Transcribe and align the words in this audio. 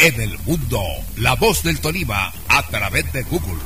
en 0.00 0.20
el 0.20 0.38
mundo. 0.40 0.82
La 1.16 1.34
voz 1.34 1.62
del 1.62 1.78
Tolima 1.80 2.32
a 2.48 2.62
través 2.68 3.12
de 3.12 3.22
Google. 3.24 3.60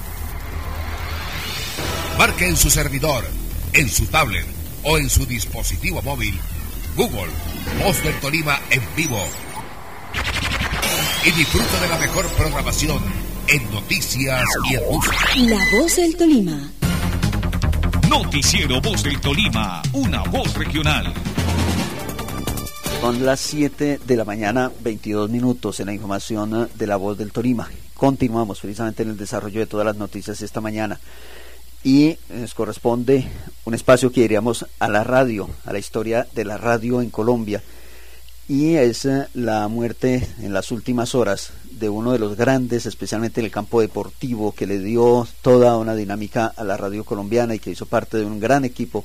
Marque 2.19 2.49
en 2.49 2.57
su 2.57 2.71
servidor, 2.71 3.25
en 3.73 3.89
su 3.89 4.07
tablet 4.07 4.47
o 4.83 4.99
en 4.99 5.09
su 5.09 5.27
dispositivo 5.27 6.03
móvil 6.03 6.39
Google, 6.97 7.31
Voz 7.83 8.03
del 8.03 8.15
Tolima 8.21 8.61
en 8.71 8.83
vivo. 8.97 9.21
Y 11.25 11.31
disfruta 11.33 11.81
de 11.81 11.89
la 11.89 11.99
mejor 11.99 12.27
programación 12.33 13.03
en 13.49 13.71
noticias 13.71 14.45
y 14.71 14.75
en 14.75 14.83
música. 14.91 15.17
La 15.37 15.79
Voz 15.79 15.97
del 15.97 16.17
Tolima. 16.17 16.71
Noticiero 18.09 18.81
Voz 18.81 19.03
del 19.03 19.21
Tolima, 19.21 19.83
una 19.93 20.23
voz 20.25 20.55
regional. 20.55 21.13
Son 23.05 23.27
las 23.27 23.41
7 23.41 24.01
de 24.03 24.17
la 24.17 24.25
mañana, 24.25 24.73
22 24.81 25.29
minutos 25.29 25.79
en 25.79 25.89
la 25.89 25.93
información 25.93 26.71
de 26.75 26.87
la 26.87 26.97
voz 26.97 27.19
del 27.19 27.33
Tolima. 27.33 27.69
Continuamos 27.93 28.61
precisamente 28.61 29.03
en 29.03 29.11
el 29.11 29.19
desarrollo 29.19 29.61
de 29.61 29.67
todas 29.67 29.85
las 29.85 29.97
noticias 29.97 30.41
esta 30.41 30.63
mañana. 30.63 30.99
Y 31.83 32.17
nos 32.31 32.55
corresponde 32.55 33.29
un 33.67 33.75
espacio 33.75 34.11
que 34.11 34.23
iríamos 34.23 34.65
a 34.79 34.89
la 34.89 35.05
radio, 35.05 35.51
a 35.67 35.75
la 35.75 35.79
historia 35.79 36.27
de 36.35 36.47
la 36.47 36.57
radio 36.57 37.03
en 37.03 37.11
Colombia. 37.11 37.63
Y 38.49 38.77
es 38.77 39.05
eh, 39.05 39.27
la 39.35 39.69
muerte 39.69 40.27
en 40.41 40.55
las 40.55 40.71
últimas 40.71 41.15
horas 41.15 41.51
de 41.73 41.91
uno 41.91 42.11
de 42.11 42.19
los 42.19 42.39
grandes, 42.39 42.87
especialmente 42.87 43.41
en 43.41 43.45
el 43.45 43.53
campo 43.53 43.83
deportivo, 43.83 44.53
que 44.53 44.67
le 44.67 44.79
dio 44.79 45.29
toda 45.43 45.77
una 45.77 45.95
dinámica 45.95 46.47
a 46.57 46.65
la 46.65 46.79
radio 46.79 47.05
colombiana 47.05 47.55
y 47.55 47.59
que 47.59 47.71
hizo 47.71 47.85
parte 47.85 48.17
de 48.17 48.25
un 48.25 48.41
gran 48.41 48.65
equipo 48.65 49.05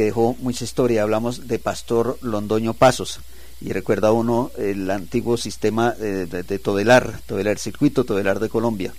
que 0.00 0.06
dejó 0.06 0.34
mucha 0.40 0.64
historia. 0.64 1.02
Hablamos 1.02 1.46
de 1.46 1.58
Pastor 1.58 2.16
Londoño 2.22 2.72
Pasos. 2.72 3.20
Y 3.60 3.74
recuerda 3.74 4.12
uno 4.12 4.50
el 4.56 4.90
antiguo 4.90 5.36
sistema 5.36 5.90
de, 5.90 6.58
Todelar, 6.58 7.20
Todelar 7.26 7.58
Circuito, 7.58 8.04
Todelar 8.04 8.40
de 8.40 8.48
Colombia. 8.48 8.94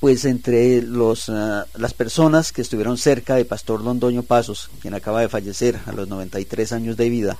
Pues 0.00 0.24
entre 0.24 0.80
los, 0.80 1.28
ah, 1.28 1.66
las 1.74 1.92
personas 1.92 2.52
que 2.52 2.62
estuvieron 2.62 2.96
cerca 2.96 3.34
de 3.34 3.44
Pastor 3.44 3.82
Londoño 3.82 4.22
Pasos, 4.22 4.70
quien 4.80 4.94
acaba 4.94 5.20
de 5.20 5.28
fallecer 5.28 5.78
a 5.84 5.92
los 5.92 6.08
93 6.08 6.72
años 6.72 6.96
de 6.96 7.10
vida, 7.10 7.36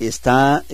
está 0.00 0.64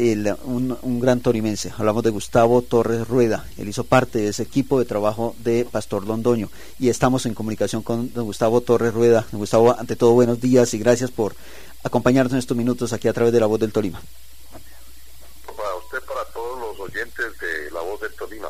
un, 0.44 1.00
gran 1.00 1.20
torimense. 1.20 1.72
Hablamos 1.76 2.02
de 2.02 2.10
Gustavo 2.10 2.62
Torres 2.62 3.06
Rueda. 3.06 3.46
Él 3.58 3.68
hizo 3.68 3.84
parte 3.84 4.18
de 4.18 4.28
ese 4.28 4.42
equipo 4.42 4.78
de 4.78 4.84
trabajo 4.84 5.34
de 5.38 5.66
Pastor 5.70 6.06
Londoño. 6.06 6.50
Y 6.78 6.88
estamos 6.88 7.26
en 7.26 7.34
comunicación 7.34 7.82
con 7.82 8.12
don 8.12 8.24
Gustavo 8.24 8.60
Torres 8.60 8.94
Rueda. 8.94 9.26
Don 9.30 9.40
Gustavo, 9.40 9.78
ante 9.78 9.96
todo, 9.96 10.12
buenos 10.12 10.40
días 10.40 10.72
y 10.74 10.78
gracias 10.78 11.10
por 11.10 11.34
acompañarnos 11.82 12.32
en 12.32 12.38
estos 12.38 12.56
minutos 12.56 12.92
aquí 12.92 13.08
a 13.08 13.12
través 13.12 13.32
de 13.32 13.40
La 13.40 13.46
Voz 13.46 13.60
del 13.60 13.72
Tolima. 13.72 14.00
Para 15.46 15.74
usted, 15.76 15.98
para 16.06 16.24
todos 16.32 16.60
los 16.60 16.80
oyentes 16.80 17.26
de 17.38 17.70
La 17.72 17.80
Voz 17.80 18.00
del 18.00 18.14
Tolima. 18.14 18.48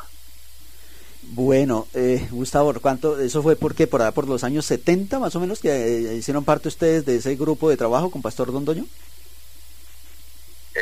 Bueno, 1.22 1.86
eh, 1.94 2.28
Gustavo, 2.30 2.72
¿cuánto? 2.80 3.20
¿Eso 3.20 3.42
fue 3.42 3.54
por 3.54 3.74
qué? 3.74 3.86
¿Por, 3.86 4.12
por 4.12 4.28
los 4.28 4.42
años 4.42 4.66
70 4.66 5.18
más 5.18 5.34
o 5.36 5.40
menos 5.40 5.60
que 5.60 5.70
eh, 5.70 6.16
hicieron 6.16 6.44
parte 6.44 6.68
ustedes 6.68 7.04
de 7.04 7.16
ese 7.16 7.36
grupo 7.36 7.70
de 7.70 7.76
trabajo 7.76 8.10
con 8.10 8.22
Pastor 8.22 8.48
Londoño? 8.52 8.86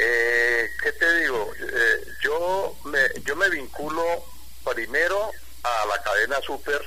Eh, 0.00 0.70
¿Qué 0.80 0.92
te 0.92 1.12
digo? 1.22 1.52
Eh, 1.58 2.04
yo, 2.22 2.76
me, 2.84 3.00
yo 3.24 3.34
me 3.34 3.50
vinculo 3.50 4.04
primero 4.64 5.32
a 5.64 5.86
la 5.86 6.00
cadena 6.02 6.40
Super, 6.40 6.80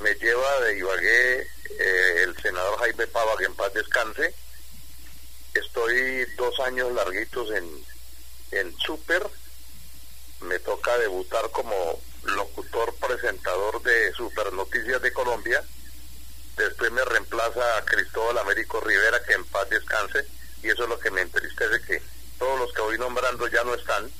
me 0.00 0.14
lleva 0.14 0.60
de 0.60 0.78
Ibagué 0.78 1.40
eh, 1.42 2.22
el 2.22 2.34
senador 2.40 2.78
Jaime 2.78 3.06
Pava, 3.08 3.36
que 3.36 3.44
en 3.44 3.54
paz 3.54 3.74
descanse. 3.74 4.34
Estoy 5.52 6.24
dos 6.36 6.58
años 6.60 6.92
larguitos 6.92 7.50
en, 7.50 7.84
en 8.52 8.74
Super, 8.78 9.26
me 10.40 10.58
toca 10.60 10.96
debutar 10.96 11.50
como 11.50 12.00
locutor 12.22 12.94
presentador 12.94 13.82
de 13.82 14.12
Super 14.14 14.50
Noticias 14.54 15.02
de 15.02 15.12
Colombia. 15.12 15.62
Después 16.56 16.90
me 16.90 17.04
reemplaza 17.04 17.76
a 17.76 17.84
Cristóbal 17.84 18.38
Américo 18.38 18.80
Rivera, 18.80 19.22
que 19.24 19.34
en 19.34 19.44
paz 19.44 19.68
descanse, 19.68 20.26
y 20.62 20.68
eso 20.70 20.84
es 20.84 20.88
lo 20.88 20.98
que 20.98 21.10
me 21.10 21.20
entristece 21.20 21.82
que 21.82 22.15
todos 22.38 22.58
los 22.58 22.72
que 22.72 22.82
voy 22.82 22.98
nombrando 22.98 23.48
ya 23.48 23.64
no 23.64 23.74
están. 23.74 24.10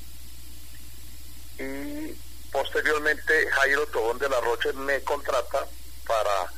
Y 1.59 2.13
posteriormente 2.51 3.49
Jairo 3.49 3.87
Tobón 3.87 4.19
de 4.19 4.29
la 4.29 4.39
Roche 4.41 4.73
me 4.73 5.01
contrata 5.03 5.65
para 6.05 6.51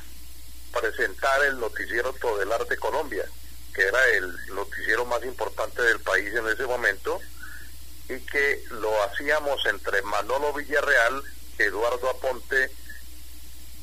presentar 0.80 1.44
el 1.44 1.58
noticiero 1.58 2.12
Todelar 2.14 2.66
de 2.66 2.76
Colombia, 2.76 3.24
que 3.74 3.82
era 3.82 4.06
el 4.10 4.54
noticiero 4.54 5.04
más 5.06 5.22
importante 5.24 5.82
del 5.82 6.00
país 6.00 6.32
en 6.34 6.46
ese 6.48 6.64
momento, 6.66 7.20
y 8.08 8.18
que 8.26 8.64
lo 8.70 9.02
hacíamos 9.04 9.64
entre 9.66 10.02
Manolo 10.02 10.52
Villarreal, 10.52 11.22
Eduardo 11.58 12.10
Aponte, 12.10 12.70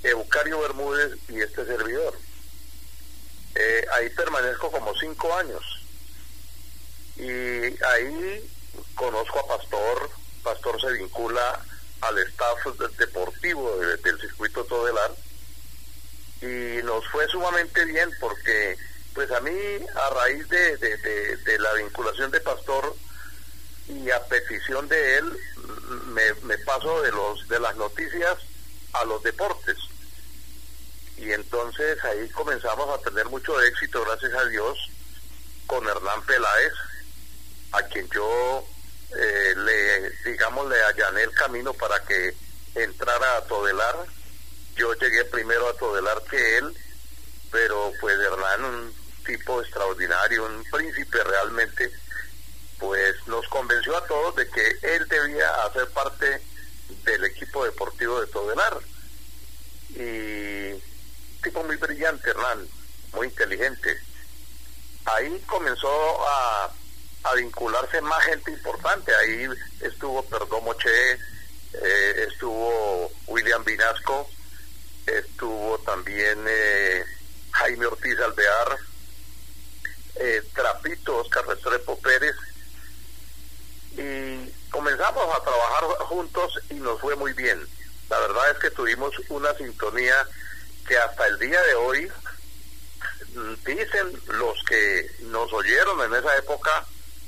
Eucario 0.03 0.59
Bermúdez 0.59 1.17
y 1.29 1.41
este 1.41 1.65
servidor. 1.65 2.17
Eh, 3.55 3.85
ahí 3.93 4.09
permanezco 4.11 4.71
como 4.71 4.93
cinco 4.95 5.33
años 5.35 5.76
y 7.17 7.83
ahí 7.83 8.49
conozco 8.95 9.39
a 9.39 9.47
Pastor, 9.57 10.09
Pastor 10.43 10.79
se 10.79 10.91
vincula 10.93 11.65
al 12.01 12.17
staff 12.19 12.59
deportivo 12.97 13.77
del 13.77 14.19
circuito 14.21 14.63
Todelar. 14.65 15.11
Y 16.41 16.83
nos 16.83 17.07
fue 17.07 17.27
sumamente 17.27 17.83
bien 17.85 18.09
porque 18.19 18.77
pues 19.15 19.31
a 19.31 19.39
mí 19.39 19.51
a 19.51 20.09
raíz 20.13 20.47
de, 20.49 20.77
de, 20.77 21.59
la 21.59 21.73
vinculación 21.73 22.29
de 22.29 22.39
Pastor 22.39 22.95
y 23.87 24.11
a 24.11 24.23
petición 24.25 24.87
de 24.87 25.17
él 25.17 25.39
me, 26.07 26.33
me, 26.43 26.57
paso 26.59 27.01
de 27.01 27.11
los 27.11 27.47
de 27.47 27.59
las 27.59 27.75
noticias 27.77 28.37
a 28.93 29.05
los 29.05 29.23
deportes. 29.23 29.77
Y 31.17 31.31
entonces 31.31 32.03
ahí 32.03 32.29
comenzamos 32.29 32.87
a 32.89 33.01
tener 33.01 33.25
mucho 33.25 33.59
éxito 33.63 34.05
gracias 34.05 34.33
a 34.35 34.45
Dios 34.45 34.77
con 35.65 35.87
Hernán 35.87 36.21
Peláez 36.27 36.73
a 37.71 37.81
quien 37.83 38.07
yo 38.09 38.65
eh, 39.15 39.53
le, 39.55 40.31
digamos, 40.31 40.67
le 40.69 40.81
allané 40.83 41.23
el 41.23 41.31
camino 41.31 41.73
para 41.73 41.99
que 42.03 42.35
entrara 42.75 43.37
a 43.37 43.41
Todelar. 43.45 43.95
Yo 44.75 44.93
llegué 44.93 45.25
primero 45.25 45.67
a 45.67 45.73
Todelar 45.77 46.21
que 46.29 46.57
él, 46.57 46.77
pero 47.51 47.91
pues 47.99 48.17
Hernán, 48.19 48.63
un 48.63 48.93
tipo 49.25 49.61
extraordinario, 49.61 50.45
un 50.45 50.63
príncipe 50.71 51.23
realmente, 51.23 51.91
pues 52.79 53.15
nos 53.27 53.47
convenció 53.47 53.97
a 53.97 54.05
todos 54.05 54.35
de 54.35 54.49
que 54.49 54.77
él 54.83 55.07
debía 55.07 55.49
hacer 55.65 55.87
parte 55.89 56.41
del 57.03 57.25
equipo 57.25 57.65
deportivo 57.65 58.21
de 58.21 58.27
Todelar. 58.27 58.79
Y 59.89 60.73
tipo 61.41 61.63
muy 61.63 61.77
brillante, 61.77 62.29
Hernán, 62.29 62.67
muy 63.13 63.27
inteligente. 63.27 63.97
Ahí 65.05 65.41
comenzó 65.47 66.27
a 66.27 66.73
a 67.29 67.35
vincularse 67.35 68.01
más 68.01 68.23
gente 68.23 68.51
importante. 68.51 69.13
Ahí 69.15 69.47
estuvo 69.81 70.23
Perdomo 70.23 70.73
Che, 70.75 71.11
eh, 71.73 72.27
estuvo 72.29 73.11
William 73.27 73.63
Vinasco, 73.63 74.29
estuvo 75.05 75.77
también 75.79 76.43
eh, 76.47 77.03
Jaime 77.51 77.85
Ortiz 77.85 78.19
Alvear, 78.19 78.77
eh, 80.15 80.41
Trapito, 80.53 81.17
Oscar 81.17 81.45
Restrepo 81.47 81.99
Pérez, 81.99 82.35
y 83.97 84.51
comenzamos 84.69 85.23
a 85.35 85.43
trabajar 85.43 85.83
juntos 86.05 86.59
y 86.69 86.75
nos 86.75 86.99
fue 86.99 87.15
muy 87.15 87.33
bien. 87.33 87.67
La 88.09 88.19
verdad 88.19 88.51
es 88.51 88.57
que 88.59 88.71
tuvimos 88.71 89.13
una 89.29 89.53
sintonía 89.55 90.15
que 90.87 90.97
hasta 90.97 91.27
el 91.27 91.39
día 91.39 91.61
de 91.61 91.75
hoy 91.75 92.11
dicen 93.65 94.21
los 94.27 94.63
que 94.63 95.11
nos 95.23 95.51
oyeron 95.51 96.01
en 96.01 96.13
esa 96.15 96.35
época 96.37 96.85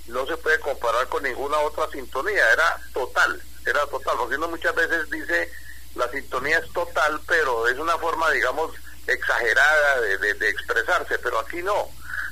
no 0.09 0.25
se 0.25 0.37
puede 0.37 0.59
comparar 0.59 1.07
con 1.07 1.23
ninguna 1.23 1.57
otra 1.59 1.89
sintonía, 1.91 2.51
era 2.51 2.77
total, 2.93 3.41
era 3.65 3.85
total, 3.87 4.17
porque 4.17 4.35
uno 4.35 4.47
muchas 4.49 4.75
veces 4.75 5.09
dice 5.09 5.51
la 5.95 6.09
sintonía 6.11 6.59
es 6.59 6.71
total, 6.73 7.19
pero 7.27 7.67
es 7.67 7.77
una 7.77 7.97
forma, 7.97 8.29
digamos, 8.31 8.71
exagerada 9.07 10.01
de, 10.01 10.33
de, 10.35 10.49
expresarse, 10.49 11.17
pero 11.19 11.39
aquí 11.39 11.61
no, 11.61 11.89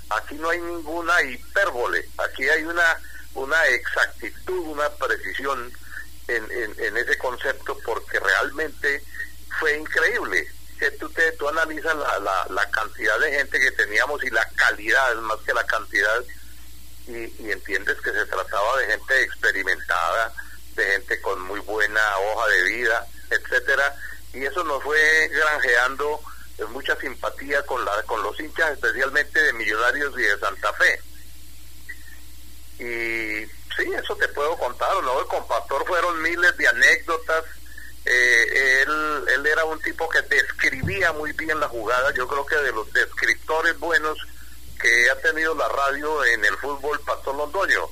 aquí 0.10 0.36
no 0.36 0.50
hay 0.50 0.60
ninguna 0.60 1.22
hipérbole, 1.24 2.08
aquí 2.18 2.48
hay 2.48 2.64
una, 2.64 3.00
una 3.34 3.66
exactitud, 3.68 4.60
una 4.68 4.90
precisión 4.90 5.72
en, 6.28 6.76
en, 6.78 6.98
ese 6.98 7.18
concepto, 7.18 7.78
porque 7.86 8.20
realmente 8.20 9.04
fue 9.60 9.78
increíble. 9.78 10.48
Que 10.78 10.92
tú, 10.92 11.10
te, 11.10 11.32
tú 11.32 11.50
analizas 11.50 11.96
la, 11.96 12.20
la, 12.20 12.46
la 12.52 12.70
cantidad 12.70 13.18
de 13.20 13.32
gente 13.32 13.60
que 13.60 13.72
teníamos 13.72 14.24
y 14.24 14.30
la 14.30 14.48
calidad, 14.56 15.16
más 15.16 15.40
que 15.40 15.54
la 15.54 15.66
cantidad, 15.66 16.24
y, 17.08 17.52
entiendes 17.52 17.98
que 18.02 18.12
se 18.12 18.26
trataba 18.26 18.78
de 18.78 18.88
gente 18.88 19.22
experimentada, 19.22 20.34
de 20.76 20.86
gente 20.86 21.22
con 21.22 21.42
muy 21.42 21.60
buena 21.62 22.02
hoja 22.18 22.48
de 22.48 22.64
vida, 22.64 23.08
etcétera, 23.30 23.96
y 24.34 24.46
eso 24.46 24.64
nos 24.64 24.84
fue 24.84 25.30
granjeando 25.30 26.20
mucha 26.70 26.96
simpatía 27.00 27.64
con 27.66 27.84
la 27.86 28.04
con 28.04 28.22
los 28.24 28.40
hinchas, 28.40 28.72
especialmente 28.72 29.42
de 29.42 29.54
Millonarios 29.54 30.14
y 30.18 30.24
de 30.24 30.40
Santa 30.40 30.74
Fe. 30.74 31.02
Y 32.80 33.58
Sí, 33.78 33.84
eso 33.94 34.16
te 34.16 34.28
puedo 34.30 34.58
contar, 34.58 34.92
¿no? 35.04 35.28
Con 35.28 35.48
Pastor 35.48 35.86
fueron 35.86 36.20
miles 36.24 36.58
de 36.58 36.68
anécdotas. 36.68 37.44
Eh, 38.06 38.82
él, 38.82 39.24
él 39.36 39.46
era 39.46 39.66
un 39.66 39.80
tipo 39.82 40.10
que 40.10 40.22
describía 40.24 41.14
muy 41.14 41.32
bien 41.34 41.60
la 41.60 41.68
jugada. 41.68 42.12
Yo 42.16 42.28
creo 42.28 42.46
que 42.46 42.56
de 42.56 42.72
los 42.72 42.92
descriptores 42.92 43.78
buenos 43.78 44.18
que 44.78 45.10
ha 45.12 45.16
tenido 45.22 45.56
la 45.56 45.68
radio 45.68 46.24
en 46.26 46.46
el 46.46 46.58
fútbol, 46.58 47.00
Pastor 47.02 47.36
Londoño. 47.36 47.90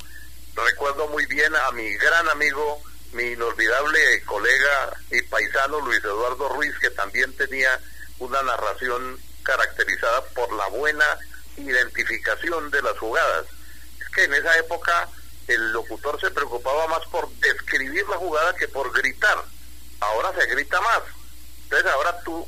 Recuerdo 0.55 1.07
muy 1.07 1.25
bien 1.25 1.53
a 1.55 1.71
mi 1.71 1.93
gran 1.95 2.27
amigo, 2.29 2.81
mi 3.13 3.23
inolvidable 3.23 4.23
colega 4.25 4.97
y 5.11 5.21
paisano 5.23 5.79
Luis 5.81 6.03
Eduardo 6.03 6.49
Ruiz, 6.49 6.73
que 6.79 6.89
también 6.91 7.35
tenía 7.35 7.79
una 8.19 8.41
narración 8.43 9.19
caracterizada 9.43 10.23
por 10.33 10.51
la 10.53 10.67
buena 10.67 11.05
identificación 11.57 12.71
de 12.71 12.81
las 12.81 12.97
jugadas. 12.97 13.45
Es 13.99 14.09
que 14.09 14.23
en 14.23 14.33
esa 14.33 14.57
época 14.57 15.09
el 15.47 15.71
locutor 15.71 16.19
se 16.19 16.31
preocupaba 16.31 16.87
más 16.87 17.05
por 17.11 17.29
describir 17.35 18.07
la 18.09 18.17
jugada 18.17 18.55
que 18.55 18.67
por 18.67 18.91
gritar. 18.93 19.43
Ahora 19.99 20.33
se 20.39 20.45
grita 20.47 20.79
más. 20.81 21.01
Entonces 21.63 21.91
ahora 21.91 22.19
tú, 22.23 22.47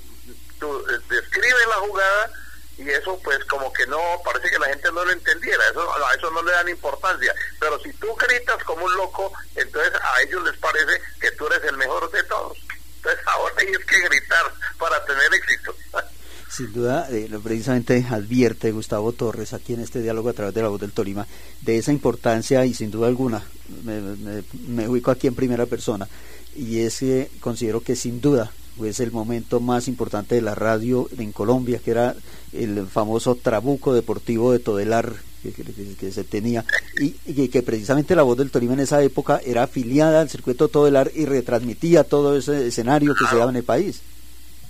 tú 0.60 0.80
eh, 0.90 1.00
describes 1.10 1.68
la 1.68 1.76
jugada 1.76 2.32
y 2.78 2.90
eso 2.90 3.20
pues 3.24 3.44
como 3.46 3.72
que 3.74 3.86
no, 3.88 4.00
parece 4.24 4.50
que 4.50 4.60
la 4.60 4.68
gente 4.68 4.92
no 4.92 5.04
lo 5.04 5.12
entendiera, 5.12 5.64
eso, 5.72 5.82
a 5.82 6.14
eso 6.14 6.30
no 6.32 6.42
le 6.44 6.52
dan 6.52 6.70
importancia. 6.70 7.34
Pero 7.60 7.80
si 7.82 7.92
tú 7.94 8.08
gritas 8.16 8.64
como 8.64 8.86
un 8.86 8.96
loco, 8.96 9.32
entonces 9.56 9.94
a 9.94 10.22
ellos 10.22 10.44
les 10.44 10.58
parece 10.58 11.02
que 11.20 11.32
tú 11.32 11.48
eres 11.48 11.64
el 11.70 11.78
mejor 11.78 12.12
de 12.12 12.24
todos. 12.24 12.58
Entonces 12.98 13.22
ahora 13.26 13.56
tienes 13.56 13.86
que 13.86 14.00
gritar 14.00 14.54
para 14.78 15.04
tener 15.06 15.34
éxito. 15.34 15.76
Sin 16.50 16.72
duda, 16.74 17.08
eh, 17.12 17.30
precisamente 17.44 18.06
advierte 18.10 18.72
Gustavo 18.72 19.12
Torres 19.12 19.54
aquí 19.54 19.74
en 19.74 19.82
este 19.82 20.02
diálogo 20.02 20.30
a 20.30 20.34
través 20.34 20.54
de 20.54 20.62
la 20.62 20.70
voz 20.70 20.80
del 20.80 20.94
Tolima 20.94 21.28
de 21.62 21.78
esa 21.78 21.92
importancia 21.92 22.66
y 22.66 22.74
sin 22.74 22.90
duda 22.90 23.08
alguna 23.08 23.44
me, 23.84 24.88
ubico 24.88 25.12
aquí 25.12 25.28
en 25.28 25.36
primera 25.36 25.66
persona 25.66 26.08
y 26.56 26.80
es 26.80 27.00
que 27.00 27.30
considero 27.42 27.82
que 27.82 27.96
sin 27.96 28.22
duda 28.22 28.52
es 28.86 29.00
el 29.00 29.12
momento 29.12 29.60
más 29.60 29.88
importante 29.88 30.36
de 30.36 30.42
la 30.42 30.56
radio 30.56 31.10
en 31.18 31.32
Colombia, 31.32 31.80
que 31.84 31.92
era 31.92 32.16
el 32.54 32.88
famoso 32.88 33.36
trabuco 33.36 33.94
deportivo 33.94 34.52
de 34.52 34.60
Todelar 34.60 35.14
que, 35.44 36.12
se 36.12 36.24
tenía 36.24 36.66
y, 36.96 37.48
que 37.50 37.64
precisamente 37.64 38.16
la 38.16 38.24
voz 38.24 38.38
del 38.38 38.52
Tolima 38.52 38.74
en 38.74 38.82
esa 38.82 39.02
época 39.02 39.40
era 39.46 39.64
afiliada 39.64 40.22
al 40.22 40.30
circuito 40.30 40.68
Todelar 40.68 41.12
y 41.14 41.26
retransmitía 41.26 42.04
todo 42.04 42.38
ese 42.38 42.68
escenario 42.68 43.16
que 43.16 43.26
se 43.26 43.38
daba 43.38 43.52
en 43.52 43.58
el 43.58 43.64
país. 43.64 44.02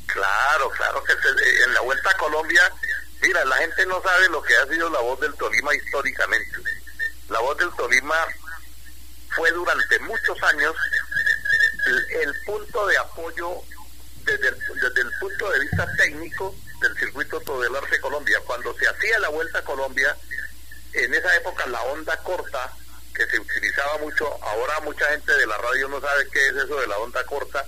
Claro, 0.05 0.69
claro 0.77 1.03
que 1.03 1.13
en 1.65 1.73
la 1.73 1.81
Vuelta 1.81 2.09
a 2.09 2.17
Colombia, 2.17 2.61
mira, 3.21 3.43
la 3.45 3.55
gente 3.57 3.85
no 3.87 4.01
sabe 4.01 4.29
lo 4.29 4.41
que 4.41 4.55
ha 4.55 4.67
sido 4.67 4.89
la 4.89 4.99
voz 4.99 5.19
del 5.19 5.33
Tolima 5.35 5.75
históricamente. 5.75 6.57
La 7.29 7.39
voz 7.39 7.57
del 7.57 7.69
Tolima 7.75 8.15
fue 9.35 9.51
durante 9.51 9.99
muchos 9.99 10.41
años 10.43 10.73
el, 12.21 12.33
punto 12.45 12.87
de 12.87 12.97
apoyo 12.97 13.61
desde 14.27 14.49
el, 14.49 14.57
desde 14.75 15.01
el, 15.01 15.11
punto 15.19 15.49
de 15.49 15.59
vista 15.61 15.87
técnico 15.97 16.55
del 16.81 16.97
circuito 16.97 17.39
Todelar 17.41 17.89
de 17.89 17.99
Colombia. 17.99 18.39
Cuando 18.45 18.73
se 18.77 18.87
hacía 18.87 19.19
la 19.19 19.29
Vuelta 19.29 19.59
a 19.59 19.63
Colombia, 19.63 20.15
en 20.93 21.13
esa 21.13 21.35
época 21.35 21.65
la 21.67 21.81
onda 21.83 22.15
corta, 22.17 22.71
que 23.15 23.25
se 23.25 23.39
utilizaba 23.39 23.97
mucho, 23.97 24.27
ahora 24.43 24.79
mucha 24.81 25.05
gente 25.07 25.33
de 25.33 25.47
la 25.47 25.57
radio 25.57 25.87
no 25.87 25.99
sabe 25.99 26.27
qué 26.31 26.47
es 26.47 26.55
eso 26.55 26.79
de 26.79 26.87
la 26.87 26.97
onda 26.99 27.23
corta, 27.23 27.65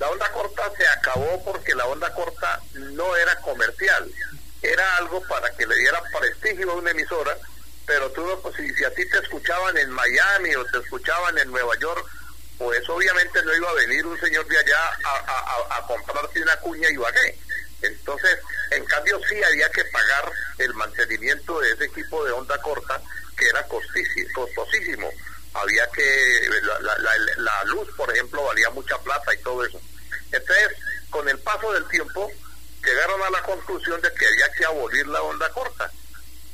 la 0.00 0.08
onda 0.08 0.32
corta 0.32 0.72
se 0.76 0.88
acabó 0.88 1.44
porque 1.44 1.74
la 1.74 1.86
onda 1.86 2.12
corta 2.12 2.60
no 2.72 3.14
era 3.16 3.36
comercial, 3.36 4.10
era 4.62 4.96
algo 4.96 5.22
para 5.28 5.50
que 5.56 5.66
le 5.66 5.76
diera 5.76 6.02
prestigio 6.18 6.72
a 6.72 6.74
una 6.74 6.90
emisora, 6.90 7.36
pero 7.86 8.10
tú 8.10 8.26
no, 8.26 8.38
pues, 8.40 8.56
si, 8.56 8.84
a 8.84 8.94
ti 8.94 9.08
te 9.08 9.18
escuchaban 9.18 9.76
en 9.76 9.90
Miami 9.90 10.54
o 10.54 10.64
te 10.64 10.78
escuchaban 10.78 11.38
en 11.38 11.50
Nueva 11.50 11.78
York, 11.78 12.06
pues 12.60 12.86
obviamente 12.90 13.42
no 13.42 13.56
iba 13.56 13.70
a 13.70 13.74
venir 13.74 14.04
un 14.04 14.20
señor 14.20 14.46
de 14.46 14.58
allá 14.58 14.76
a, 15.02 15.78
a, 15.78 15.86
comprarte 15.86 16.42
una 16.42 16.54
cuña 16.58 16.88
y 16.90 16.94
qué. 16.94 17.38
Entonces, 17.80 18.36
en 18.70 18.84
cambio 18.84 19.18
sí 19.26 19.42
había 19.42 19.70
que 19.70 19.82
pagar 19.86 20.30
el 20.58 20.74
mantenimiento 20.74 21.58
de 21.58 21.72
ese 21.72 21.86
equipo 21.86 22.22
de 22.22 22.32
onda 22.32 22.60
corta, 22.60 23.00
que 23.34 23.48
era 23.48 23.66
costosísimo. 23.66 25.10
Había 25.54 25.86
que, 25.86 26.50
la, 26.62 26.98
la 27.38 27.64
luz, 27.64 27.88
por 27.96 28.12
ejemplo, 28.12 28.44
valía 28.44 28.68
mucha 28.68 28.98
plata 28.98 29.32
y 29.32 29.38
todo 29.38 29.64
eso. 29.64 29.80
Entonces, 30.30 30.68
con 31.08 31.26
el 31.30 31.38
paso 31.38 31.72
del 31.72 31.88
tiempo, 31.88 32.30
llegaron 32.84 33.22
a 33.22 33.30
la 33.30 33.42
conclusión 33.42 34.02
de 34.02 34.12
que 34.12 34.26
había 34.26 34.52
que 34.52 34.66
abolir 34.66 35.06
la 35.06 35.22
onda 35.22 35.50
corta 35.52 35.90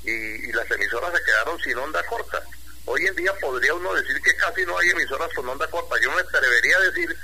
y, 0.04 0.52
las 0.52 0.70
emisoras 0.70 1.12
se 1.12 1.24
quedaron 1.24 1.58
sin 1.58 1.76
onda 1.78 2.00
corta. 2.04 2.40
Hoy 2.86 3.04
en 3.04 3.16
día 3.16 3.34
podría 3.40 3.74
uno 3.74 3.92
decir 3.94 4.20
que 4.22 4.36
casi 4.36 4.64
no 4.64 4.78
hay 4.78 4.90
emisoras 4.90 5.28
con 5.34 5.48
onda 5.48 5.68
corta. 5.68 5.96
Yo 6.00 6.10
me 6.12 6.20
atrevería 6.20 6.76
a 6.76 6.80
decir, 6.82 7.16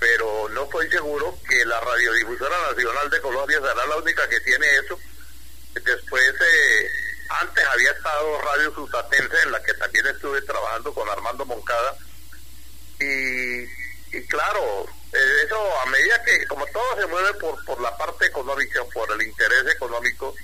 pero 0.00 0.48
no 0.48 0.64
estoy 0.64 0.90
seguro 0.90 1.38
que 1.48 1.64
la 1.64 1.80
Radiodifusora 1.80 2.56
Nacional 2.70 3.08
de 3.08 3.20
Colombia 3.20 3.60
será 3.60 3.86
la 3.86 3.96
única 3.96 4.28
que 4.28 4.40
tiene 4.40 4.66
eso. 4.84 4.98
Después, 5.74 6.34
eh, 6.40 6.90
antes 7.28 7.64
había 7.64 7.92
estado 7.92 8.40
Radio 8.40 8.74
Sustatense, 8.74 9.42
en 9.44 9.52
la 9.52 9.62
que 9.62 9.74
también 9.74 10.06
estuve 10.08 10.42
trabajando 10.42 10.92
con 10.92 11.08
Armando 11.08 11.44
Moncada. 11.44 11.96
Y, 12.98 13.62
y 14.16 14.26
claro, 14.28 14.86
eh, 15.12 15.42
eso 15.44 15.80
a 15.82 15.86
medida 15.86 16.24
que, 16.24 16.46
como 16.48 16.66
todo 16.66 17.00
se 17.00 17.06
mueve 17.06 17.32
por, 17.34 17.64
por 17.64 17.80
la 17.80 17.96
parte 17.96 18.26
económica, 18.26 18.82
por 18.92 19.08
el 19.12 19.22
interés 19.22 19.72
económico, 19.72 20.34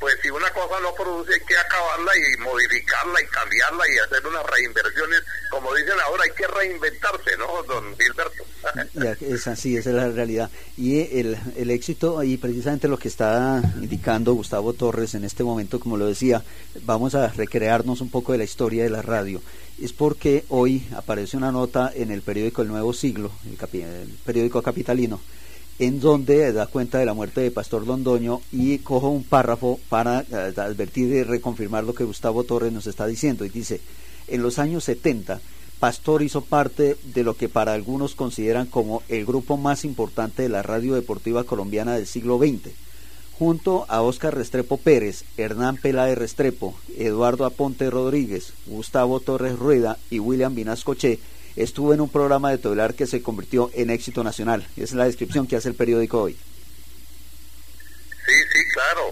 pues 0.00 0.14
si 0.22 0.30
una 0.30 0.50
cosa 0.50 0.80
no 0.80 0.94
produce 0.94 1.34
hay 1.34 1.40
que 1.40 1.56
acabarla 1.56 2.10
y 2.16 2.40
modificarla 2.40 3.22
y 3.22 3.26
cambiarla 3.26 3.84
y 3.88 3.98
hacer 3.98 4.26
unas 4.26 4.46
reinversiones, 4.46 5.22
como 5.50 5.74
dicen 5.74 5.94
ahora, 6.04 6.24
hay 6.24 6.30
que 6.30 6.46
reinventarse, 6.46 7.36
¿no, 7.38 7.62
don 7.64 7.96
Gilberto? 7.96 8.44
es 9.20 9.46
así, 9.46 9.76
esa 9.76 9.90
es 9.90 9.96
la 9.96 10.08
realidad. 10.08 10.50
Y 10.76 11.00
el, 11.18 11.38
el 11.56 11.70
éxito, 11.70 12.22
y 12.22 12.38
precisamente 12.38 12.88
lo 12.88 12.98
que 12.98 13.08
está 13.08 13.62
indicando 13.76 14.34
Gustavo 14.34 14.72
Torres 14.72 15.14
en 15.14 15.24
este 15.24 15.44
momento, 15.44 15.78
como 15.78 15.96
lo 15.96 16.06
decía, 16.06 16.42
vamos 16.82 17.14
a 17.14 17.28
recrearnos 17.28 18.00
un 18.00 18.10
poco 18.10 18.32
de 18.32 18.38
la 18.38 18.44
historia 18.44 18.82
de 18.82 18.90
la 18.90 19.02
radio 19.02 19.40
es 19.80 19.92
porque 19.92 20.44
hoy 20.48 20.86
aparece 20.94 21.36
una 21.36 21.50
nota 21.50 21.90
en 21.94 22.10
el 22.10 22.22
periódico 22.22 22.62
El 22.62 22.68
Nuevo 22.68 22.92
Siglo, 22.92 23.30
el, 23.48 24.18
periódico 24.24 24.62
capitalino, 24.62 25.20
en 25.80 25.98
donde 25.98 26.52
da 26.52 26.66
cuenta 26.66 26.98
de 26.98 27.06
la 27.06 27.14
muerte 27.14 27.40
de 27.40 27.50
Pastor 27.50 27.86
Londoño 27.86 28.42
y 28.52 28.78
cojo 28.78 29.08
un 29.08 29.24
párrafo 29.24 29.80
para 29.88 30.20
eh, 30.20 30.52
advertir 30.56 31.10
y 31.10 31.22
reconfirmar 31.22 31.84
lo 31.84 31.94
que 31.94 32.04
Gustavo 32.04 32.44
Torres 32.44 32.70
nos 32.70 32.86
está 32.86 33.06
diciendo. 33.06 33.46
Y 33.46 33.48
dice, 33.48 33.80
en 34.28 34.42
los 34.42 34.58
años 34.58 34.84
70, 34.84 35.40
Pastor 35.78 36.22
hizo 36.22 36.42
parte 36.42 36.98
de 37.14 37.24
lo 37.24 37.34
que 37.34 37.48
para 37.48 37.72
algunos 37.72 38.14
consideran 38.14 38.66
como 38.66 39.02
el 39.08 39.24
grupo 39.24 39.56
más 39.56 39.86
importante 39.86 40.42
de 40.42 40.50
la 40.50 40.62
radio 40.62 40.94
deportiva 40.94 41.44
colombiana 41.44 41.94
del 41.94 42.06
siglo 42.06 42.38
XX 42.38 42.72
junto 43.38 43.86
a 43.88 44.02
Óscar 44.02 44.34
Restrepo 44.34 44.76
Pérez, 44.76 45.24
Hernán 45.38 45.78
Peláez 45.78 46.18
Restrepo, 46.18 46.74
Eduardo 46.98 47.46
Aponte 47.46 47.88
Rodríguez, 47.88 48.52
Gustavo 48.66 49.18
Torres 49.18 49.58
Rueda 49.58 49.96
y 50.10 50.18
William 50.18 50.54
Vinascoche, 50.54 51.18
estuvo 51.56 51.94
en 51.94 52.00
un 52.00 52.10
programa 52.10 52.50
de 52.50 52.58
Tobelar 52.58 52.94
que 52.94 53.06
se 53.06 53.22
convirtió 53.22 53.70
en 53.74 53.90
éxito 53.90 54.24
nacional. 54.24 54.66
Esa 54.76 54.84
es 54.84 54.92
la 54.92 55.04
descripción 55.04 55.46
que 55.46 55.56
hace 55.56 55.68
el 55.68 55.74
periódico 55.74 56.22
hoy. 56.22 56.34
Sí, 58.26 58.34
sí, 58.52 58.58
claro. 58.72 59.10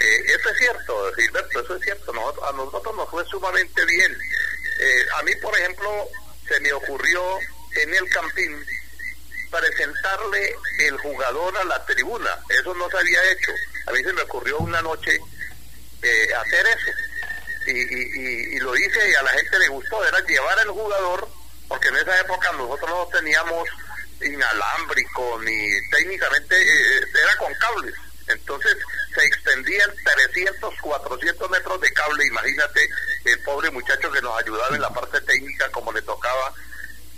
Eh, 0.00 0.24
eso 0.26 0.50
es 0.50 0.58
cierto, 0.58 1.12
Gilberto, 1.16 1.60
eso 1.60 1.76
es 1.76 1.82
cierto. 1.82 2.12
a 2.12 2.52
nosotros 2.52 2.96
nos 2.96 3.08
fue 3.08 3.24
sumamente 3.26 3.84
bien. 3.84 4.12
Eh, 4.12 5.06
a 5.18 5.22
mí, 5.22 5.32
por 5.40 5.56
ejemplo, 5.58 5.88
se 6.48 6.60
me 6.60 6.72
ocurrió 6.72 7.22
en 7.76 7.94
el 7.94 8.08
Campín 8.10 8.64
presentarle 9.50 10.54
el 10.80 10.96
jugador 10.98 11.56
a 11.58 11.64
la 11.64 11.84
tribuna. 11.86 12.30
Eso 12.48 12.74
no 12.74 12.88
se 12.90 12.98
había 12.98 13.30
hecho. 13.30 13.52
A 13.86 13.92
mí 13.92 14.02
se 14.02 14.12
me 14.12 14.22
ocurrió 14.22 14.58
una 14.58 14.82
noche 14.82 15.18
eh, 16.02 16.34
hacer 16.34 16.66
eso. 16.66 16.90
Y, 17.66 18.58
lo 18.58 18.76
hice 18.76 19.10
y 19.10 19.14
a 19.14 19.22
la 19.22 19.30
gente 19.30 19.58
le 19.58 19.68
gustó. 19.68 20.04
Era 20.04 20.20
llevar 20.20 20.58
al 20.58 20.68
jugador, 20.68 21.28
porque 21.74 21.88
en 21.88 21.96
esa 21.96 22.20
época 22.20 22.52
nosotros 22.52 22.88
no 22.88 23.08
teníamos 23.08 23.68
inalámbrico 24.22 25.40
ni 25.42 25.90
técnicamente, 25.90 26.54
eh, 26.54 27.04
era 27.20 27.36
con 27.36 27.52
cables. 27.54 27.94
Entonces 28.28 28.76
se 29.12 29.26
extendían 29.26 29.90
300, 30.04 30.72
400 30.80 31.50
metros 31.50 31.80
de 31.80 31.92
cable. 31.92 32.26
Imagínate 32.26 32.88
el 33.24 33.42
pobre 33.42 33.70
muchacho 33.72 34.08
que 34.12 34.22
nos 34.22 34.40
ayudaba 34.40 34.76
en 34.76 34.82
la 34.82 34.90
parte 34.90 35.20
técnica 35.22 35.68
como 35.72 35.92
le 35.92 36.00
tocaba. 36.02 36.54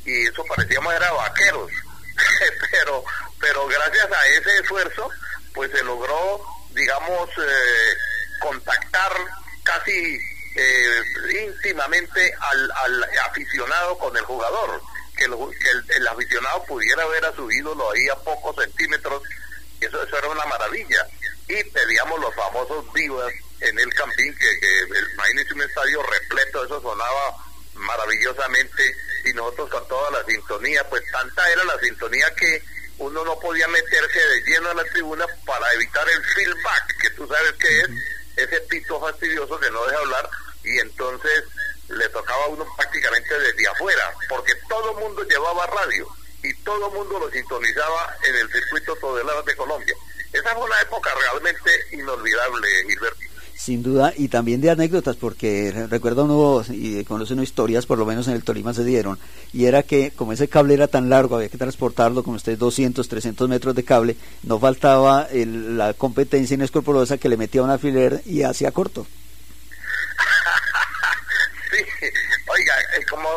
Y 0.07 0.27
eso 0.27 0.43
parecíamos 0.47 0.95
era 0.95 1.13
vaqueros. 1.13 1.71
pero, 2.71 3.05
pero 3.39 3.67
gracias 3.67 4.11
a 4.11 4.27
ese 4.29 4.59
esfuerzo, 4.61 5.11
pues 5.53 5.71
se 5.71 5.85
logró, 5.85 6.43
digamos, 6.71 7.29
eh, 7.29 7.97
contactar 8.41 9.13
casi 9.65 10.19
eh, 10.57 11.47
íntimamente 11.47 12.33
al, 12.41 12.71
al, 12.71 13.05
aficionado 13.27 13.99
con 13.99 14.17
el 14.17 14.25
jugador, 14.25 14.81
que, 15.17 15.25
el, 15.25 16.09
aficionado 16.09 16.65
pudiera 16.65 17.07
ver 17.07 17.25
a 17.27 17.35
su 17.35 17.51
ídolo 17.51 17.91
ahí 17.91 18.09
a 18.09 18.17
pocos 18.17 18.57
centímetros, 18.57 19.23
eso, 19.81 20.03
eso 20.03 20.19
era 20.19 20.29
una 20.29 20.45
maravilla. 20.47 21.07
Y 21.49 21.63
pedíamos 21.65 22.19
los 22.21 22.35
famosos 22.35 22.93
vivas 22.93 23.33
en 23.61 23.79
el 23.79 23.93
campín, 23.95 24.35
que, 24.39 24.61
que 24.61 24.99
imagínense 25.15 25.55
un 25.55 25.63
estadio 25.63 26.03
repleto, 26.03 26.65
eso 26.65 26.81
sonaba 26.81 27.37
maravillosamente 27.75 28.97
y 29.27 29.33
nosotros 29.35 29.71
con 29.71 29.87
toda 29.89 30.11
la 30.11 30.25
sintonía, 30.25 30.89
pues 30.89 31.03
tanta 31.13 31.51
era 31.51 31.65
la 31.65 31.79
sintonía 31.79 32.35
que 32.35 32.63
uno 32.99 33.25
no 33.25 33.39
podía 33.39 33.69
meterse 33.69 34.19
de 34.19 34.41
lleno 34.47 34.71
a 34.71 34.75
la 34.75 34.85
tribuna 34.85 35.27
para 35.45 35.71
evitar 35.75 36.09
el 36.09 36.25
feedback, 36.25 36.97
que 37.03 37.11
tú 37.11 37.29
sabes 37.29 37.53
que 37.53 37.81
es 37.81 37.89
ese 38.37 38.61
pito 38.63 38.99
fastidioso 39.01 39.61
que 39.61 39.71
no 39.71 39.85
deja 39.85 39.99
hablar 39.99 40.31
y 40.66 40.78
entonces 40.80 41.44
le 41.88 42.08
tocaba 42.08 42.44
a 42.44 42.49
uno 42.49 42.66
prácticamente 42.76 43.38
desde 43.38 43.68
afuera, 43.68 44.12
porque 44.28 44.52
todo 44.68 44.90
el 44.90 45.04
mundo 45.04 45.23
llevaba 45.23 45.66
radio 45.66 46.08
y 46.42 46.52
todo 46.62 46.88
el 46.88 46.94
mundo 46.94 47.18
lo 47.18 47.30
sintonizaba 47.30 48.16
en 48.28 48.35
el 48.35 48.52
circuito 48.52 48.96
Todelar 48.96 49.44
de 49.44 49.56
Colombia. 49.56 49.94
Esa 50.32 50.54
fue 50.54 50.64
una 50.64 50.80
época 50.82 51.11
realmente 51.14 51.70
inolvidable, 51.92 52.68
Gilberto. 52.88 53.20
Sin 53.54 53.82
duda, 53.82 54.12
y 54.14 54.28
también 54.28 54.61
de 54.61 54.70
anécdotas, 54.70 55.16
porque 55.16 55.73
recuerdo 55.88 56.25
uno 56.25 56.62
y 56.68 57.02
conoce 57.04 57.32
unas 57.32 57.44
historias, 57.44 57.87
por 57.87 57.99
lo 57.99 58.04
menos 58.04 58.28
en 58.28 58.35
el 58.35 58.44
Tolima 58.44 58.75
se 58.75 58.85
dieron, 58.85 59.18
y 59.52 59.64
era 59.64 59.82
que 59.82 60.11
como 60.11 60.32
ese 60.32 60.46
cable 60.46 60.75
era 60.75 60.88
tan 60.88 61.08
largo, 61.08 61.37
había 61.37 61.49
que 61.49 61.56
transportarlo, 61.56 62.23
como 62.23 62.37
ustedes 62.37 62.58
200, 62.58 63.08
300 63.08 63.49
metros 63.49 63.75
de 63.75 63.85
cable, 63.85 64.16
no 64.42 64.58
faltaba 64.58 65.26
la 65.32 65.94
competencia 65.94 66.54
inescrupulosa 66.54 67.16
que 67.16 67.30
le 67.30 67.38
metía 67.38 67.62
un 67.62 67.70
alfiler 67.70 68.20
y 68.26 68.42
hacía 68.42 68.73
corto. 68.73 69.06
Sí, 71.76 71.85
oiga, 72.47 72.75
como 73.09 73.28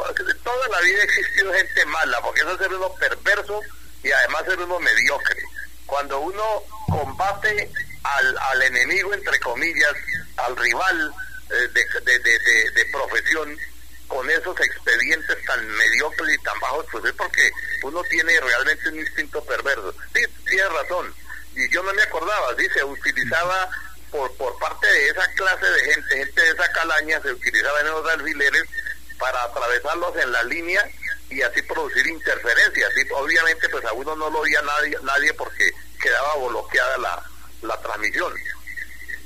toda 0.43 0.67
la 0.67 0.81
vida 0.81 1.01
ha 1.01 1.05
existido 1.05 1.53
gente 1.53 1.86
mala, 1.86 2.22
porque 2.22 2.41
eso 2.41 2.51
es 2.51 2.60
ser 2.60 2.74
uno 2.74 2.93
perverso 2.96 3.62
y 4.03 4.12
además 4.12 4.46
ser 4.46 4.60
uno 4.60 4.79
mediocre. 4.79 5.41
Cuando 5.86 6.19
uno 6.19 6.63
combate 6.88 7.72
al, 8.03 8.38
al 8.38 8.62
enemigo, 8.62 9.13
entre 9.13 9.39
comillas, 9.39 9.93
al 10.38 10.55
rival 10.55 11.13
eh, 11.50 11.67
de, 11.74 12.19
de, 12.19 12.72
de, 12.72 12.86
profesión, 12.91 13.58
con 14.08 14.29
esos 14.29 14.60
expedientes 14.60 15.46
tan 15.46 15.67
mediocres 15.67 16.36
y 16.36 16.43
tan 16.43 16.60
bajos, 16.60 16.86
pues 16.91 17.05
es 17.05 17.13
porque 17.13 17.51
uno 17.84 18.03
tiene 18.03 18.39
realmente 18.39 18.89
un 18.89 19.00
instinto 19.00 19.43
perverso. 19.46 19.93
Sí, 20.13 20.22
tiene 20.48 20.69
razón. 20.69 21.13
Y 21.55 21.69
yo 21.69 21.84
no 21.84 21.93
me 21.93 22.01
acordaba, 22.03 22.55
sí, 22.58 22.67
se 22.74 22.84
utilizaba 22.84 23.69
por, 24.12 24.36
por 24.36 24.58
parte 24.60 24.88
de 24.88 25.10
esa 25.10 25.28
clase 25.34 25.66
de 25.66 25.80
gente, 25.94 26.18
gente 26.18 26.42
de 26.42 26.50
esa 26.50 26.72
calaña, 26.72 27.22
se 27.22 27.32
utilizaban 27.32 27.86
esos 27.86 28.10
alfileres 28.10 28.63
para 29.18 29.44
atravesarlos 29.44 30.16
en 30.18 30.32
la 30.32 30.44
línea 30.44 30.89
y 31.30 31.42
así 31.42 31.62
producir 31.63 32.08
interferencias. 32.08 32.92
Y 32.98 33.12
obviamente 33.13 33.70
pues 33.70 33.86
a 33.86 33.94
uno 33.94 34.16
no 34.16 34.30
lo 34.30 34.39
oía 34.39 34.62
nadie, 34.62 34.98
nadie 35.04 35.34
porque 35.34 35.72
quedaba 36.01 36.36
bloqueada 36.48 36.98
la, 36.98 37.24
la 37.62 37.82
transmisión. 37.82 38.34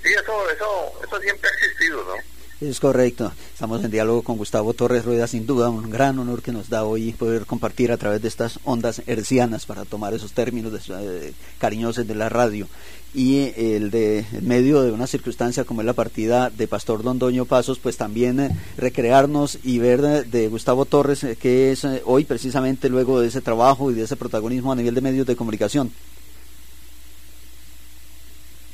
Sí, 0.04 0.14
eso, 0.14 0.50
eso, 0.50 0.94
eso 1.04 1.20
siempre 1.22 1.50
ha 1.50 1.54
existido, 1.54 2.04
¿no? 2.04 2.33
Es 2.62 2.80
correcto. 2.80 3.32
Estamos 3.52 3.84
en 3.84 3.92
diálogo 3.92 4.22
con 4.22 4.38
Gustavo 4.38 4.74
Torres 4.74 5.04
Rueda, 5.04 5.28
sin 5.28 5.46
duda 5.46 5.70
un 5.70 5.90
gran 5.90 6.18
honor 6.20 6.42
que 6.42 6.52
nos 6.52 6.70
da 6.70 6.86
hoy 6.86 7.12
poder 7.12 7.46
compartir 7.46 7.92
a 7.92 7.98
través 7.98 8.22
de 8.22 8.28
estas 8.28 8.60
ondas 8.64 9.02
hercianas 9.08 9.66
para 9.66 9.86
tomar 9.86 10.14
esos 10.14 10.34
términos 10.34 10.72
de, 10.72 11.34
cariñosos 11.58 12.08
de 12.08 12.16
la 12.16 12.30
radio 12.30 12.68
y 13.14 13.52
el 13.58 13.92
de 13.92 14.20
en 14.32 14.48
medio 14.48 14.82
de 14.82 14.92
una 14.92 15.08
circunstancia 15.08 15.66
como 15.66 15.82
es 15.82 15.86
la 15.86 15.94
partida 15.94 16.50
de 16.50 16.68
Pastor 16.68 17.04
Dondoño 17.04 17.46
Pasos, 17.46 17.80
pues 17.80 17.98
también 17.98 18.40
eh, 18.40 18.50
recrearnos 18.78 19.60
y 19.64 19.80
ver 19.80 20.26
de, 20.26 20.48
Gustavo 20.48 20.86
Torres 20.86 21.24
eh, 21.24 21.36
que 21.36 21.72
es 21.72 21.84
eh, 21.84 22.02
hoy 22.06 22.24
precisamente 22.24 22.88
luego 22.90 23.20
de 23.20 23.28
ese 23.28 23.42
trabajo 23.42 23.92
y 23.92 23.96
de 23.96 24.04
ese 24.04 24.16
protagonismo 24.16 24.72
a 24.72 24.76
nivel 24.76 24.96
de 24.96 25.02
medios 25.02 25.28
de 25.28 25.36
comunicación. 25.36 25.92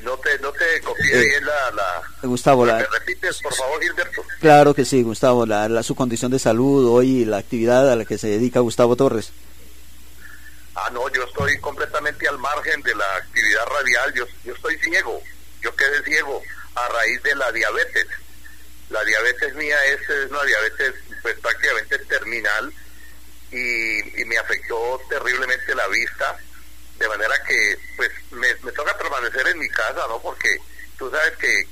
No 0.10 0.18
te, 0.18 0.40
no 0.40 0.52
te 0.52 0.82
copié 0.82 1.22
bien 1.22 1.46
la, 1.46 1.70
la, 1.70 2.04
Gustavo, 2.24 2.66
la, 2.66 2.84
repites, 2.84 3.40
por 3.44 3.54
favor, 3.54 3.80
Gilberto? 3.80 4.24
Claro 4.40 4.74
que 4.74 4.84
sí, 4.84 5.04
Gustavo, 5.04 5.46
la, 5.46 5.84
su 5.84 5.94
condición 5.94 6.32
de 6.32 6.40
salud 6.40 6.90
hoy 6.90 7.18
y 7.18 7.26
la 7.26 7.38
actividad 7.38 7.92
a 7.92 7.96
la 7.96 8.06
que 8.06 8.18
se 8.18 8.28
dedica 8.28 8.60
Gustavo 8.60 8.96
Torres. 8.96 9.32
Ah, 10.74 10.90
no, 10.92 11.08
yo 11.10 11.24
estoy 11.26 11.60
completamente 11.60 12.28
al 12.28 12.40
margen 12.40 12.82
de 12.82 12.96
la 12.96 13.06
actividad 13.18 13.64
radial, 13.68 14.14
yo, 14.16 14.26
yo 14.44 14.54
estoy 14.56 14.80
ciego, 14.80 15.22
yo 15.62 15.76
quedé 15.76 16.04
ciego 16.04 16.42
a 16.74 16.88
raíz 16.88 17.22
de 17.22 17.36
la 17.36 17.52
diabetes. 17.52 18.08
La 18.90 19.04
diabetes 19.04 19.54
mía 19.54 19.78
es, 19.94 20.32
una 20.32 20.44
diabetes 20.44 20.96
pues, 21.22 21.38
prácticamente 21.40 22.00
terminal 22.00 22.74
y, 23.52 24.22
y 24.22 24.26
me 24.26 24.40
afectó 24.40 25.00
terriblemente 25.08 25.76
la 25.76 25.88
vista 25.90 26.36
de 27.00 27.08
manera 27.08 27.34
que 27.48 27.78
pues 27.96 28.12
me, 28.32 28.54
toca 28.72 28.98
permanecer 28.98 29.48
en 29.48 29.60
mi 29.60 29.70
casa, 29.70 30.06
¿no? 30.08 30.22
Porque 30.22 30.58
tú 30.98 31.10
sabes 31.10 31.34
que, 31.38 31.68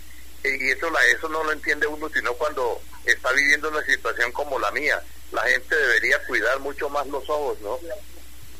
y 0.49 0.71
eso, 0.71 0.89
la, 0.89 1.05
eso 1.07 1.27
no 1.27 1.43
lo 1.43 1.51
entiende 1.51 1.85
uno, 1.85 2.09
sino 2.09 2.33
cuando 2.33 2.81
está 3.05 3.31
viviendo 3.33 3.69
una 3.69 3.83
situación 3.85 4.31
como 4.31 4.57
la 4.57 4.71
mía. 4.71 5.01
La 5.31 5.43
gente 5.43 5.75
debería 5.75 6.23
cuidar 6.25 6.59
mucho 6.59 6.89
más 6.89 7.05
los 7.07 7.29
ojos, 7.29 7.59
¿no? 7.59 7.77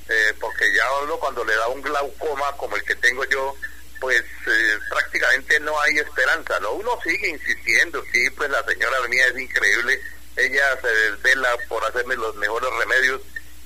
Eh, 0.09 0.33
porque 0.39 0.65
ya 0.74 0.83
uno 1.03 1.17
cuando 1.17 1.43
le 1.45 1.55
da 1.55 1.67
un 1.69 1.81
glaucoma 1.81 2.55
como 2.57 2.75
el 2.75 2.83
que 2.83 2.95
tengo 2.95 3.24
yo, 3.25 3.55
pues 4.01 4.21
eh, 4.21 4.77
prácticamente 4.89 5.59
no 5.62 5.79
hay 5.81 5.97
esperanza, 6.00 6.59
¿no? 6.59 6.74
Uno 6.74 7.00
sigue 7.01 7.29
insistiendo, 7.29 8.03
sí, 8.12 8.29
pues 8.31 8.50
la 8.50 8.63
señora 8.65 9.07
mía 9.07 9.25
es 9.27 9.39
increíble, 9.39 10.01
ella 10.36 10.79
se 10.81 10.88
desvela 10.88 11.57
por 11.69 11.83
hacerme 11.86 12.15
los 12.15 12.36
mejores 12.36 12.69
remedios 12.77 13.21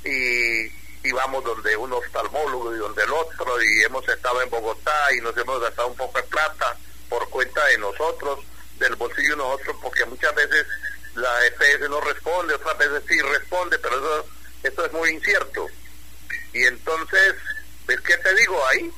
y 0.06 0.81
y 1.04 1.12
vamos 1.12 1.44
donde 1.44 1.76
un 1.78 1.94
oftalmólogo 1.94 2.76
y 2.76 2.80
donde 2.80 3.04
el 3.04 3.12
otro 3.12 3.62
y 3.62 3.84
hemos 3.84 4.08
estado 4.08 4.42
en 4.42 4.50
Bogotá 4.50 5.14
y 5.18 5.22
nos 5.22 5.36
hemos 5.36 5.60
gastado 5.60 5.88
un 5.88 5.96
poco 5.96 6.18
de 6.18 6.28
plata 6.28 6.78
por 7.10 7.28
cuenta 7.30 7.66
de 7.68 7.78
nosotros, 7.80 8.40
del 8.78 8.96
bolsillo 8.96 9.32
de 9.32 9.38
nosotros, 9.38 9.76
porque 9.82 10.06
muchas 10.06 10.34
veces 10.36 10.66
la 11.16 11.46
EPS 11.48 11.90
no 11.90 12.00
responde, 12.02 12.54
otras 12.54 12.78
veces 12.78 13.04
sí 13.08 13.20
responde, 13.22 13.78
pero 13.80 13.98
eso, 13.98 14.28
esto 14.64 14.86
es 14.86 14.94
muy 14.94 15.10
incierto. 15.10 15.68
Y 16.54 16.64
entonces, 16.64 17.36
¿ves 17.88 18.00
qué 18.02 18.18
te 18.18 18.36
digo 18.36 18.62
ahí? 18.68 18.92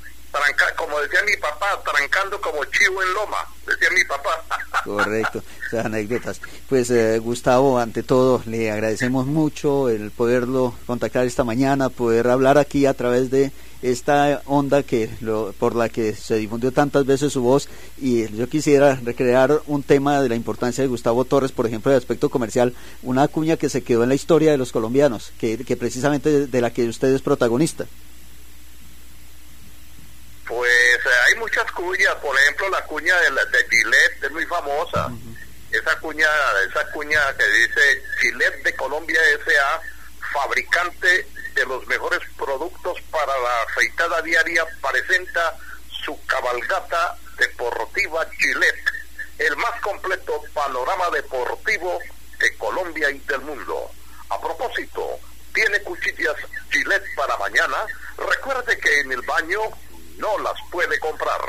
Como 0.76 1.00
decía 1.00 1.20
mi 1.26 1.36
papá, 1.38 1.82
trancando 1.84 2.40
como 2.42 2.64
chivo 2.66 3.02
en 3.04 3.14
loma, 3.14 3.38
decía 3.66 3.90
mi 3.96 4.04
papá. 4.04 4.44
Correcto, 4.84 5.44
anécdotas. 5.72 6.42
Pues 6.68 6.90
eh, 6.90 7.20
Gustavo, 7.20 7.80
ante 7.80 8.04
todo, 8.04 8.42
le 8.46 8.72
agradecemos 8.72 9.26
mucho 9.26 9.90
el 9.90 10.12
poderlo 10.12 10.74
contactar 10.86 11.26
esta 11.26 11.44
mañana, 11.44 11.90
poder 11.90 12.28
hablar 12.28 12.58
aquí 12.58 12.86
a 12.86 12.94
través 12.94 13.30
de 13.32 13.52
esta 13.82 14.42
onda 14.46 14.82
que 14.84 15.10
por 15.60 15.76
la 15.76 15.90
que 15.90 16.16
se 16.16 16.38
difundió 16.38 16.72
tantas 16.72 17.06
veces 17.06 17.34
su 17.34 17.42
voz 17.42 17.68
y 17.98 18.30
yo 18.34 18.48
quisiera 18.48 18.96
recrear 19.04 19.62
un 19.68 19.84
tema 19.84 20.22
de 20.22 20.30
la 20.30 20.36
importancia 20.36 20.82
de 20.82 20.88
Gustavo 20.88 21.26
Torres, 21.26 21.52
por 21.52 21.68
ejemplo, 21.68 21.92
de 21.92 21.98
aspecto 21.98 22.30
comercial, 22.30 22.74
una 23.02 23.28
cuña 23.28 23.58
que 23.58 23.70
se 23.70 23.84
quedó 23.84 24.04
en 24.04 24.10
la 24.10 24.16
historia 24.16 24.52
de 24.52 24.58
los 24.58 24.72
colombianos, 24.72 25.34
que 25.38 25.58
precisamente 25.78 26.48
de 26.48 26.62
la 26.62 26.72
que 26.72 26.88
usted 26.88 27.14
es 27.14 27.22
protagonista. 27.22 27.86
Pues 30.48 30.70
eh, 30.70 31.10
hay 31.28 31.40
muchas 31.54 31.72
cuñas, 31.74 32.16
por 32.16 32.36
ejemplo 32.40 32.70
la 32.70 32.84
cuña 32.86 33.16
de, 33.20 33.32
la, 33.32 33.46
de 33.46 33.68
Gillette 33.70 34.24
es 34.24 34.32
muy 34.32 34.46
famosa. 34.48 35.10
Esa 35.72 36.00
cuña, 36.00 36.28
esa 36.68 36.92
cuña 36.92 37.20
que 37.38 37.46
dice 37.46 38.04
Gillette 38.20 38.64
de 38.64 38.76
Colombia 38.76 39.20
S.A., 39.46 39.82
fabricante 40.34 41.28
de 41.54 41.66
los 41.68 41.86
mejores 41.86 42.20
productos 42.38 42.98
para 43.12 43.38
la 43.38 43.62
afeitada 43.70 44.22
diaria, 44.24 44.66
presenta 44.82 45.56
su 46.04 46.20
cabalgata 46.26 47.18
deportiva 47.38 48.26
Gillette, 48.40 48.92
el 49.38 49.56
más 49.58 49.80
completo 49.82 50.42
panorama 50.56 51.10
deportivo 51.12 52.00
de 52.40 52.58
Colombia 52.58 53.12
y 53.12 53.20
del 53.20 53.42
mundo. 53.42 53.92
A 54.30 54.42
propósito, 54.42 55.20
tiene 55.54 55.80
cuchillas 55.84 56.36
Gillette 56.72 57.16
para 57.16 57.38
mañana. 57.38 57.78
Recuerde 58.18 58.80
que 58.80 59.02
en 59.02 59.12
el 59.12 59.22
baño 59.22 59.60
no 60.18 60.38
las 60.40 60.54
puede 60.72 61.00
comprar. 61.00 61.42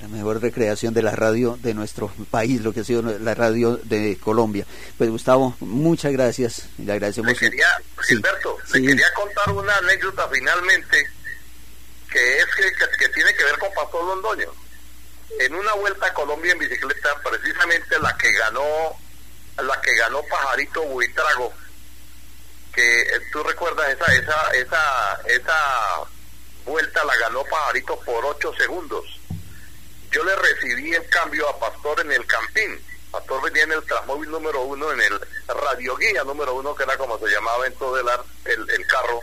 La 0.00 0.08
mejor 0.08 0.40
recreación 0.40 0.94
de 0.94 1.02
la 1.02 1.10
radio 1.10 1.58
de 1.60 1.74
nuestro 1.74 2.12
país, 2.30 2.60
lo 2.60 2.72
que 2.72 2.80
ha 2.80 2.84
sido 2.84 3.02
la 3.02 3.34
radio 3.34 3.76
de 3.76 4.16
Colombia. 4.22 4.64
Pues 4.96 5.10
Gustavo, 5.10 5.56
muchas 5.58 6.12
gracias. 6.12 6.68
Le 6.78 6.92
agradecemos. 6.92 7.32
Le 7.32 7.36
quería, 7.36 7.66
Gilberto, 8.06 8.58
le 8.74 8.86
quería 8.86 9.12
contar 9.14 9.50
una 9.52 9.76
anécdota 9.76 10.28
finalmente 10.32 11.08
que 12.10 12.38
es 12.38 12.46
que, 12.98 13.08
tiene 13.08 13.34
que 13.34 13.44
ver 13.44 13.58
con 13.58 13.72
Pastor 13.74 14.04
Londoño. 14.04 14.52
En 15.40 15.54
una 15.54 15.72
vuelta 15.74 16.06
a 16.06 16.14
Colombia 16.14 16.52
en 16.52 16.58
bicicleta, 16.58 17.10
precisamente 17.22 17.98
la 18.00 18.16
que 18.16 18.32
ganó, 18.32 18.96
la 19.56 19.80
que 19.80 19.94
ganó 19.96 20.22
Pajarito 20.22 20.82
Buitrago, 20.84 21.52
que 22.74 23.02
eh, 23.02 23.20
tú 23.32 23.42
recuerdas 23.42 23.88
esa, 23.90 24.14
esa, 24.14 24.50
esa, 24.52 25.20
esa 25.26 26.08
vuelta 26.68 27.04
la 27.04 27.16
ganó 27.16 27.44
Pajarito 27.44 27.98
por 28.00 28.24
8 28.24 28.54
segundos. 28.54 29.04
Yo 30.10 30.22
le 30.24 30.36
recibí 30.36 30.94
el 30.94 31.08
cambio 31.08 31.48
a 31.48 31.58
Pastor 31.58 32.00
en 32.00 32.12
el 32.12 32.24
Campín. 32.26 32.80
Pastor 33.10 33.42
venía 33.42 33.64
en 33.64 33.72
el 33.72 33.84
Transmóvil 33.84 34.30
número 34.30 34.62
uno, 34.62 34.92
en 34.92 35.00
el 35.00 35.20
radioguía 35.48 36.24
número 36.24 36.54
uno, 36.54 36.74
que 36.74 36.84
era 36.84 36.96
como 36.96 37.18
se 37.18 37.26
llamaba 37.26 37.66
en 37.66 37.74
todo 37.74 37.98
el, 37.98 38.06
el, 38.44 38.70
el 38.70 38.86
carro. 38.86 39.20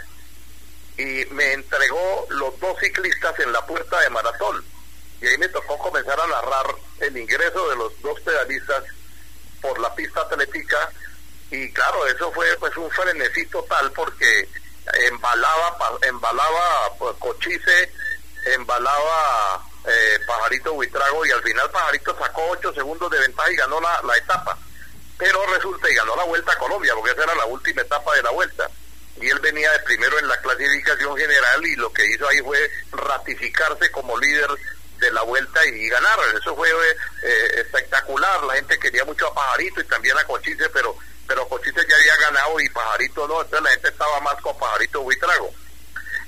Y 0.98 1.25
me 1.34 1.54
entregó 1.54 2.25
los 2.30 2.60
dos 2.60 2.78
ciclistas 2.80 3.40
en 3.40 3.52
la 3.52 3.66
puerta 3.66 4.00
de 4.02 4.10
maratón. 4.10 4.64
Y 5.22 5.28
ahí 5.28 5.38
me 5.38 5.50
tocó 5.50 5.78
comenzar 5.78 6.20
a 6.20 6.28
narrar 6.28 6.75
el 7.00 7.18
ingreso 7.18 7.70
de 7.70 7.75
los 7.75 8.02
dos 8.02 8.20
pedalistas 8.22 8.84
por 9.62 9.80
la 9.80 9.94
pista 9.96 10.22
atlética 10.22 10.92
y 11.52 11.72
claro, 11.72 12.06
eso 12.08 12.32
fue 12.32 12.48
pues 12.60 12.75
un 12.78 12.90
frenesí 12.92 13.46
total 13.48 13.92
porque 13.92 14.48
embalaba, 15.08 15.77
embalaba 16.01 16.96
pues, 16.98 17.15
Cochise, 17.20 17.92
embalaba 18.46 19.63
eh, 19.86 20.20
Pajarito 20.25 20.74
Buitrago 20.74 21.25
y 21.25 21.32
al 21.32 21.44
final 21.44 21.70
Pajarito 21.72 22.18
sacó 22.18 22.50
8 22.50 22.74
segundos 22.74 23.10
de 23.12 23.20
ventaja 23.20 23.51
y 23.51 23.56
ganó 23.56 23.80
la, 23.82 24.01
la 24.04 24.18
etapa. 24.18 24.58
Pero 25.18 25.46
resulta 25.48 25.89
y 25.89 25.96
ganó 25.96 26.15
la 26.15 26.24
vuelta 26.24 26.51
a 26.51 26.58
Colombia 26.58 26.94
porque 26.96 27.12
esa 27.12 27.24
era 27.24 27.36
la 27.36 27.46
última 27.46 27.82
etapa 27.82 28.13
de 28.15 28.24
la 28.24 28.32
vuelta 28.32 28.70
y 29.22 29.30
él 29.30 29.39
venía 29.39 29.72
de 29.72 29.80
primero 29.80 30.20
en 30.20 30.27
la 30.27 30.38
clasificación 30.38 31.18
general 31.18 31.65
y 31.65 31.75
lo 31.75 31.92
que 31.94 32.06
hizo 32.06 32.27
ahí 32.27 32.39
fue 32.39 32.60
ratificarse 32.92 33.89
como 33.92 34.18
líder 34.18 34.50
de 35.00 35.12
la 35.12 35.22
vuelta 35.22 35.65
y 35.65 35.88
ganar. 35.88 36.20
Eso 36.38 36.56
fue 36.56 36.70
eh, 36.70 37.62
espectacular. 37.62 38.44
La 38.44 38.56
gente 38.56 38.77
quería 38.77 39.06
mucho 39.06 39.27
a 39.27 39.34
Pajarito 39.34 39.82
y 39.82 39.86
también 39.86 40.18
a 40.18 40.25
Cochise, 40.25 40.70
pero 40.70 40.98
pero 41.27 41.48
Cochise 41.48 41.88
ya 41.88 41.96
había 41.96 42.15
ganado 42.18 42.60
y 42.60 42.70
Pajarito 42.70 43.27
no. 43.27 43.42
Entonces 43.42 43.63
la 43.63 43.70
gente 43.72 43.85
más 44.25 44.41
con 44.41 44.58
Pajarito 44.58 45.01
Buitrago. 45.01 45.53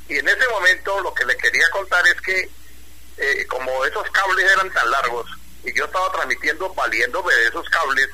Y 0.08 0.18
en 0.20 0.28
ese 0.28 0.48
momento 0.50 1.02
lo 1.02 1.14
que 1.14 1.26
le 1.26 1.36
quería 1.36 1.70
contar 1.72 2.06
es 2.08 2.22
que 2.22 2.50
eh, 3.18 3.46
como 3.48 3.84
esos 3.84 4.10
cables 4.12 4.50
eran 4.52 4.72
tan 4.72 4.90
largos 4.92 5.28
y 5.64 5.74
yo 5.74 5.86
estaba 5.86 6.12
transmitiendo 6.12 6.74
valiéndome 6.74 7.34
de 7.34 7.48
esos 7.48 7.68
cables, 7.70 8.08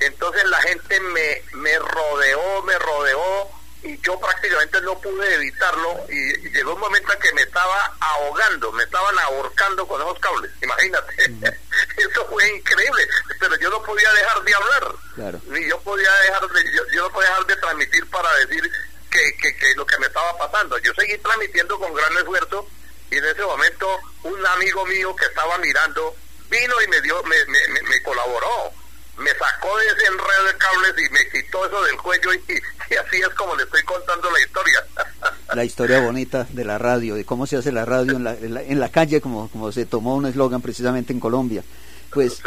entonces 0.00 0.44
la 0.44 0.60
gente 0.62 0.98
me, 0.98 1.42
me 1.52 1.78
rodeó, 1.78 2.62
me 2.62 2.78
rodeó 2.78 3.50
y 3.82 4.00
yo 4.00 4.18
prácticamente 4.18 4.80
no 4.80 4.98
pude 5.00 5.34
evitarlo 5.34 6.06
y, 6.08 6.50
llegó 6.50 6.74
un 6.74 6.80
momento 6.80 7.12
en 7.12 7.18
que 7.18 7.32
me 7.34 7.42
estaba 7.42 7.94
ahogando, 8.00 8.72
me 8.72 8.84
estaban 8.84 9.18
ahorcando 9.18 9.86
con 9.86 10.00
esos 10.00 10.18
cables, 10.20 10.50
imagínate. 10.62 11.14
Eso 11.96 12.26
fue 12.28 12.48
increíble, 12.56 13.08
pero 13.40 13.56
yo 13.56 13.70
no 13.70 13.82
podía 13.82 14.12
dejar 14.12 14.42
de 14.42 14.54
hablar, 14.54 15.40
ni 15.46 15.68
yo 15.68 15.80
podía 15.80 16.10
dejar 16.24 16.48
de, 16.48 16.64
yo, 16.94 17.02
no 17.02 17.12
podía 17.12 17.28
dejar 17.28 17.46
de 17.46 17.56
transmitir 17.56 18.10
para 18.10 18.34
decir 18.36 18.70
que, 19.12 19.36
que, 19.36 19.56
que 19.56 19.74
lo 19.76 19.86
que 19.86 19.98
me 19.98 20.06
estaba 20.06 20.36
pasando. 20.38 20.78
Yo 20.78 20.92
seguí 20.94 21.16
transmitiendo 21.18 21.78
con 21.78 21.92
gran 21.94 22.16
esfuerzo 22.16 22.66
y 23.10 23.18
en 23.18 23.24
ese 23.24 23.42
momento 23.42 23.86
un 24.24 24.46
amigo 24.46 24.86
mío 24.86 25.14
que 25.14 25.26
estaba 25.26 25.58
mirando 25.58 26.16
vino 26.48 26.74
y 26.82 26.88
me 26.88 27.00
dio, 27.02 27.22
me, 27.24 27.36
me, 27.46 27.82
me 27.88 28.02
colaboró 28.02 28.72
me 29.18 29.30
sacó 29.30 29.76
de 29.78 29.86
ese 29.86 30.06
enredo 30.06 30.44
de 30.46 30.58
cables 30.58 30.94
y 30.98 31.12
me 31.12 31.28
quitó 31.30 31.66
eso 31.66 31.82
del 31.82 31.96
cuello 31.96 32.32
y, 32.34 32.96
así 32.96 33.20
es 33.20 33.28
como 33.36 33.54
le 33.56 33.64
estoy 33.64 33.82
contando 33.82 34.30
la 34.30 34.40
historia. 34.40 34.84
La 35.54 35.64
historia 35.64 36.00
bonita 36.00 36.46
de 36.48 36.64
la 36.64 36.78
radio, 36.78 37.14
de 37.14 37.26
cómo 37.26 37.46
se 37.46 37.58
hace 37.58 37.72
la 37.72 37.84
radio 37.84 38.16
en 38.16 38.24
la, 38.24 38.32
en 38.34 38.80
la, 38.80 38.88
calle, 38.88 39.20
como, 39.20 39.50
como 39.50 39.70
se 39.70 39.84
tomó 39.84 40.16
un 40.16 40.24
eslogan 40.24 40.62
precisamente 40.62 41.12
en 41.12 41.20
Colombia. 41.20 41.62
Pues 42.10 42.40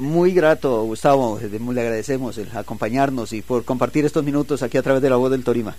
muy 0.00 0.32
grato, 0.32 0.82
Gustavo, 0.82 1.38
le 1.40 1.80
agradecemos 1.80 2.38
el 2.38 2.56
acompañarnos 2.56 3.32
y 3.32 3.42
por 3.42 3.64
compartir 3.64 4.04
estos 4.04 4.24
minutos 4.24 4.62
aquí 4.62 4.78
a 4.78 4.82
través 4.82 5.02
de 5.02 5.10
la 5.10 5.16
voz 5.16 5.30
del 5.30 5.44
Torima. 5.44 5.76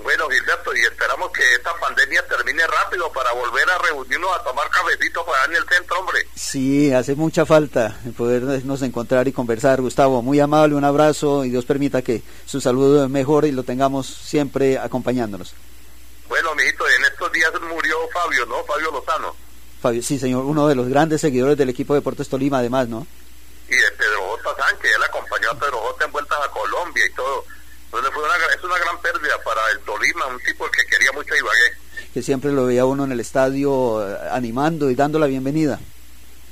Bueno, 0.00 0.28
Gilberto, 0.28 0.74
y 0.76 0.80
esperamos 0.80 1.30
que 1.32 1.42
esta 1.54 1.74
pandemia 1.80 2.24
termine 2.28 2.62
rápido 2.66 3.12
para 3.12 3.32
volver 3.32 3.68
a 3.68 3.78
reunirnos 3.78 4.30
a 4.38 4.44
tomar 4.44 4.70
cafecito 4.70 5.26
para 5.26 5.44
en 5.46 5.56
el 5.56 5.68
centro, 5.68 5.98
hombre. 5.98 6.20
Sí, 6.34 6.92
hace 6.92 7.16
mucha 7.16 7.44
falta 7.44 7.98
podernos 8.16 8.82
encontrar 8.82 9.26
y 9.26 9.32
conversar. 9.32 9.80
Gustavo, 9.80 10.22
muy 10.22 10.38
amable, 10.38 10.76
un 10.76 10.84
abrazo 10.84 11.44
y 11.44 11.50
Dios 11.50 11.64
permita 11.64 12.02
que 12.02 12.22
su 12.46 12.60
salud 12.60 13.08
mejore 13.08 13.48
y 13.48 13.52
lo 13.52 13.64
tengamos 13.64 14.06
siempre 14.06 14.78
acompañándonos. 14.78 15.54
Bueno, 16.28 16.54
mijito, 16.54 16.84
en 16.88 17.04
estos 17.04 17.32
días 17.32 17.50
murió 17.68 17.96
Fabio, 18.12 18.46
¿no? 18.46 18.62
Fabio 18.64 18.92
Lozano. 18.92 19.47
Fabio, 19.80 20.02
sí, 20.02 20.18
señor, 20.18 20.44
uno 20.44 20.66
de 20.68 20.74
los 20.74 20.88
grandes 20.88 21.20
seguidores 21.20 21.56
del 21.56 21.68
equipo 21.68 21.94
de 21.94 22.00
Deportes 22.00 22.28
Tolima, 22.28 22.58
además, 22.58 22.88
¿no? 22.88 23.06
Y 23.68 23.76
de 23.76 23.90
Pedro 23.92 24.36
J. 24.42 24.56
Sánchez, 24.62 24.90
él 24.96 25.02
acompañó 25.04 25.50
a 25.50 25.58
Pedro 25.58 25.78
J. 25.78 26.04
en 26.04 26.12
vueltas 26.12 26.38
a 26.44 26.50
Colombia 26.50 27.04
y 27.06 27.14
todo 27.14 27.44
entonces 27.88 28.12
fue 28.12 28.22
una, 28.22 28.36
es 28.54 28.62
una 28.62 28.78
gran 28.78 29.00
pérdida 29.00 29.42
para 29.42 29.60
el 29.70 29.80
Tolima, 29.80 30.26
un 30.26 30.38
tipo 30.40 30.70
que 30.70 30.84
quería 30.84 31.10
mucho 31.12 31.32
a 31.32 31.38
Ibagué. 31.38 31.72
Que 32.12 32.22
siempre 32.22 32.52
lo 32.52 32.66
veía 32.66 32.84
uno 32.84 33.04
en 33.04 33.12
el 33.12 33.20
estadio 33.20 34.06
eh, 34.06 34.28
animando 34.30 34.90
y 34.90 34.94
dando 34.94 35.18
la 35.18 35.26
bienvenida. 35.26 35.80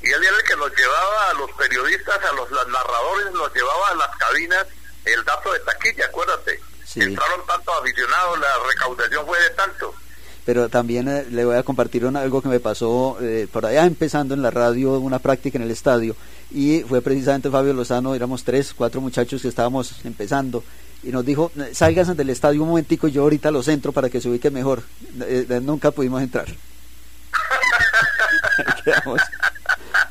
Y 0.02 0.06
él 0.08 0.24
era 0.24 0.34
el 0.34 0.42
que 0.44 0.56
nos 0.56 0.74
llevaba 0.74 1.30
a 1.30 1.34
los 1.34 1.50
periodistas, 1.52 2.18
a 2.24 2.32
los, 2.32 2.50
narradores, 2.50 3.32
nos 3.34 3.52
llevaba 3.54 3.88
a 3.88 3.94
las 3.96 4.16
cabinas 4.16 4.66
el 5.04 5.22
dato 5.24 5.52
de 5.52 5.60
taquilla, 5.60 6.06
acuérdate. 6.06 6.58
Entraron 6.94 7.46
tantos 7.46 7.74
aficionados, 7.82 8.38
la 8.38 8.48
recaudación 8.66 9.26
fue 9.26 9.38
de 9.38 9.50
tanto 9.50 9.94
pero 10.46 10.70
también 10.70 11.08
eh, 11.08 11.26
le 11.30 11.44
voy 11.44 11.56
a 11.56 11.62
compartir 11.62 12.06
algo 12.06 12.40
que 12.40 12.48
me 12.48 12.60
pasó 12.60 13.18
eh, 13.20 13.46
por 13.52 13.66
allá 13.66 13.84
empezando 13.84 14.32
en 14.32 14.40
la 14.40 14.50
radio, 14.50 14.98
una 14.98 15.18
práctica 15.18 15.58
en 15.58 15.64
el 15.64 15.70
estadio, 15.70 16.16
y 16.50 16.80
fue 16.88 17.02
precisamente 17.02 17.50
Fabio 17.50 17.74
Lozano, 17.74 18.14
éramos 18.14 18.44
tres, 18.44 18.72
cuatro 18.72 19.02
muchachos 19.02 19.42
que 19.42 19.48
estábamos 19.48 20.04
empezando, 20.04 20.64
y 21.06 21.10
nos 21.10 21.24
dijo, 21.24 21.52
salgas 21.72 22.16
del 22.16 22.30
estadio 22.30 22.62
un 22.62 22.68
momentico, 22.70 23.06
yo 23.06 23.22
ahorita 23.22 23.52
los 23.52 23.68
entro 23.68 23.92
para 23.92 24.08
que 24.10 24.20
se 24.20 24.28
ubique 24.28 24.50
mejor. 24.50 24.82
Eh, 25.20 25.46
eh, 25.48 25.60
nunca 25.62 25.92
pudimos 25.92 26.20
entrar. 26.20 26.46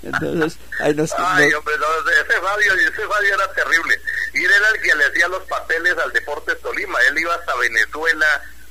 Entonces, 0.04 0.58
ahí 0.80 0.93
nos, 0.93 1.12
Ay, 1.17 1.52
hombre, 1.52 1.74
ese 1.76 2.39
Fabio, 2.39 2.74
ese 2.76 3.08
Fabio 3.08 3.34
era 3.34 3.52
terrible. 3.54 4.00
Y 4.36 4.45
él 4.45 4.52
era 4.52 4.69
el 4.69 4.82
que 4.82 4.95
le 4.95 5.06
hacía 5.06 5.28
los 5.28 5.43
papeles 5.43 5.98
al 5.98 6.13
Deportes 6.13 6.62
Tolima. 6.62 6.98
Él 7.10 7.19
iba 7.19 7.34
hasta 7.36 7.56
Venezuela, 7.58 8.26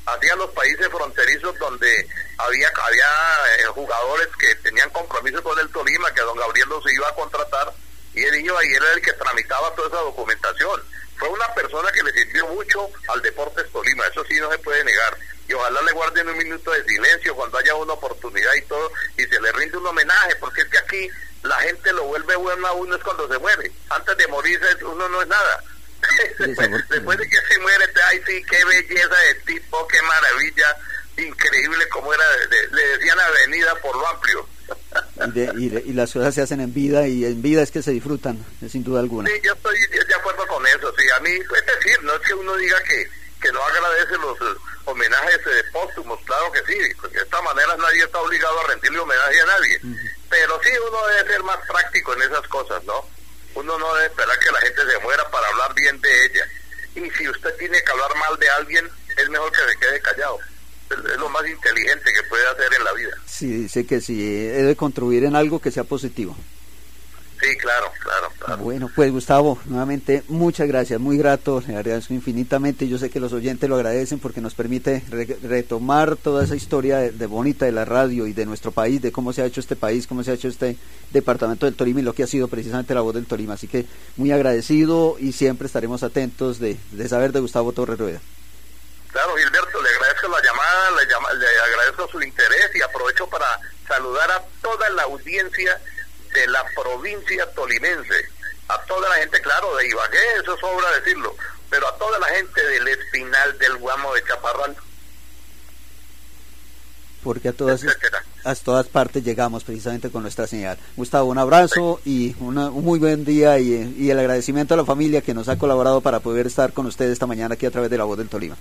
hacía 0.06 0.36
los 0.36 0.50
países 0.50 0.88
fronterizos 0.88 1.58
donde 1.58 2.08
había 2.38 2.68
había 2.68 3.06
eh, 3.58 3.64
jugadores 3.68 4.28
que 4.38 4.54
tenían 4.56 4.90
compromiso 4.90 5.42
con 5.42 5.58
el 5.58 5.70
Tolima, 5.70 6.12
que 6.12 6.20
don 6.22 6.36
Gabriel 6.36 6.68
los 6.68 6.92
iba 6.92 7.08
a 7.08 7.14
contratar. 7.14 7.72
Y 8.14 8.20
iba 8.20 8.64
y 8.64 8.68
él 8.68 8.82
era 8.82 8.92
el 8.92 9.02
que 9.02 9.12
tramitaba 9.14 9.74
toda 9.74 9.88
esa 9.88 9.98
documentación 9.98 10.80
fue 11.16 11.28
una 11.28 11.46
persona 11.54 11.90
que 11.92 12.02
le 12.02 12.12
sirvió 12.12 12.46
mucho 12.48 12.88
al 13.08 13.22
Deportes 13.22 13.70
Tolima, 13.72 14.06
eso 14.06 14.24
sí 14.28 14.38
no 14.40 14.50
se 14.50 14.58
puede 14.58 14.84
negar. 14.84 15.16
Y 15.48 15.52
ojalá 15.52 15.82
le 15.82 15.92
guarden 15.92 16.28
un 16.28 16.38
minuto 16.38 16.70
de 16.70 16.84
silencio 16.84 17.34
cuando 17.34 17.58
haya 17.58 17.74
una 17.74 17.92
oportunidad 17.92 18.54
y 18.54 18.62
todo, 18.62 18.90
y 19.16 19.24
se 19.24 19.40
le 19.40 19.52
rinde 19.52 19.76
un 19.76 19.86
homenaje, 19.86 20.36
porque 20.36 20.62
es 20.62 20.68
que 20.68 20.78
aquí 20.78 21.08
la 21.42 21.56
gente 21.56 21.92
lo 21.92 22.04
vuelve 22.04 22.34
bueno 22.36 22.66
a 22.66 22.72
uno 22.72 22.96
es 22.96 23.02
cuando 23.02 23.28
se 23.28 23.38
muere. 23.38 23.70
Antes 23.90 24.16
de 24.16 24.26
morir 24.28 24.60
uno 24.82 25.08
no 25.08 25.22
es 25.22 25.28
nada. 25.28 25.62
Después, 26.90 27.18
de 27.18 27.28
que 27.28 27.36
se 27.48 27.58
muere, 27.60 27.84
ay 28.10 28.20
sí, 28.26 28.42
qué 28.48 28.64
belleza 28.64 29.16
de 29.28 29.34
tipo, 29.46 29.86
qué 29.88 30.02
maravilla, 30.02 30.76
increíble 31.16 31.88
como 31.88 32.12
era, 32.12 32.24
le 32.70 32.86
decían 32.88 33.18
avenida 33.18 33.74
por 33.76 33.96
lo 33.96 34.06
amplio. 34.08 34.48
Y, 35.34 35.92
las 35.92 36.12
cosas 36.12 36.34
se 36.34 36.42
hacen 36.42 36.60
en 36.60 36.72
vida 36.72 37.06
y 37.06 37.24
en 37.24 37.40
vida 37.42 37.62
es 37.62 37.70
que 37.70 37.82
se 37.82 37.90
disfrutan, 37.90 38.44
sin 38.68 38.84
duda 38.84 39.00
alguna. 39.00 39.28
Sí, 39.28 39.40
yo 39.42 39.52
estoy 39.52 39.78
de 39.78 40.14
acuerdo 40.14 40.46
con 40.46 40.66
eso. 40.66 40.92
Sí, 40.98 41.06
a 41.16 41.20
mí, 41.20 41.30
es 41.30 41.66
decir, 41.66 42.02
no 42.02 42.14
es 42.14 42.20
que 42.20 42.34
uno 42.34 42.56
diga 42.56 42.80
que, 42.82 43.08
que 43.40 43.52
no 43.52 43.62
agradece 43.62 44.16
los 44.18 44.36
eh, 44.40 44.58
homenajes 44.84 45.38
eh, 45.38 45.64
póstumos, 45.72 46.18
claro 46.24 46.50
que 46.52 46.60
sí, 46.66 46.94
porque 47.00 47.16
de 47.18 47.24
esta 47.24 47.40
manera 47.42 47.76
nadie 47.76 48.02
está 48.02 48.18
obligado 48.20 48.60
a 48.60 48.68
rendirle 48.68 48.98
homenaje 48.98 49.40
a 49.40 49.46
nadie. 49.46 49.80
Pero 50.28 50.60
sí, 50.62 50.70
uno 50.88 51.06
debe 51.08 51.30
ser 51.30 51.42
más 51.42 51.58
práctico 51.66 52.14
en 52.14 52.22
esas 52.22 52.46
cosas, 52.48 52.82
¿no? 52.84 53.06
Uno 53.54 53.78
no 53.78 53.94
debe 53.94 54.06
esperar 54.06 54.38
que 54.38 54.50
la 54.50 54.60
gente 54.60 54.82
se 54.90 54.98
muera 55.00 55.30
para 55.30 55.48
hablar 55.48 55.74
bien 55.74 56.00
de 56.00 56.24
ella. 56.26 56.48
Y 56.96 57.10
si 57.10 57.28
usted 57.28 57.54
tiene 57.56 57.82
que 57.82 57.90
hablar 57.90 58.14
mal 58.16 58.38
de 58.38 58.48
alguien, 58.50 58.90
es 59.16 59.28
mejor 59.28 59.52
que 59.52 59.72
se 59.72 59.78
quede 59.78 60.00
callado 60.00 60.38
es 60.90 61.18
lo 61.18 61.28
más 61.28 61.46
inteligente 61.48 62.12
que 62.12 62.28
puede 62.28 62.46
hacer 62.46 62.72
en 62.78 62.84
la 62.84 62.92
vida. 62.92 63.16
Sí, 63.26 63.46
dice 63.46 63.86
que 63.86 64.00
sí, 64.00 64.46
debe 64.46 64.76
contribuir 64.76 65.24
en 65.24 65.36
algo 65.36 65.60
que 65.60 65.70
sea 65.70 65.84
positivo. 65.84 66.36
Sí, 67.44 67.56
claro, 67.58 67.92
claro, 68.00 68.32
claro. 68.38 68.62
Bueno, 68.62 68.90
pues 68.94 69.12
Gustavo, 69.12 69.58
nuevamente 69.66 70.22
muchas 70.28 70.66
gracias, 70.66 70.98
muy 70.98 71.18
grato, 71.18 71.62
le 71.66 71.76
agradezco 71.76 72.14
infinitamente. 72.14 72.88
Yo 72.88 72.96
sé 72.96 73.10
que 73.10 73.20
los 73.20 73.34
oyentes 73.34 73.68
lo 73.68 73.76
agradecen 73.76 74.18
porque 74.18 74.40
nos 74.40 74.54
permite 74.54 75.02
retomar 75.42 76.16
toda 76.16 76.44
esa 76.44 76.56
historia 76.56 76.98
de, 77.00 77.26
bonita 77.26 77.66
de 77.66 77.72
la 77.72 77.84
radio 77.84 78.26
y 78.26 78.32
de 78.32 78.46
nuestro 78.46 78.72
país, 78.72 79.02
de 79.02 79.12
cómo 79.12 79.34
se 79.34 79.42
ha 79.42 79.46
hecho 79.46 79.60
este 79.60 79.76
país, 79.76 80.06
cómo 80.06 80.24
se 80.24 80.30
ha 80.30 80.34
hecho 80.34 80.48
este 80.48 80.78
departamento 81.10 81.66
del 81.66 81.74
Tolima 81.74 82.00
y 82.00 82.04
lo 82.04 82.14
que 82.14 82.22
ha 82.22 82.26
sido 82.26 82.48
precisamente 82.48 82.94
la 82.94 83.02
voz 83.02 83.14
del 83.14 83.26
Tolima. 83.26 83.54
Así 83.54 83.68
que 83.68 83.84
muy 84.16 84.32
agradecido 84.32 85.16
y 85.18 85.32
siempre 85.32 85.66
estaremos 85.66 86.02
atentos 86.02 86.58
de, 86.60 86.78
de 86.92 87.08
saber 87.08 87.32
de 87.32 87.40
Gustavo 87.40 87.72
Torres 87.72 87.98
Rueda. 87.98 88.20
Claro, 89.12 89.36
Gilberto, 89.36 89.82
le 89.82 89.88
agradezco 89.90 90.28
la 90.28 90.42
llamada, 90.42 90.90
le, 90.92 91.38
le 91.38 91.46
agradezco 91.46 92.08
su 92.08 92.22
interés 92.22 92.70
y 92.74 92.82
aprovecho 92.82 93.28
para 93.28 93.46
saludar 93.86 94.30
a 94.30 94.42
toda 94.62 94.88
la 94.90 95.02
audiencia 95.02 95.78
de 96.34 96.46
la 96.48 96.64
provincia 96.74 97.46
tolimense, 97.54 98.28
a 98.68 98.78
toda 98.82 99.08
la 99.08 99.16
gente, 99.16 99.40
claro, 99.40 99.74
de 99.76 99.88
Ibagué, 99.88 100.18
eso 100.42 100.56
sobra 100.58 100.90
decirlo, 100.98 101.34
pero 101.70 101.88
a 101.88 101.96
toda 101.96 102.18
la 102.18 102.26
gente 102.26 102.62
del 102.66 102.88
Espinal, 102.88 103.58
del 103.58 103.76
Guamo, 103.76 104.12
de 104.14 104.24
Chaparral. 104.24 104.76
Porque 107.22 107.48
a 107.48 107.52
todas, 107.54 107.82
a 108.44 108.54
todas 108.56 108.86
partes 108.88 109.24
llegamos 109.24 109.64
precisamente 109.64 110.10
con 110.10 110.22
nuestra 110.22 110.46
señal. 110.46 110.76
Gustavo, 110.96 111.30
un 111.30 111.38
abrazo 111.38 112.00
y 112.04 112.36
un 112.38 112.56
muy 112.84 112.98
buen 112.98 113.24
día 113.24 113.58
y, 113.58 113.94
y 113.96 114.10
el 114.10 114.18
agradecimiento 114.18 114.74
a 114.74 114.76
la 114.76 114.84
familia 114.84 115.22
que 115.22 115.32
nos 115.32 115.48
ha 115.48 115.56
colaborado 115.58 116.02
para 116.02 116.20
poder 116.20 116.46
estar 116.46 116.74
con 116.74 116.84
ustedes 116.84 117.12
esta 117.12 117.26
mañana 117.26 117.54
aquí 117.54 117.64
a 117.64 117.70
través 117.70 117.90
de 117.90 117.96
la 117.96 118.04
voz 118.04 118.18
del 118.18 118.28
Tolima. 118.28 118.56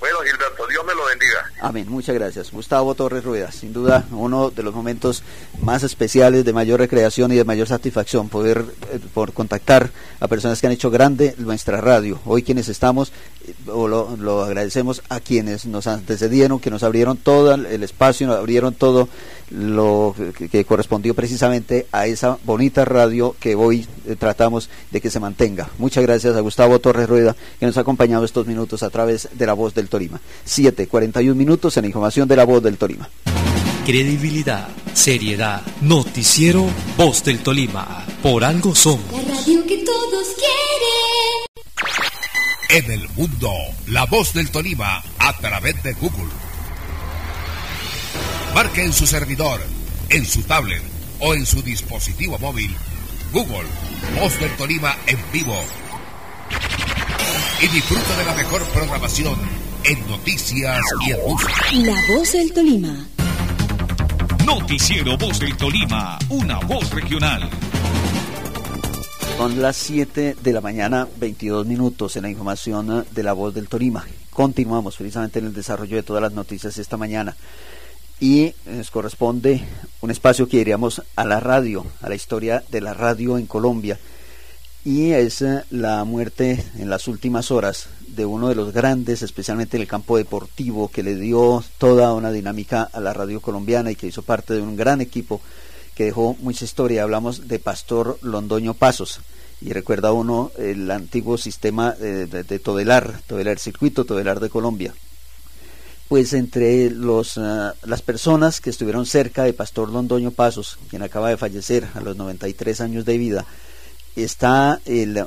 Bueno, 0.00 0.20
Gilberto, 0.20 0.66
Dios. 0.68 0.81
Amén, 1.64 1.86
muchas 1.88 2.16
gracias. 2.16 2.50
Gustavo 2.50 2.92
Torres 2.96 3.22
Rueda, 3.22 3.52
sin 3.52 3.72
duda 3.72 4.04
uno 4.10 4.50
de 4.50 4.64
los 4.64 4.74
momentos 4.74 5.22
más 5.62 5.84
especiales 5.84 6.44
de 6.44 6.52
mayor 6.52 6.80
recreación 6.80 7.30
y 7.30 7.36
de 7.36 7.44
mayor 7.44 7.68
satisfacción, 7.68 8.28
poder 8.28 8.64
eh, 8.90 8.98
por 9.14 9.32
contactar 9.32 9.90
a 10.18 10.26
personas 10.26 10.60
que 10.60 10.66
han 10.66 10.72
hecho 10.72 10.90
grande 10.90 11.36
nuestra 11.38 11.80
radio. 11.80 12.18
Hoy 12.26 12.42
quienes 12.42 12.68
estamos, 12.68 13.12
eh, 13.46 13.54
lo, 13.68 14.42
agradecemos 14.42 15.04
a 15.08 15.20
quienes 15.20 15.64
nos 15.66 15.86
antecedieron, 15.86 16.58
que 16.58 16.70
nos 16.70 16.82
abrieron 16.82 17.16
todo 17.16 17.54
el 17.54 17.82
espacio, 17.84 18.26
nos 18.26 18.38
abrieron 18.38 18.74
todo 18.74 19.08
lo 19.50 20.16
que, 20.50 20.64
correspondió 20.64 21.14
precisamente 21.14 21.86
a 21.92 22.06
esa 22.06 22.38
bonita 22.44 22.84
radio 22.84 23.36
que 23.38 23.54
hoy 23.54 23.86
eh, 24.06 24.16
tratamos 24.18 24.68
de 24.90 25.00
que 25.00 25.10
se 25.10 25.20
mantenga. 25.20 25.68
Muchas 25.78 26.02
gracias 26.02 26.34
a 26.34 26.40
Gustavo 26.40 26.80
Torres 26.80 27.08
Rueda, 27.08 27.36
que 27.60 27.66
nos 27.66 27.76
ha 27.76 27.82
acompañado 27.82 28.24
estos 28.24 28.48
minutos 28.48 28.82
a 28.82 28.90
través 28.90 29.28
de 29.32 29.46
la 29.46 29.52
voz 29.52 29.74
del 29.74 29.88
Torima. 29.88 30.20
7.41 30.44 31.34
minutos 31.36 31.51
en 31.52 31.82
la 31.82 31.86
información 31.86 32.26
de 32.26 32.36
la 32.36 32.44
voz 32.44 32.62
del 32.62 32.78
Tolima. 32.78 33.08
Credibilidad, 33.84 34.68
seriedad, 34.94 35.62
noticiero 35.82 36.66
Voz 36.96 37.22
del 37.24 37.40
Tolima. 37.40 38.06
Por 38.22 38.42
algo 38.44 38.74
somos. 38.74 39.04
La 39.12 39.34
radio 39.34 39.66
que 39.66 39.78
todos 39.78 40.26
quieren. 42.68 42.84
En 42.84 42.90
el 42.90 43.08
mundo, 43.10 43.52
la 43.88 44.06
voz 44.06 44.32
del 44.32 44.50
Tolima 44.50 45.02
a 45.18 45.36
través 45.38 45.82
de 45.82 45.92
Google. 45.94 46.32
Marque 48.54 48.84
en 48.84 48.92
su 48.92 49.06
servidor, 49.06 49.60
en 50.08 50.24
su 50.24 50.42
tablet 50.42 50.82
o 51.20 51.34
en 51.34 51.44
su 51.44 51.62
dispositivo 51.62 52.38
móvil 52.38 52.74
Google 53.32 53.68
Voz 54.18 54.38
del 54.40 54.50
Tolima 54.56 54.96
en 55.06 55.18
vivo. 55.32 55.62
Y 57.60 57.68
disfruta 57.68 58.16
de 58.16 58.24
la 58.24 58.34
mejor 58.34 58.64
programación 58.68 59.36
en 59.84 60.06
noticias 60.06 60.80
y 61.06 61.10
en 61.10 61.18
música. 61.26 61.52
La 61.72 62.14
voz 62.14 62.32
del 62.32 62.52
Tolima. 62.52 63.06
Noticiero 64.46 65.16
Voz 65.16 65.40
del 65.40 65.56
Tolima, 65.56 66.18
una 66.28 66.60
voz 66.60 66.90
regional. 66.90 67.48
Son 69.36 69.60
las 69.60 69.76
7 69.76 70.36
de 70.40 70.52
la 70.52 70.60
mañana, 70.60 71.08
22 71.16 71.66
minutos 71.66 72.16
en 72.16 72.22
la 72.22 72.30
información 72.30 73.06
de 73.10 73.22
la 73.22 73.32
voz 73.32 73.54
del 73.54 73.68
Tolima. 73.68 74.06
Continuamos 74.30 74.96
precisamente 74.96 75.40
en 75.40 75.46
el 75.46 75.54
desarrollo 75.54 75.96
de 75.96 76.02
todas 76.02 76.22
las 76.22 76.32
noticias 76.32 76.78
esta 76.78 76.96
mañana. 76.96 77.36
Y 78.20 78.54
nos 78.66 78.90
corresponde 78.90 79.62
un 80.00 80.10
espacio 80.12 80.48
que 80.48 80.58
iríamos 80.58 81.02
a 81.16 81.24
la 81.24 81.40
radio, 81.40 81.84
a 82.02 82.08
la 82.08 82.14
historia 82.14 82.62
de 82.70 82.80
la 82.80 82.94
radio 82.94 83.36
en 83.36 83.46
Colombia. 83.46 83.98
Y 84.84 85.10
es 85.10 85.42
eh, 85.42 85.62
la 85.70 86.04
muerte 86.04 86.64
en 86.78 86.90
las 86.90 87.08
últimas 87.08 87.50
horas 87.50 87.88
de 88.14 88.26
uno 88.26 88.48
de 88.48 88.54
los 88.54 88.72
grandes, 88.72 89.22
especialmente 89.22 89.76
en 89.76 89.82
el 89.82 89.88
campo 89.88 90.16
deportivo, 90.16 90.88
que 90.88 91.02
le 91.02 91.16
dio 91.16 91.64
toda 91.78 92.12
una 92.12 92.30
dinámica 92.30 92.82
a 92.92 93.00
la 93.00 93.12
radio 93.12 93.40
colombiana 93.40 93.90
y 93.90 93.96
que 93.96 94.06
hizo 94.06 94.22
parte 94.22 94.54
de 94.54 94.62
un 94.62 94.76
gran 94.76 95.00
equipo 95.00 95.40
que 95.94 96.04
dejó 96.04 96.36
mucha 96.40 96.64
historia. 96.64 97.02
Hablamos 97.02 97.48
de 97.48 97.58
Pastor 97.58 98.18
Londoño 98.22 98.74
Pasos. 98.74 99.20
Y 99.60 99.72
recuerda 99.72 100.12
uno 100.12 100.50
el 100.58 100.90
antiguo 100.90 101.38
sistema 101.38 101.92
de, 101.92 102.58
Todelar, 102.58 103.20
Todelar 103.26 103.58
Circuito, 103.58 104.04
Todelar 104.04 104.40
de 104.40 104.50
Colombia. 104.50 104.92
Pues 106.08 106.32
entre 106.32 106.90
los, 106.90 107.38
ah, 107.38 107.74
las 107.84 108.02
personas 108.02 108.60
que 108.60 108.70
estuvieron 108.70 109.06
cerca 109.06 109.44
de 109.44 109.52
Pastor 109.52 109.88
Londoño 109.88 110.32
Pasos, 110.32 110.78
quien 110.90 111.02
acaba 111.02 111.30
de 111.30 111.36
fallecer 111.36 111.86
a 111.94 112.00
los 112.00 112.16
93 112.16 112.80
años 112.80 113.04
de 113.04 113.16
vida, 113.16 113.46
está 114.16 114.80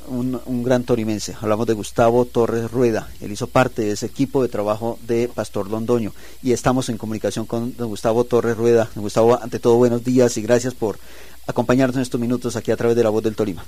un, 0.07 0.63
gran 0.63 0.83
torimense. 0.83 1.35
Hablamos 1.41 1.65
de 1.65 1.73
Gustavo 1.73 2.25
Torres 2.25 2.71
Rueda. 2.71 3.09
Él 3.21 3.31
hizo 3.31 3.47
parte 3.47 3.81
de 3.81 3.91
ese 3.91 4.05
equipo 4.05 4.43
de 4.43 4.49
trabajo 4.49 4.99
de 5.01 5.27
Pastor 5.27 5.69
Londoño. 5.69 6.13
Y 6.43 6.51
estamos 6.51 6.89
en 6.89 6.97
comunicación 6.97 7.45
con 7.45 7.75
don 7.75 7.87
Gustavo 7.87 8.23
Torres 8.25 8.57
Rueda. 8.57 8.89
Gustavo, 8.95 9.41
ante 9.41 9.59
todo, 9.59 9.75
buenos 9.75 10.03
días 10.03 10.37
y 10.37 10.41
gracias 10.41 10.73
por 10.75 10.99
acompañarnos 11.47 11.95
en 11.95 12.03
estos 12.03 12.19
minutos 12.19 12.55
aquí 12.55 12.71
a 12.71 12.77
través 12.77 12.95
de 12.95 13.03
La 13.03 13.09
Voz 13.09 13.23
del 13.23 13.35
Tolima. 13.35 13.65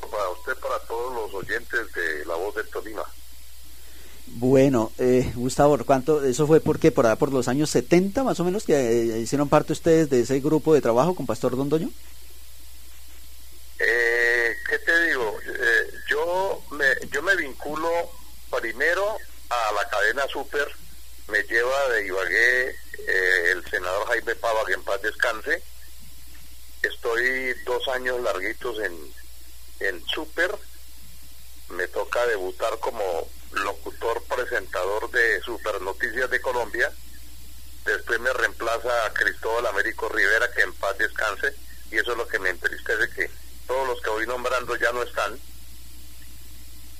Para 0.00 0.28
usted, 0.30 0.60
para 0.60 0.78
todos 0.86 1.14
los 1.14 1.34
oyentes 1.34 1.80
de 1.94 2.24
La 2.26 2.36
Voz 2.36 2.54
del 2.54 2.68
Tolima. 2.68 3.02
Bueno, 4.38 4.92
eh, 4.98 5.32
Gustavo, 5.34 5.78
¿cuánto? 5.84 6.22
¿Eso 6.24 6.46
fue 6.46 6.60
porque 6.60 6.92
por, 6.92 7.14
por 7.16 7.32
los 7.32 7.48
años 7.48 7.70
70 7.70 8.24
más 8.24 8.38
o 8.40 8.44
menos 8.44 8.64
que 8.64 8.74
eh, 8.74 9.20
hicieron 9.20 9.48
parte 9.48 9.72
ustedes 9.72 10.10
de 10.10 10.20
ese 10.20 10.40
grupo 10.40 10.74
de 10.74 10.80
trabajo 10.80 11.14
con 11.14 11.26
Pastor 11.26 11.56
Londoño? 11.56 11.90
Eh, 13.78 14.56
¿Qué 14.68 14.78
te 14.78 15.06
digo? 15.06 15.38
Eh, 15.44 15.90
yo, 16.08 16.62
me, 16.70 16.86
yo 17.10 17.22
me 17.22 17.36
vinculo 17.36 18.10
primero 18.50 19.18
a 19.50 19.72
la 19.72 19.88
cadena 19.88 20.26
Super, 20.28 20.68
me 21.28 21.42
lleva 21.42 21.88
de 21.90 22.06
Ibagué 22.06 22.70
eh, 22.70 23.50
el 23.52 23.68
senador 23.68 24.06
Jaime 24.08 24.34
Pava, 24.36 24.64
que 24.64 24.72
en 24.72 24.84
paz 24.84 25.02
descanse. 25.02 25.62
Estoy 26.82 27.52
dos 27.64 27.86
años 27.88 28.20
larguitos 28.20 28.78
en, 28.80 29.14
en 29.80 30.06
Super, 30.06 30.56
me 31.70 31.86
toca 31.88 32.24
debutar 32.26 32.78
como 32.78 33.28
locutor 33.52 34.22
presentador 34.24 35.10
de 35.10 35.40
Super 35.42 35.80
Noticias 35.82 36.30
de 36.30 36.40
Colombia. 36.40 36.92
Después 37.84 38.20
me 38.20 38.32
reemplaza 38.32 39.06
a 39.06 39.12
Cristóbal 39.12 39.66
Américo 39.66 40.08
Rivera, 40.08 40.50
que 40.52 40.62
en 40.62 40.72
paz 40.74 40.96
descanse, 40.98 41.54
y 41.90 41.98
eso 41.98 42.12
es 42.12 42.18
lo 42.18 42.26
que 42.26 42.38
me 42.38 42.50
entristece 42.50 43.10
que 43.14 43.30
todos 43.66 43.88
los 43.88 44.00
que 44.00 44.10
voy 44.10 44.26
nombrando 44.26 44.76
ya 44.76 44.92
no 44.92 45.02
están. 45.02 45.38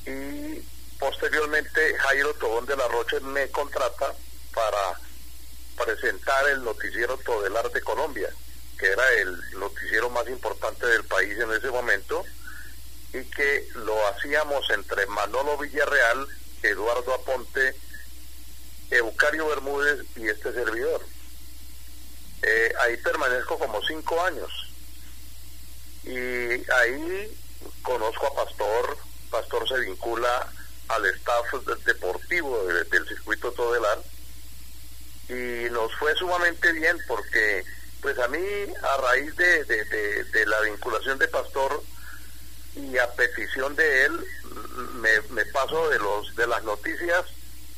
Y 0.06 0.62
posteriormente 0.98 1.96
Jairo 1.98 2.34
Tobón 2.34 2.66
de 2.66 2.76
la 2.76 2.88
Roche 2.88 3.20
me 3.20 3.48
contrata 3.50 4.14
para 4.54 5.00
presentar 5.84 6.48
el 6.48 6.64
noticiero 6.64 7.18
Todelar 7.18 7.70
de 7.70 7.82
Colombia, 7.82 8.30
que 8.78 8.86
era 8.86 9.12
el 9.14 9.58
noticiero 9.58 10.10
más 10.10 10.28
importante 10.28 10.86
del 10.86 11.04
país 11.04 11.38
en 11.38 11.52
ese 11.52 11.70
momento, 11.70 12.24
y 13.12 13.24
que 13.24 13.68
lo 13.74 14.06
hacíamos 14.08 14.68
entre 14.70 15.06
Manolo 15.06 15.58
Villarreal, 15.58 16.26
Eduardo 16.62 17.14
Aponte, 17.14 17.74
Eucario 18.90 19.48
Bermúdez 19.48 20.04
y 20.16 20.28
este 20.28 20.52
servidor. 20.52 21.04
Eh, 22.42 22.72
ahí 22.80 22.96
permanezco 22.98 23.58
como 23.58 23.82
cinco 23.82 24.22
años 24.22 24.65
y 26.06 26.70
ahí 26.70 27.36
conozco 27.82 28.26
a 28.28 28.44
Pastor, 28.44 28.96
Pastor 29.28 29.68
se 29.68 29.80
vincula 29.80 30.52
al 30.88 31.04
staff 31.06 31.52
deportivo 31.84 32.64
del 32.66 33.08
circuito 33.08 33.50
Todelar. 33.52 33.98
Y 35.28 35.68
nos 35.70 35.92
fue 35.96 36.14
sumamente 36.14 36.72
bien 36.72 36.96
porque 37.08 37.64
pues 38.00 38.16
a 38.20 38.28
mí 38.28 38.38
a 38.38 38.96
raíz 38.98 39.34
de, 39.34 39.64
de, 39.64 40.46
la 40.46 40.60
vinculación 40.60 41.18
de 41.18 41.26
Pastor 41.26 41.82
y 42.76 42.96
a 42.98 43.12
petición 43.14 43.74
de 43.74 44.04
él 44.04 44.24
me, 44.94 45.20
me, 45.30 45.44
paso 45.46 45.88
de 45.88 45.98
los 45.98 46.36
de 46.36 46.46
las 46.46 46.62
noticias 46.62 47.24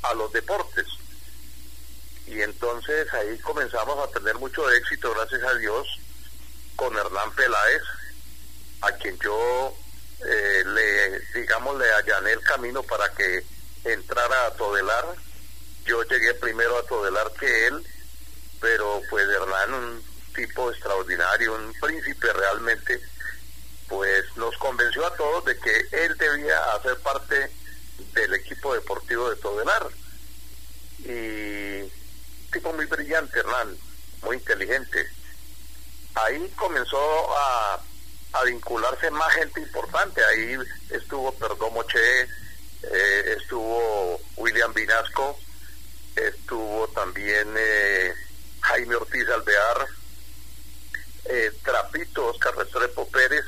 a 0.03 0.13
los 0.13 0.31
deportes. 0.33 0.87
Y 2.27 2.43
entonces 2.43 3.11
ahí 3.15 3.39
comenzamos 3.39 3.99
a 4.07 4.13
tener 4.13 4.35
mucho 4.35 4.71
éxito 4.71 5.15
gracias 5.15 5.43
a 5.45 5.55
Dios 5.55 5.89
con 6.77 6.95
Hernán 6.95 7.35
Peláez 7.35 7.83
a 8.81 8.93
quien 8.93 9.19
yo 9.19 9.75
eh, 10.25 10.65
le, 10.67 11.41
digamos, 11.41 11.79
le 11.79 11.91
allané 11.93 12.33
el 12.33 12.41
camino 12.43 12.83
para 12.83 13.09
que 13.15 13.45
entrara 13.85 14.47
a 14.47 14.55
Todelar. 14.55 15.07
Yo 15.85 16.03
llegué 16.05 16.35
primero 16.35 16.77
a 16.79 16.83
Todelar 16.85 17.33
que 17.33 17.67
él, 17.67 17.87
pero 18.61 19.01
pues 19.09 19.29
Hernán, 19.29 19.75
un 19.75 20.05
tipo 20.35 20.71
extraordinario, 20.71 21.55
un 21.55 21.73
príncipe 21.81 22.33
realmente, 22.33 23.01
pues 23.89 24.25
nos 24.37 24.57
convenció 24.59 25.07
a 25.07 25.17
todos 25.17 25.45
de 25.45 25.59
que 25.59 25.89
él 25.93 26.17
debía 26.19 26.75
hacer 26.75 26.97
parte 26.99 27.51
del 28.13 28.35
equipo 28.35 28.75
deportivo 28.75 29.31
de 29.31 29.37
Todelar. 29.37 29.89
Y 30.99 31.89
tipo 32.53 32.73
muy 32.73 32.87
brillante, 32.87 33.39
Hernán, 33.39 33.77
muy 34.23 34.37
inteligente. 34.37 35.09
Ahí 36.15 36.53
comenzó 36.57 37.37
a 37.37 37.81
a 38.33 38.45
vincularse 38.45 39.11
más 39.11 39.33
gente 39.35 39.61
importante. 39.61 40.25
Ahí 40.25 40.57
estuvo 40.91 41.33
Perdomo 41.33 41.83
Che, 41.85 42.23
eh, 42.83 43.37
estuvo 43.39 44.21
William 44.37 44.73
Vinasco, 44.73 45.39
estuvo 46.15 46.89
también 46.89 47.49
eh, 47.57 48.15
Jaime 48.61 48.97
Ortiz 48.97 49.29
Alvear, 49.29 49.87
eh, 51.25 51.53
Trapito, 51.63 52.27
Oscar 52.27 52.57
Restrepo 52.57 53.09
Pérez, 53.09 53.45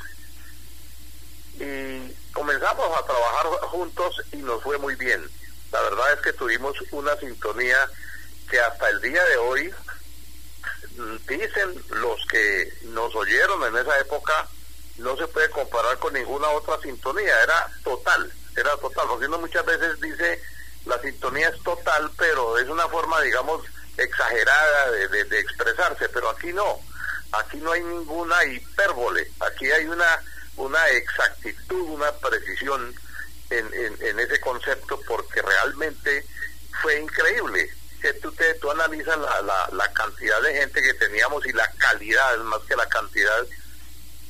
y 1.59 2.13
comenzamos 2.33 2.97
a 2.97 3.05
trabajar 3.05 3.47
juntos 3.69 4.21
y 4.31 4.37
nos 4.37 4.61
fue 4.63 4.77
muy 4.77 4.95
bien. 4.95 5.29
La 5.71 5.81
verdad 5.81 6.13
es 6.13 6.21
que 6.21 6.33
tuvimos 6.33 6.75
una 6.91 7.15
sintonía 7.17 7.77
que 8.49 8.59
hasta 8.59 8.89
el 8.89 9.01
día 9.01 9.23
de 9.23 9.37
hoy 9.37 9.73
dicen 11.27 11.83
los 11.89 12.25
que 12.29 12.73
nos 12.83 13.15
oyeron 13.15 13.63
en 13.63 13.77
esa 13.77 13.97
época 13.99 14.49
no 15.01 15.17
se 15.17 15.27
puede 15.27 15.49
comparar 15.49 15.97
con 15.97 16.13
ninguna 16.13 16.47
otra 16.49 16.79
sintonía, 16.81 17.43
era 17.43 17.67
total, 17.83 18.31
era 18.55 18.75
total, 18.77 19.07
porque 19.09 19.25
uno 19.25 19.39
muchas 19.39 19.65
veces 19.65 19.99
dice 19.99 20.41
la 20.85 20.99
sintonía 21.01 21.49
es 21.49 21.61
total, 21.63 22.11
pero 22.17 22.57
es 22.57 22.67
una 22.67 22.87
forma, 22.87 23.21
digamos, 23.21 23.63
exagerada 23.97 24.91
de, 24.91 25.23
de, 25.25 25.39
expresarse, 25.39 26.09
pero 26.09 26.29
aquí 26.29 26.51
no, 26.53 26.79
aquí 27.33 27.57
no 27.57 27.71
hay 27.71 27.81
ninguna 27.83 28.43
hipérbole, 28.45 29.29
aquí 29.39 29.69
hay 29.71 29.85
una, 29.85 30.23
una 30.57 30.89
exactitud, 30.89 31.89
una 31.89 32.11
precisión 32.13 32.95
en, 33.49 33.97
en, 34.01 34.19
ese 34.19 34.39
concepto, 34.39 34.99
porque 35.07 35.41
realmente 35.41 36.25
fue 36.81 36.99
increíble. 36.99 37.69
Que 38.01 38.13
tú, 38.13 38.31
te, 38.31 38.55
tú 38.55 38.71
analizas 38.71 39.15
la, 39.19 39.41
la, 39.43 39.69
la 39.73 39.93
cantidad 39.93 40.41
de 40.41 40.55
gente 40.55 40.81
que 40.81 40.93
teníamos 40.95 41.45
y 41.45 41.51
la 41.51 41.69
calidad, 41.77 42.37
más 42.39 42.61
que 42.61 42.75
la 42.75 42.87
cantidad, 42.87 43.45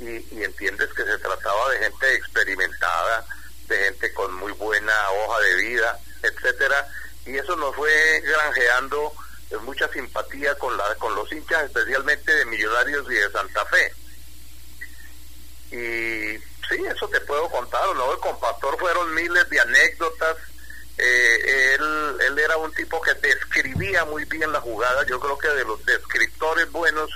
y, 0.02 0.44
entiendes 0.44 0.90
que 0.94 1.04
se 1.04 1.18
trataba 1.20 1.70
de 1.70 1.80
gente 1.80 2.16
experimentada, 2.16 3.26
de 3.68 3.78
gente 3.78 4.14
con 4.14 4.34
muy 4.34 4.52
buena 4.54 4.94
hoja 5.12 5.40
de 5.42 5.56
vida, 5.56 6.00
etcétera, 6.24 6.88
y 7.26 7.38
eso 7.38 7.56
nos 7.56 7.76
fue 7.76 8.22
granjeando 8.22 9.14
eh, 9.52 9.58
mucha 9.58 9.88
simpatía 9.90 10.56
con 10.56 10.76
la 10.76 10.96
con 10.96 11.14
los 11.14 11.32
hinchas, 11.32 11.66
especialmente 11.66 12.34
de 12.34 12.46
Millonarios 12.46 13.06
y 13.12 13.14
de 13.14 13.32
Santa 13.32 13.66
Fe. 13.66 13.94
Y 15.72 16.38
sí, 16.68 16.84
eso 16.90 17.08
te 17.10 17.22
puedo 17.22 17.50
contar, 17.50 17.96
¿no? 17.96 18.20
Con 18.20 18.40
Pastor 18.40 18.78
fueron 18.80 19.14
miles 19.14 19.48
de 19.50 19.60
anécdotas. 19.60 20.38
Eh, 20.98 21.76
él, 21.76 22.18
él 22.28 22.40
era 22.40 22.58
un 22.58 22.74
tipo 22.74 23.00
que 23.02 23.14
describía 23.14 24.04
muy 24.06 24.26
bien 24.26 24.52
la 24.52 24.60
jugada. 24.60 25.06
Yo 25.06 25.20
creo 25.20 25.38
que 25.38 25.48
de 25.48 25.64
los 25.64 25.84
descriptores 25.86 26.70
buenos 26.72 27.10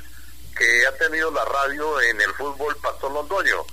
que 0.55 0.87
ha 0.87 0.91
tenido 0.93 1.29
la 1.31 1.43
radio 1.45 2.01
en 2.01 2.21
el 2.21 2.33
fútbol 2.33 2.75
Pastor 2.77 3.11
Londoño. 3.11 3.65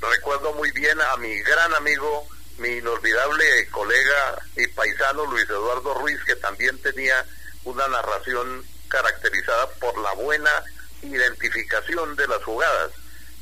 Recuerdo 0.00 0.52
muy 0.54 0.70
bien 0.72 0.98
a 1.00 1.16
mi 1.18 1.38
gran 1.40 1.74
amigo, 1.74 2.26
mi 2.58 2.68
inolvidable 2.70 3.68
colega 3.70 4.42
y 4.56 4.66
paisano 4.68 5.26
Luis 5.26 5.44
Eduardo 5.44 5.94
Ruiz, 5.94 6.18
que 6.24 6.36
también 6.36 6.80
tenía 6.80 7.24
una 7.64 7.86
narración 7.88 8.64
caracterizada 8.88 9.68
por 9.80 9.96
la 9.98 10.12
buena 10.14 10.50
identificación 11.02 12.16
de 12.16 12.26
las 12.26 12.42
jugadas. 12.42 12.90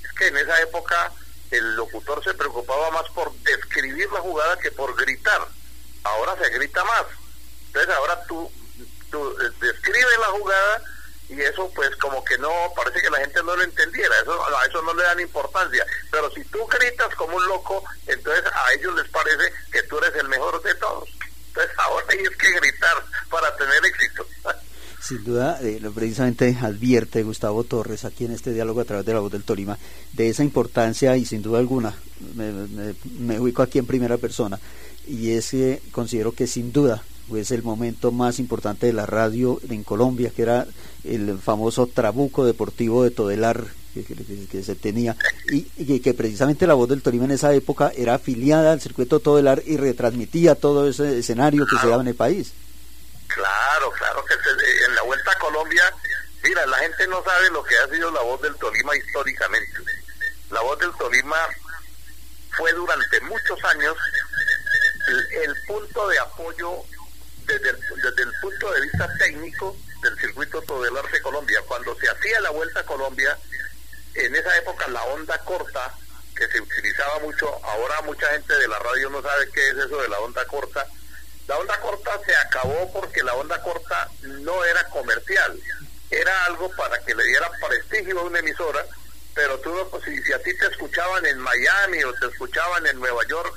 Es 0.04 0.12
que 0.18 0.26
en 0.26 0.36
esa 0.36 0.60
época 0.60 1.12
el 1.50 1.76
locutor 1.76 2.22
se 2.22 2.34
preocupaba 2.34 2.90
más 2.90 3.08
por 3.14 3.32
describir 3.38 4.10
la 4.12 4.20
jugada 4.20 4.58
que 4.58 4.70
por 4.72 4.94
gritar. 4.96 5.46
Ahora 6.02 6.36
se 6.42 6.50
grita 6.50 6.84
más. 6.84 7.04
Entonces 7.66 7.94
ahora 7.94 8.24
tú, 8.26 8.50
tú 9.10 9.36
describes 9.60 10.18
la 10.20 10.26
jugada 10.26 10.82
y 11.30 11.40
eso 11.40 11.70
pues 11.74 11.94
como 11.96 12.24
que 12.24 12.36
no, 12.38 12.50
parece 12.74 13.00
que 13.00 13.10
la 13.10 13.18
gente 13.18 13.40
no 13.44 13.54
lo 13.54 13.62
entendiera, 13.62 14.14
eso, 14.20 14.32
a 14.32 14.66
eso 14.66 14.82
no 14.82 14.92
le 14.94 15.02
dan 15.04 15.20
importancia, 15.20 15.86
pero 16.10 16.30
si 16.32 16.44
tú 16.44 16.58
gritas 16.66 17.14
como 17.14 17.36
un 17.36 17.46
loco, 17.46 17.84
entonces 18.06 18.44
a 18.52 18.72
ellos 18.74 18.94
les 18.96 19.08
parece 19.10 19.52
que 19.70 19.82
tú 19.84 19.98
eres 19.98 20.14
el 20.16 20.28
mejor 20.28 20.60
de 20.62 20.74
todos. 20.74 21.08
Entonces 21.48 21.72
ahora 21.78 22.06
tienes 22.08 22.36
que 22.36 22.50
gritar 22.52 23.04
para 23.28 23.56
tener 23.56 23.84
éxito. 23.84 24.26
Sin 25.00 25.24
duda, 25.24 25.58
eh, 25.62 25.80
precisamente 25.94 26.56
advierte 26.60 27.22
Gustavo 27.22 27.64
Torres 27.64 28.04
aquí 28.04 28.26
en 28.26 28.32
este 28.32 28.52
diálogo 28.52 28.80
a 28.80 28.84
través 28.84 29.06
de 29.06 29.14
la 29.14 29.20
voz 29.20 29.32
del 29.32 29.44
Tolima 29.44 29.78
de 30.12 30.28
esa 30.28 30.44
importancia 30.44 31.16
y 31.16 31.24
sin 31.24 31.42
duda 31.42 31.58
alguna 31.58 31.94
me, 32.34 32.52
me 33.18 33.40
ubico 33.40 33.62
aquí 33.62 33.78
en 33.78 33.86
primera 33.86 34.18
persona 34.18 34.60
y 35.06 35.32
es 35.32 35.50
que 35.50 35.80
considero 35.90 36.32
que 36.32 36.46
sin 36.46 36.70
duda 36.70 37.02
pues 37.30 37.52
el 37.52 37.62
momento 37.62 38.10
más 38.10 38.40
importante 38.40 38.86
de 38.86 38.92
la 38.92 39.06
radio 39.06 39.60
en 39.70 39.84
Colombia, 39.84 40.32
que 40.34 40.42
era 40.42 40.66
el 41.04 41.38
famoso 41.38 41.86
trabuco 41.86 42.44
deportivo 42.44 43.04
de 43.04 43.10
Todelar 43.10 43.64
que, 43.94 44.62
se 44.62 44.74
tenía 44.76 45.16
y, 45.50 46.00
que 46.00 46.14
precisamente 46.14 46.66
la 46.66 46.74
voz 46.74 46.88
del 46.88 47.02
Tolima 47.02 47.24
en 47.24 47.32
esa 47.32 47.52
época 47.52 47.92
era 47.96 48.14
afiliada 48.14 48.72
al 48.72 48.80
circuito 48.80 49.20
Todelar 49.20 49.62
y 49.66 49.76
retransmitía 49.76 50.54
todo 50.54 50.88
ese 50.88 51.18
escenario 51.18 51.66
que 51.66 51.76
se 51.76 51.88
daba 51.88 52.02
en 52.02 52.08
el 52.08 52.14
país. 52.14 52.52
Claro, 53.26 53.90
claro 53.92 54.24
que 54.24 54.34
en 54.86 54.94
la 54.94 55.02
Vuelta 55.02 55.30
a 55.32 55.38
Colombia, 55.38 55.82
mira, 56.44 56.66
la 56.66 56.76
gente 56.78 57.06
no 57.08 57.22
sabe 57.24 57.50
lo 57.50 57.62
que 57.64 57.76
ha 57.76 57.88
sido 57.88 58.10
la 58.10 58.22
voz 58.22 58.40
del 58.42 58.54
Tolima 58.56 58.96
históricamente. 58.96 59.78
La 60.50 60.60
voz 60.62 60.78
del 60.78 60.92
Tolima 60.92 61.36
fue 62.56 62.72
durante 62.72 63.20
muchos 63.22 63.64
años 63.64 63.96
el 65.44 65.54
punto 65.66 66.08
de 66.08 66.18
apoyo 66.18 66.84
desde 67.46 67.70
el, 68.22 68.32
punto 68.40 68.72
de 68.72 68.80
vista 68.82 69.08
técnico 69.18 69.76
del 70.02 70.18
circuito 70.18 70.62
Todelar 70.62 71.10
de 71.10 71.20
Colombia. 71.20 71.60
Cuando 71.66 71.94
se 71.96 72.08
hacía 72.08 72.40
la 72.40 72.50
Vuelta 72.50 72.80
a 72.80 72.86
Colombia, 72.86 73.36
en 74.14 74.34
esa 74.34 74.56
época 74.58 74.88
la 74.88 75.02
onda 75.04 75.38
corta, 75.38 75.94
que 76.36 76.48
se 76.48 76.60
utilizaba 76.60 77.18
mucho, 77.20 77.46
ahora 77.64 78.00
mucha 78.02 78.26
gente 78.28 78.54
de 78.54 78.68
la 78.68 78.78
radio 78.78 79.10
no 79.10 79.22
sabe 79.22 79.48
qué 79.52 79.68
es 79.68 79.76
eso 79.76 80.00
de 80.00 80.08
la 80.08 80.18
onda 80.20 80.44
corta. 80.46 80.86
La 81.46 81.58
onda 81.58 81.78
corta 81.80 82.18
se 82.24 82.34
acabó 82.36 82.92
porque 82.92 83.22
la 83.22 83.34
onda 83.34 83.60
corta 83.62 84.08
no 84.22 84.64
era 84.64 84.84
comercial, 84.88 85.58
era 86.10 86.44
algo 86.46 86.70
para 86.76 86.98
que 87.04 87.14
le 87.14 87.24
diera 87.24 87.50
prestigio 87.68 88.20
a 88.20 88.24
una 88.24 88.38
emisora, 88.38 88.84
pero 89.34 89.58
tú 89.60 89.74
pues, 89.90 90.04
si, 90.04 90.32
a 90.32 90.38
ti 90.42 90.56
te 90.56 90.66
escuchaban 90.66 91.24
en 91.26 91.38
Miami 91.38 92.02
o 92.04 92.12
te 92.14 92.26
escuchaban 92.26 92.86
en 92.86 92.98
Nueva 92.98 93.24
York, 93.26 93.54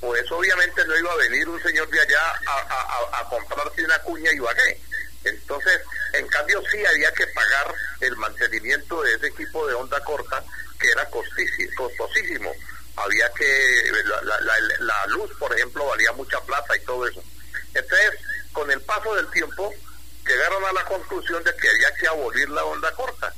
pues 0.00 0.30
obviamente 0.32 0.84
no 0.86 0.98
iba 0.98 1.12
a 1.12 1.16
venir 1.16 1.48
un 1.48 1.62
señor 1.62 1.88
de 1.88 2.00
allá 2.00 2.32
a, 3.12 3.28
comprarse 3.28 3.84
una 3.84 3.98
cuña 4.00 4.30
y 4.32 4.38
qué. 4.38 4.80
Entonces, 5.24 5.80
en 6.12 6.26
cambio 6.28 6.62
sí 6.70 6.84
había 6.84 7.12
que 7.12 7.26
pagar 7.28 7.74
el 8.00 8.16
mantenimiento 8.16 9.02
de 9.02 9.14
ese 9.14 9.26
equipo 9.28 9.66
de 9.66 9.74
onda 9.74 10.02
corta, 10.04 10.44
que 10.78 10.90
era 10.90 11.08
costosísimo. 11.08 12.52
Había 12.96 13.28
que, 13.30 13.92
la, 14.80 15.06
luz, 15.08 15.30
por 15.38 15.52
ejemplo, 15.54 15.86
valía 15.86 16.12
mucha 16.12 16.40
plata 16.42 16.76
y 16.76 16.84
todo 16.84 17.06
eso. 17.06 17.22
Entonces, 17.74 18.10
con 18.52 18.70
el 18.70 18.80
paso 18.82 19.14
del 19.14 19.30
tiempo, 19.30 19.74
llegaron 20.26 20.64
a 20.64 20.72
la 20.72 20.84
conclusión 20.84 21.42
de 21.42 21.54
que 21.56 21.68
había 21.68 21.94
que 21.96 22.06
abolir 22.08 22.48
la 22.50 22.64
onda 22.64 22.92
corta. 22.92 23.32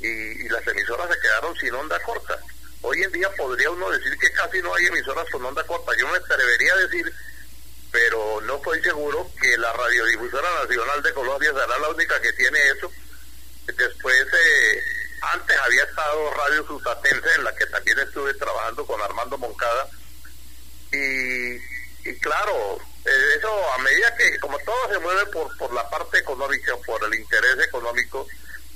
y 0.00 0.48
las 0.48 0.66
emisoras 0.66 1.08
se 1.10 1.20
quedaron 1.20 1.56
sin 1.56 1.74
onda 1.74 1.98
corta. 2.00 2.38
Hoy 2.86 3.02
en 3.02 3.12
día 3.12 3.30
podría 3.30 3.70
uno 3.70 3.90
decir 3.90 4.14
que 4.18 4.30
casi 4.32 4.60
no 4.60 4.74
hay 4.74 4.84
emisoras 4.84 5.26
con 5.30 5.42
onda 5.42 5.64
corta. 5.64 5.90
Yo 5.98 6.06
me 6.06 6.18
atrevería 6.18 6.74
a 6.74 6.76
decir, 6.76 7.14
pero 7.94 8.40
no 8.40 8.56
estoy 8.56 8.82
seguro 8.82 9.30
que 9.40 9.56
la 9.56 9.72
Radiodifusora 9.72 10.48
Nacional 10.64 11.00
de 11.00 11.14
Colombia 11.14 11.52
será 11.52 11.78
la 11.78 11.90
única 11.90 12.20
que 12.20 12.32
tiene 12.32 12.58
eso. 12.76 12.90
Después, 13.66 14.16
eh, 14.20 14.82
antes 15.32 15.56
había 15.56 15.84
estado 15.84 16.34
Radio 16.34 16.66
Sustatense, 16.66 17.34
en 17.36 17.44
la 17.44 17.54
que 17.54 17.66
también 17.66 17.96
estuve 18.00 18.34
trabajando 18.34 18.84
con 18.84 19.00
Armando 19.00 19.38
Moncada. 19.38 19.88
Y, 20.90 21.54
y 22.10 22.18
claro, 22.20 22.80
eh, 23.04 23.34
eso 23.38 23.72
a 23.74 23.78
medida 23.78 24.12
que, 24.16 24.40
como 24.40 24.58
todo 24.58 24.92
se 24.92 24.98
mueve 24.98 25.26
por, 25.26 25.56
por 25.56 25.72
la 25.72 25.88
parte 25.88 26.18
económica, 26.18 26.76
por 26.84 27.00
el 27.04 27.14
interés 27.14 27.64
económico, 27.64 28.26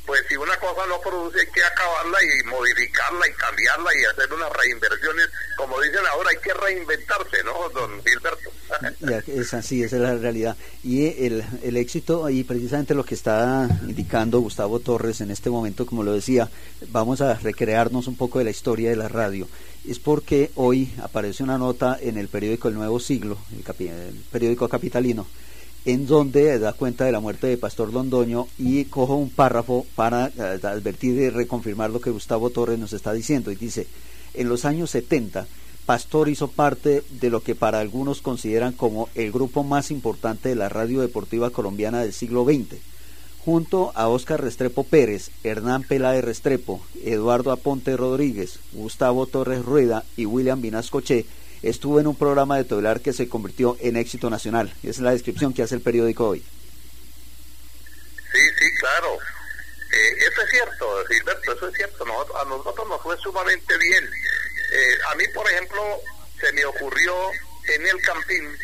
pues 0.08 0.22
si 0.26 0.36
una 0.36 0.56
cosa 0.56 0.86
no 0.88 0.98
produce 1.02 1.38
hay 1.38 1.46
que 1.48 1.62
acabarla 1.62 2.16
y 2.22 2.48
modificarla 2.48 3.28
y 3.28 3.32
cambiarla 3.34 3.90
y 3.94 4.04
hacer 4.06 4.32
unas 4.32 4.50
reinversiones. 4.54 5.28
Como 5.54 5.78
dicen 5.82 6.00
ahora, 6.10 6.30
hay 6.30 6.38
que 6.38 6.54
reinventarse, 6.54 7.44
¿no, 7.44 7.68
don 7.68 8.02
Gilberto? 8.02 8.50
es 9.26 9.52
así, 9.52 9.82
esa 9.82 9.96
es 9.96 10.02
la 10.02 10.14
realidad. 10.14 10.56
Y 10.82 11.26
el, 11.26 11.44
el 11.62 11.76
éxito, 11.76 12.30
y 12.30 12.42
precisamente 12.42 12.94
lo 12.94 13.04
que 13.04 13.14
está 13.14 13.68
indicando 13.82 14.40
Gustavo 14.40 14.80
Torres 14.80 15.20
en 15.20 15.30
este 15.30 15.50
momento, 15.50 15.84
como 15.84 16.02
lo 16.02 16.14
decía, 16.14 16.48
vamos 16.88 17.20
a 17.20 17.34
recrearnos 17.34 18.06
un 18.06 18.16
poco 18.16 18.38
de 18.38 18.46
la 18.46 18.50
historia 18.50 18.88
de 18.88 18.96
la 18.96 19.08
radio. 19.08 19.46
Es 19.86 19.98
porque 19.98 20.50
hoy 20.54 20.90
aparece 21.02 21.42
una 21.42 21.58
nota 21.58 21.98
en 22.00 22.16
el 22.16 22.28
periódico 22.28 22.68
El 22.68 22.74
Nuevo 22.76 22.98
Siglo, 22.98 23.36
el 23.52 24.24
periódico 24.32 24.70
capitalino, 24.70 25.26
en 25.84 26.06
donde 26.06 26.58
da 26.58 26.72
cuenta 26.72 27.04
de 27.04 27.12
la 27.12 27.20
muerte 27.20 27.46
de 27.46 27.56
Pastor 27.56 27.92
Londoño 27.92 28.46
y 28.58 28.84
cojo 28.86 29.16
un 29.16 29.30
párrafo 29.30 29.86
para 29.94 30.26
eh, 30.26 30.60
advertir 30.62 31.14
y 31.14 31.30
reconfirmar 31.30 31.90
lo 31.90 32.00
que 32.00 32.10
Gustavo 32.10 32.50
Torres 32.50 32.78
nos 32.78 32.92
está 32.92 33.12
diciendo. 33.12 33.50
Y 33.50 33.56
dice, 33.56 33.86
en 34.34 34.48
los 34.48 34.64
años 34.64 34.90
70, 34.90 35.46
Pastor 35.86 36.28
hizo 36.28 36.48
parte 36.48 37.02
de 37.10 37.30
lo 37.30 37.42
que 37.42 37.54
para 37.54 37.80
algunos 37.80 38.20
consideran 38.20 38.74
como 38.74 39.08
el 39.14 39.32
grupo 39.32 39.64
más 39.64 39.90
importante 39.90 40.50
de 40.50 40.54
la 40.54 40.68
radio 40.68 41.00
deportiva 41.00 41.48
colombiana 41.48 42.02
del 42.02 42.12
siglo 42.12 42.44
XX. 42.44 42.76
Junto 43.42 43.92
a 43.94 44.08
Óscar 44.08 44.42
Restrepo 44.42 44.84
Pérez, 44.84 45.30
Hernán 45.42 45.84
Peláez 45.84 46.22
Restrepo, 46.22 46.82
Eduardo 47.02 47.52
Aponte 47.52 47.96
Rodríguez, 47.96 48.58
Gustavo 48.74 49.26
Torres 49.26 49.64
Rueda 49.64 50.04
y 50.18 50.26
William 50.26 50.60
Vinascoche, 50.60 51.24
estuvo 51.62 52.00
en 52.00 52.06
un 52.06 52.16
programa 52.16 52.56
de 52.56 52.64
Todelar 52.64 53.00
que 53.00 53.12
se 53.12 53.28
convirtió 53.28 53.76
en 53.80 53.96
éxito 53.96 54.30
nacional. 54.30 54.72
Esa 54.82 54.90
es 54.90 54.98
la 55.00 55.12
descripción 55.12 55.52
que 55.52 55.62
hace 55.62 55.74
el 55.74 55.80
periódico 55.80 56.28
hoy. 56.28 56.44
Sí, 58.32 58.40
sí, 58.58 58.74
claro. 58.80 59.18
Eh, 59.92 60.16
eso 60.18 60.42
es 60.42 60.50
cierto, 60.50 61.04
Gilberto, 61.08 61.52
eso 61.52 61.68
es 61.68 61.74
cierto. 61.76 62.04
a 62.04 62.44
nosotros 62.44 62.88
nos 62.88 63.02
fue 63.02 63.16
sumamente 63.18 63.76
bien. 63.78 64.04
Eh, 64.04 64.98
a 65.10 65.14
mí, 65.14 65.24
por 65.34 65.50
ejemplo, 65.50 65.82
se 66.40 66.52
me 66.52 66.64
ocurrió 66.64 67.14
en 67.74 67.86
el 67.86 68.00
campín 68.02 68.56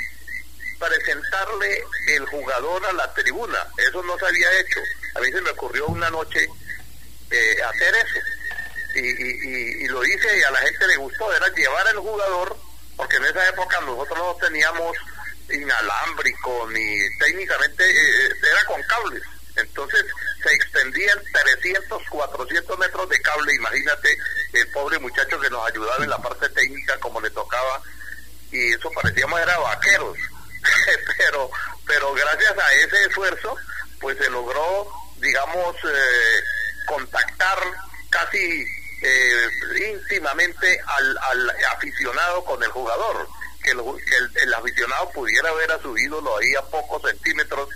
presentarle 0.78 1.82
el 2.08 2.26
jugador 2.26 2.84
a 2.86 2.92
la 2.92 3.12
tribuna. 3.14 3.58
Eso 3.88 4.02
no 4.02 4.18
se 4.18 4.26
había 4.26 4.60
hecho. 4.60 4.80
A 5.14 5.20
mí 5.20 5.30
se 5.32 5.40
me 5.40 5.50
ocurrió 5.50 5.86
una 5.86 6.10
noche 6.10 6.46
eh, 7.30 7.62
hacer 7.62 7.94
eso. 7.94 8.20
Y, 8.96 9.00
y, 9.00 9.84
y, 9.84 9.88
lo 9.88 10.04
hice 10.04 10.38
y 10.38 10.42
a 10.42 10.50
la 10.50 10.58
gente 10.58 10.86
le 10.86 10.96
gustó. 10.96 11.32
Era 11.32 11.48
llevar 11.48 11.88
al 11.88 11.98
jugador 11.98 12.56
porque 12.96 13.16
en 13.16 13.24
esa 13.24 13.48
época 13.48 13.80
nosotros 13.80 14.18
no 14.18 14.34
teníamos 14.36 14.96
inalámbrico 15.50 16.68
ni 16.70 17.18
técnicamente 17.18 17.84
eh, 17.84 18.32
era 18.50 18.64
con 18.66 18.82
cables. 18.84 19.22
Entonces 19.56 20.04
se 20.42 20.52
extendían 20.52 21.18
300, 21.32 22.02
400 22.08 22.78
metros 22.78 23.08
de 23.08 23.20
cable, 23.20 23.54
imagínate 23.54 24.16
el 24.52 24.68
pobre 24.72 24.98
muchacho 24.98 25.38
que 25.38 25.50
nos 25.50 25.68
ayudaba 25.70 26.02
en 26.02 26.10
la 26.10 26.18
parte 26.18 26.48
técnica 26.48 26.98
como 26.98 27.20
le 27.20 27.30
tocaba 27.30 27.80
y 28.50 28.72
eso 28.72 28.90
parecíamos 28.90 29.40
era 29.40 29.58
vaqueros. 29.58 30.16
pero 31.18 31.50
pero 31.86 32.14
gracias 32.14 32.58
a 32.58 32.72
ese 32.74 33.04
esfuerzo 33.04 33.56
pues 34.00 34.16
se 34.18 34.30
logró 34.30 34.90
digamos 35.18 35.76
eh, 35.84 36.42
contactar 36.86 37.58
casi 38.10 38.66
eh, 39.04 39.92
íntimamente 39.92 40.80
al, 40.86 41.18
al 41.18 41.50
aficionado 41.72 42.42
con 42.44 42.62
el 42.62 42.70
jugador 42.70 43.28
que, 43.62 43.70
el, 44.42 44.54
aficionado 44.54 45.10
pudiera 45.10 45.52
ver 45.52 45.72
a 45.72 45.80
su 45.80 45.96
ídolo 45.96 46.36
ahí 46.38 46.54
a 46.54 46.62
pocos 46.62 47.02
centímetros, 47.02 47.68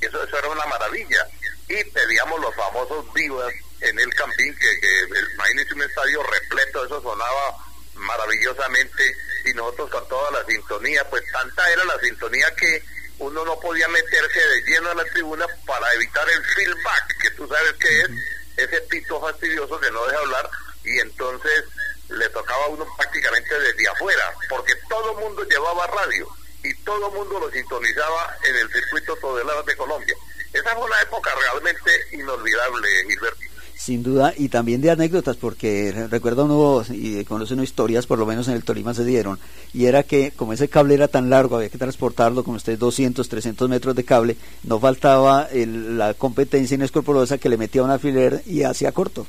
eso, 0.00 0.22
eso 0.22 0.38
era 0.38 0.48
una 0.48 0.66
maravilla. 0.66 1.26
Y 1.68 1.84
pedíamos 1.84 2.40
los 2.40 2.54
famosos 2.54 3.12
vivas 3.12 3.52
en 3.80 3.98
el 3.98 4.14
campín, 4.14 4.56
que, 4.56 4.80
que 4.80 5.20
imagínense 5.34 5.74
un 5.74 5.82
estadio 5.82 6.22
repleto, 6.24 6.84
eso 6.84 7.02
sonaba 7.02 7.56
maravillosamente 7.94 9.16
y 9.44 9.54
nosotros 9.54 9.90
con 9.90 10.08
toda 10.08 10.30
la 10.30 10.44
sintonía, 10.46 11.08
pues 11.10 11.22
tanta 11.32 11.70
era 11.72 11.84
la 11.84 11.98
sintonía 12.00 12.54
que 12.54 12.82
uno 13.18 13.44
no 13.44 13.58
podía 13.58 13.88
meterse 13.88 14.38
de 14.38 14.62
lleno 14.62 14.90
a 14.90 14.94
la 14.94 15.04
tribuna 15.06 15.46
para 15.66 15.92
evitar 15.94 16.28
el 16.30 16.44
feedback, 16.44 17.18
que 17.20 17.30
tú 17.30 17.48
sabes 17.48 17.72
que 17.74 18.00
es 18.00 18.08
ese 18.56 18.80
pito 18.82 19.20
fastidioso 19.20 19.78
que 19.80 19.90
no 19.90 20.04
deja 20.06 20.20
hablar 20.20 20.50
y 20.84 20.98
entonces 20.98 21.64
le 22.08 22.28
tocaba 22.30 22.64
a 22.64 22.68
uno 22.68 22.86
prácticamente 22.96 23.60
desde 23.60 23.88
afuera, 23.88 24.32
porque 24.48 24.72
todo 24.88 25.12
el 25.12 25.24
mundo 25.24 25.44
llevaba 25.44 25.86
radio 25.86 26.28
y 26.62 26.74
todo 26.84 27.08
el 27.08 27.14
mundo 27.14 27.38
lo 27.40 27.50
sintonizaba 27.50 28.36
en 28.48 28.56
el 28.56 28.72
circuito 28.72 29.16
Todeladas 29.16 29.66
de 29.66 29.76
Colombia. 29.76 30.14
Esa 30.52 30.74
fue 30.74 30.86
una 30.86 31.00
época 31.02 31.30
realmente 31.40 31.90
inolvidable, 32.12 32.88
Gilberto. 33.08 33.48
Sin 33.76 34.02
duda, 34.02 34.34
y 34.36 34.48
también 34.48 34.80
de 34.80 34.90
anécdotas, 34.90 35.36
porque 35.36 35.94
recuerdo 36.10 36.46
uno 36.46 36.84
y 36.90 37.24
conoce 37.24 37.54
unas 37.54 37.64
historias, 37.64 38.06
por 38.06 38.18
lo 38.18 38.26
menos 38.26 38.48
en 38.48 38.54
el 38.54 38.64
Tolima 38.64 38.92
se 38.92 39.04
dieron, 39.04 39.38
y 39.72 39.86
era 39.86 40.02
que 40.02 40.32
como 40.32 40.52
ese 40.52 40.68
cable 40.68 40.94
era 40.94 41.06
tan 41.06 41.30
largo, 41.30 41.56
había 41.56 41.68
que 41.68 41.78
transportarlo, 41.78 42.42
con 42.42 42.56
ustedes 42.56 42.80
200, 42.80 43.28
300 43.28 43.68
metros 43.68 43.94
de 43.94 44.04
cable, 44.04 44.36
no 44.64 44.80
faltaba 44.80 45.48
la 45.52 46.12
competencia 46.14 46.74
inescrupulosa 46.74 47.38
que 47.38 47.48
le 47.48 47.56
metía 47.56 47.84
un 47.84 47.90
alfiler 47.90 48.42
y 48.46 48.64
hacía 48.64 48.90
corto. 48.90 49.28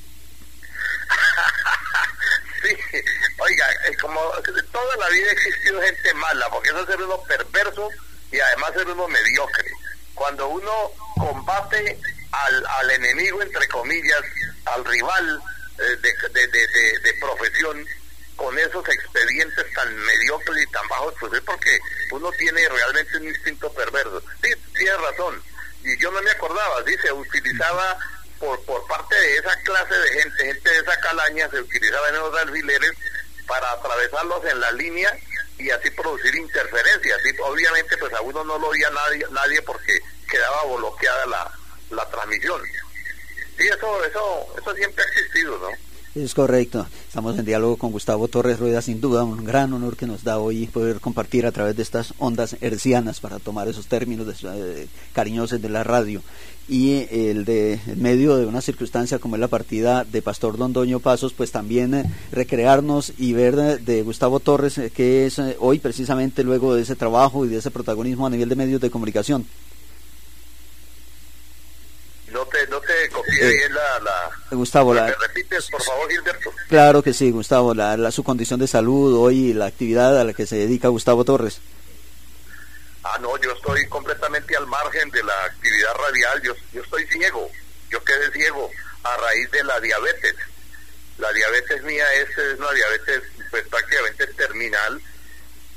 Oiga, 3.37 3.65
eh, 3.87 3.95
como 4.09 4.31
toda 4.71 4.97
la 4.97 5.09
vida 5.09 5.29
ha 5.29 5.33
existido 5.33 5.81
gente 5.81 6.13
mala, 6.15 6.49
porque 6.49 6.69
eso 6.69 6.79
es 6.79 6.87
ser 6.87 7.01
uno 7.01 7.21
perverso 7.23 7.89
y 8.31 8.39
además 8.39 8.73
ser 8.73 8.87
uno 8.87 9.07
mediocre. 9.07 9.71
Cuando 10.15 10.47
uno 10.47 10.91
combate 11.15 11.99
al, 12.31 12.65
al 12.65 12.91
enemigo, 12.91 13.41
entre 13.41 13.67
comillas, 13.67 14.21
al 14.65 14.83
rival 14.85 15.41
eh, 15.77 15.97
de, 16.01 16.29
de, 16.29 16.99
de, 16.99 17.13
profesión, 17.19 17.85
con 18.35 18.57
esos 18.57 18.87
expedientes 18.87 19.73
tan 19.73 19.95
mediocres 19.95 20.63
y 20.63 20.71
tan 20.71 20.87
bajos, 20.87 21.13
pues 21.19 21.33
es 21.33 21.41
porque 21.41 21.79
uno 22.11 22.31
tiene 22.31 22.67
realmente 22.69 23.17
un 23.17 23.27
instinto 23.27 23.71
perverso. 23.73 24.23
Sí, 24.41 24.51
tiene 24.73 24.97
razón. 24.97 25.43
Y 25.83 25.97
yo 25.99 26.11
no 26.11 26.21
me 26.21 26.31
acordaba, 26.31 26.81
dice, 26.83 27.11
utilizaba 27.11 27.97
por, 28.39 28.63
por 28.65 28.87
parte 28.87 29.15
de 29.15 29.37
esa 29.37 29.55
clase 29.61 29.93
de 29.93 30.21
gente, 30.21 30.45
gente 30.45 30.69
de 30.69 30.77
esa 30.79 30.99
calaña, 30.99 31.49
se 31.49 31.59
utilizaban 31.61 32.15
esos 32.15 32.37
alfileres 32.37 32.93
para 33.49 33.71
atravesarlos 33.73 34.45
en 34.45 34.59
la 34.59 34.71
línea 34.71 35.09
y 35.57 35.69
así 35.71 35.89
producir 35.89 36.33
interferencias. 36.35 37.19
Y 37.25 37.41
obviamente 37.41 37.97
pues 37.97 38.13
a 38.13 38.21
uno 38.21 38.43
no 38.45 38.57
lo 38.57 38.67
oía 38.67 38.89
nadie, 38.91 39.25
nadie 39.31 39.61
porque 39.63 39.99
quedaba 40.29 40.63
bloqueada 40.77 41.25
la, 41.25 41.51
la 41.89 42.09
transmisión. 42.09 42.61
Sí, 43.57 43.67
eso, 43.67 44.05
eso, 44.05 44.47
eso 44.57 44.73
siempre 44.75 45.03
ha 45.03 45.07
existido, 45.07 45.57
¿no? 45.57 45.89
Es 46.15 46.33
correcto. 46.33 46.87
Estamos 47.07 47.37
en 47.37 47.45
diálogo 47.45 47.77
con 47.77 47.91
Gustavo 47.91 48.27
Torres 48.27 48.59
Rueda, 48.59 48.81
sin 48.81 48.99
duda 48.99 49.23
un 49.23 49.45
gran 49.45 49.73
honor 49.73 49.95
que 49.95 50.07
nos 50.07 50.23
da 50.23 50.39
hoy 50.39 50.65
poder 50.65 50.99
compartir 50.99 51.45
a 51.45 51.51
través 51.51 51.75
de 51.75 51.83
estas 51.83 52.13
ondas 52.17 52.55
hercianas 52.61 53.19
para 53.19 53.39
tomar 53.39 53.67
esos 53.67 53.87
términos 53.87 54.25
de, 54.25 54.87
cariñosos 55.13 55.61
de 55.61 55.69
la 55.69 55.83
radio 55.83 56.23
y 56.69 57.07
el 57.09 57.45
de 57.45 57.73
en 57.87 58.01
medio 58.01 58.37
de 58.37 58.45
una 58.45 58.61
circunstancia 58.61 59.17
como 59.17 59.35
es 59.35 59.39
la 59.39 59.47
partida 59.47 60.03
de 60.03 60.21
Pastor 60.21 60.55
Dondoño 60.55 60.99
Pasos, 60.99 61.33
pues 61.33 61.51
también 61.51 61.95
eh, 61.95 62.03
recrearnos 62.31 63.11
y 63.17 63.33
ver 63.33 63.55
de, 63.55 64.01
Gustavo 64.03 64.39
Torres 64.39 64.77
eh, 64.77 64.91
que 64.91 65.25
es 65.25 65.39
eh, 65.39 65.57
hoy 65.59 65.79
precisamente 65.79 66.43
luego 66.43 66.75
de 66.75 66.83
ese 66.83 66.95
trabajo 66.95 67.43
y 67.43 67.49
de 67.49 67.57
ese 67.57 67.71
protagonismo 67.71 68.27
a 68.27 68.29
nivel 68.29 68.47
de 68.47 68.55
medios 68.55 68.81
de 68.81 68.91
comunicación. 68.91 69.47
No 72.31 72.45
te, 72.45 72.67
no 72.67 72.79
te 72.79 73.09
copié 73.11 73.49
bien 73.49 73.73
la, 73.73 74.03
la, 74.03 74.55
Gustavo, 74.55 74.93
la, 74.93 75.05
¿Me 75.05 75.15
repites, 75.15 75.67
por 75.71 75.81
favor, 75.81 76.07
Gilberto? 76.11 76.51
Claro 76.67 77.01
que 77.01 77.13
sí, 77.13 77.31
Gustavo, 77.31 77.73
la, 77.73 77.97
la, 77.97 78.11
su 78.11 78.23
condición 78.23 78.59
de 78.59 78.67
salud 78.67 79.17
hoy 79.17 79.47
y 79.47 79.53
la 79.53 79.65
actividad 79.65 80.19
a 80.19 80.23
la 80.23 80.33
que 80.33 80.45
se 80.45 80.55
dedica 80.55 80.89
Gustavo 80.89 81.25
Torres. 81.25 81.59
Ah, 83.03 83.17
no, 83.21 83.37
yo 83.37 83.53
estoy 83.53 83.87
completamente 83.87 84.55
al 84.57 84.67
margen 84.67 85.09
de 85.11 85.23
la 85.23 85.45
actividad 85.45 85.93
radial, 85.95 86.41
yo, 86.41 86.53
yo 86.73 86.81
estoy 86.81 87.07
ciego, 87.07 87.49
yo 87.89 88.03
quedé 88.03 88.29
ciego 88.31 88.69
a 89.03 89.17
raíz 89.17 89.49
de 89.51 89.63
la 89.63 89.79
diabetes. 89.79 90.35
La 91.17 91.31
diabetes 91.31 91.81
mía 91.83 92.05
es, 92.13 92.29
una 92.57 92.71
diabetes 92.71 93.23
pues 93.51 93.67
prácticamente 93.67 94.27
terminal 94.27 95.01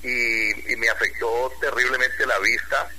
y, 0.03 0.77
me 0.77 0.89
afectó 0.89 1.53
terriblemente 1.61 2.27
la 2.27 2.39
vista, 2.41 2.91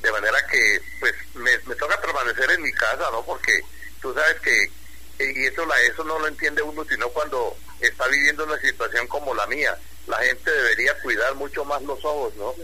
de 0.00 0.12
manera 0.12 0.38
que 0.46 0.80
pues 1.00 1.14
me, 1.34 1.56
toca 1.74 2.00
permanecer 2.00 2.50
en 2.52 2.62
mi 2.62 2.72
casa, 2.72 3.08
¿no? 3.10 3.24
Porque 3.24 3.60
tú 4.00 4.14
sabes 4.14 4.40
que, 4.40 4.70
y 5.18 5.46
eso, 5.46 5.66
la, 5.66 5.80
eso 5.82 6.04
no 6.04 6.18
lo 6.20 6.28
entiende 6.28 6.62
uno, 6.62 6.84
sino 6.84 7.08
cuando 7.08 7.56
está 7.80 8.06
viviendo 8.06 8.44
una 8.44 8.60
situación 8.60 9.08
como 9.08 9.34
la 9.34 9.46
mía. 9.48 9.76
La 10.06 10.18
gente 10.18 10.50
debería 10.50 10.96
cuidar 11.00 11.34
mucho 11.34 11.64
más 11.64 11.82
los 11.82 12.04
ojos, 12.04 12.34
¿no? 12.36 12.54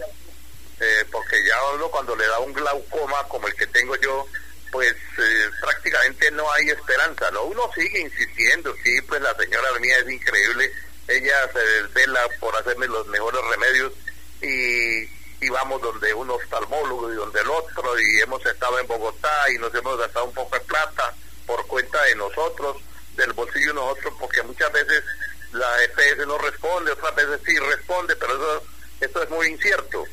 Eh, 0.80 1.04
porque 1.12 1.36
ya 1.46 1.56
uno 1.74 1.88
cuando 1.88 2.16
le 2.16 2.26
da 2.26 2.38
un 2.38 2.54
glaucoma 2.54 3.22
como 3.28 3.46
el 3.46 3.54
que 3.54 3.66
tengo 3.66 3.94
yo, 3.96 4.26
pues 4.72 4.94
eh, 5.18 5.50
prácticamente 5.60 6.30
no 6.30 6.50
hay 6.52 6.70
esperanza, 6.70 7.30
¿no? 7.32 7.44
Uno 7.44 7.70
sigue 7.74 8.00
insistiendo, 8.00 8.74
sí, 8.82 9.00
pues 9.02 9.20
la 9.20 9.34
señora 9.36 9.78
mía 9.78 9.98
es 9.98 10.10
increíble, 10.10 10.72
ella 11.06 11.52
se 11.52 11.58
desvela 11.58 12.20
por 12.38 12.56
hacerme 12.56 12.86
los 12.86 13.06
mejores 13.08 13.42
remedios 13.50 13.92
y, 14.40 15.02
y 15.44 15.48
vamos 15.50 15.82
donde 15.82 16.14
un 16.14 16.30
oftalmólogo 16.30 17.12
y 17.12 17.16
donde 17.16 17.40
el 17.40 17.50
otro 17.50 18.00
y 18.00 18.20
hemos 18.20 18.44
estado 18.46 18.78
en 18.78 18.86
Bogotá 18.86 19.52
y 19.52 19.58
nos 19.58 19.74
hemos 19.74 19.98
gastado 19.98 20.26
un 20.26 20.34
poco 20.34 20.56
de 20.56 20.64
plata 20.64 21.14
por 21.46 21.66
cuenta 21.66 22.02
de 22.04 22.14
nosotros, 22.14 22.76
del 23.16 23.32
bolsillo 23.34 23.68
de 23.68 23.74
nosotros, 23.74 24.14
porque 24.18 24.42
muchas 24.44 24.72
veces 24.72 25.04
la 25.52 25.84
EPS 25.84 26.26
no 26.26 26.38
responde, 26.38 26.92
otras 26.92 27.14
veces 27.16 27.40
sí 27.44 27.58
responde, 27.58 28.16
pero 28.16 28.34
eso, 28.34 28.64
eso 29.00 29.22
es 29.22 29.30
muy 29.30 29.48
incierto. 29.48 30.06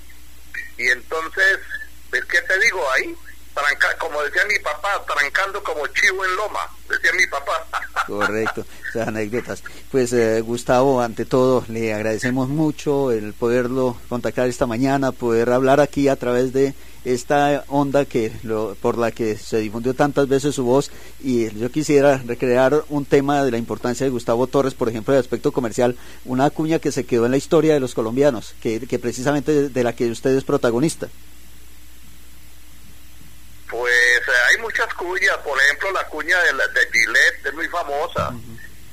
Y 0.78 0.88
entonces, 0.88 1.60
¿ves 2.12 2.26
qué 2.26 2.42
te 2.42 2.60
digo 2.60 2.82
ahí? 2.96 3.16
como 4.00 4.22
decía 4.22 4.44
mi 4.46 4.60
papá, 4.60 5.04
trancando 5.08 5.64
como 5.64 5.86
chivo 5.88 6.24
en 6.26 6.36
loma, 6.36 6.60
decía 6.90 7.12
mi 7.14 7.26
papá. 7.28 7.66
Correcto, 8.08 8.66
esas 8.90 9.08
anécdotas. 9.08 9.64
Pues 9.92 10.14
eh, 10.14 10.42
Gustavo, 10.42 11.02
ante 11.02 11.26
todo, 11.26 11.66
le 11.68 11.94
agradecemos 11.94 12.48
mucho 12.48 13.12
el 13.12 13.34
poderlo 13.34 13.98
contactar 14.10 14.48
esta 14.48 14.66
mañana, 14.66 15.12
poder 15.12 15.50
hablar 15.52 15.80
aquí 15.80 16.08
a 16.08 16.16
través 16.16 16.54
de 16.54 16.74
esta 17.14 17.64
onda 17.70 18.04
que 18.06 18.32
por 18.82 18.98
la 18.98 19.12
que 19.12 19.38
se 19.38 19.60
difundió 19.60 19.94
tantas 19.94 20.28
veces 20.28 20.56
su 20.56 20.66
voz 20.66 20.92
y 21.22 21.50
yo 21.58 21.72
quisiera 21.72 22.22
recrear 22.26 22.84
un 22.90 23.06
tema 23.06 23.44
de 23.44 23.52
la 23.52 23.58
importancia 23.58 24.06
de 24.06 24.10
Gustavo 24.10 24.48
Torres, 24.48 24.74
por 24.74 24.90
ejemplo, 24.90 25.14
de 25.14 25.20
aspecto 25.20 25.54
comercial, 25.54 25.98
una 26.26 26.50
cuña 26.50 26.80
que 26.80 26.92
se 26.92 27.06
quedó 27.06 27.26
en 27.26 27.32
la 27.32 27.38
historia 27.38 27.74
de 27.74 27.80
los 27.80 27.94
colombianos, 27.94 28.56
que, 28.62 28.86
que 28.88 29.00
precisamente 29.00 29.70
de 29.70 29.84
la 29.84 29.94
que 29.94 30.12
usted 30.12 30.36
es 30.36 30.44
protagonista. 30.44 31.08
Pues 33.70 33.94
eh, 33.94 34.32
hay 34.50 34.62
muchas 34.62 34.94
cuñas, 34.94 35.38
por 35.46 35.58
ejemplo 35.62 35.92
la 35.94 36.06
cuña 36.08 36.38
de, 36.44 36.54
la, 36.54 36.68
de 36.68 36.82
Gillette 36.92 37.46
es 37.46 37.54
muy 37.54 37.68
famosa. 37.70 38.34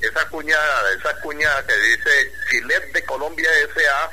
Esa 0.01 0.29
cuña, 0.29 0.57
esa 0.99 1.21
cuña 1.21 1.49
que 1.67 1.77
dice 1.77 2.33
Gillette 2.51 2.93
de 2.93 3.05
Colombia 3.05 3.49
S.A., 3.75 4.11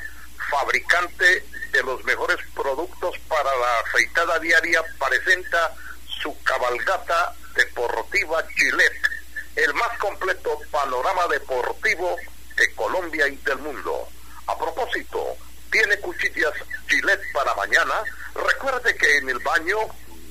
fabricante 0.50 1.44
de 1.72 1.82
los 1.82 2.04
mejores 2.04 2.36
productos 2.54 3.18
para 3.28 3.44
la 3.56 3.80
afeitada 3.80 4.38
diaria, 4.38 4.82
presenta 4.98 5.74
su 6.22 6.36
cabalgata 6.42 7.34
deportiva 7.54 8.44
Gillette, 8.54 9.08
el 9.56 9.74
más 9.74 9.98
completo 9.98 10.58
panorama 10.70 11.26
deportivo 11.28 12.16
de 12.56 12.74
Colombia 12.74 13.26
y 13.26 13.36
del 13.36 13.58
mundo. 13.58 14.08
A 14.46 14.58
propósito, 14.58 15.36
tiene 15.70 15.98
cuchillas 15.98 16.52
Gillette 16.86 17.32
para 17.32 17.54
mañana. 17.54 17.94
Recuerde 18.34 18.94
que 18.96 19.18
en 19.18 19.30
el 19.30 19.38
baño 19.40 19.78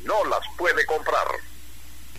no 0.04 0.24
las 0.26 0.42
puede 0.58 0.86
comprar. 0.86 1.28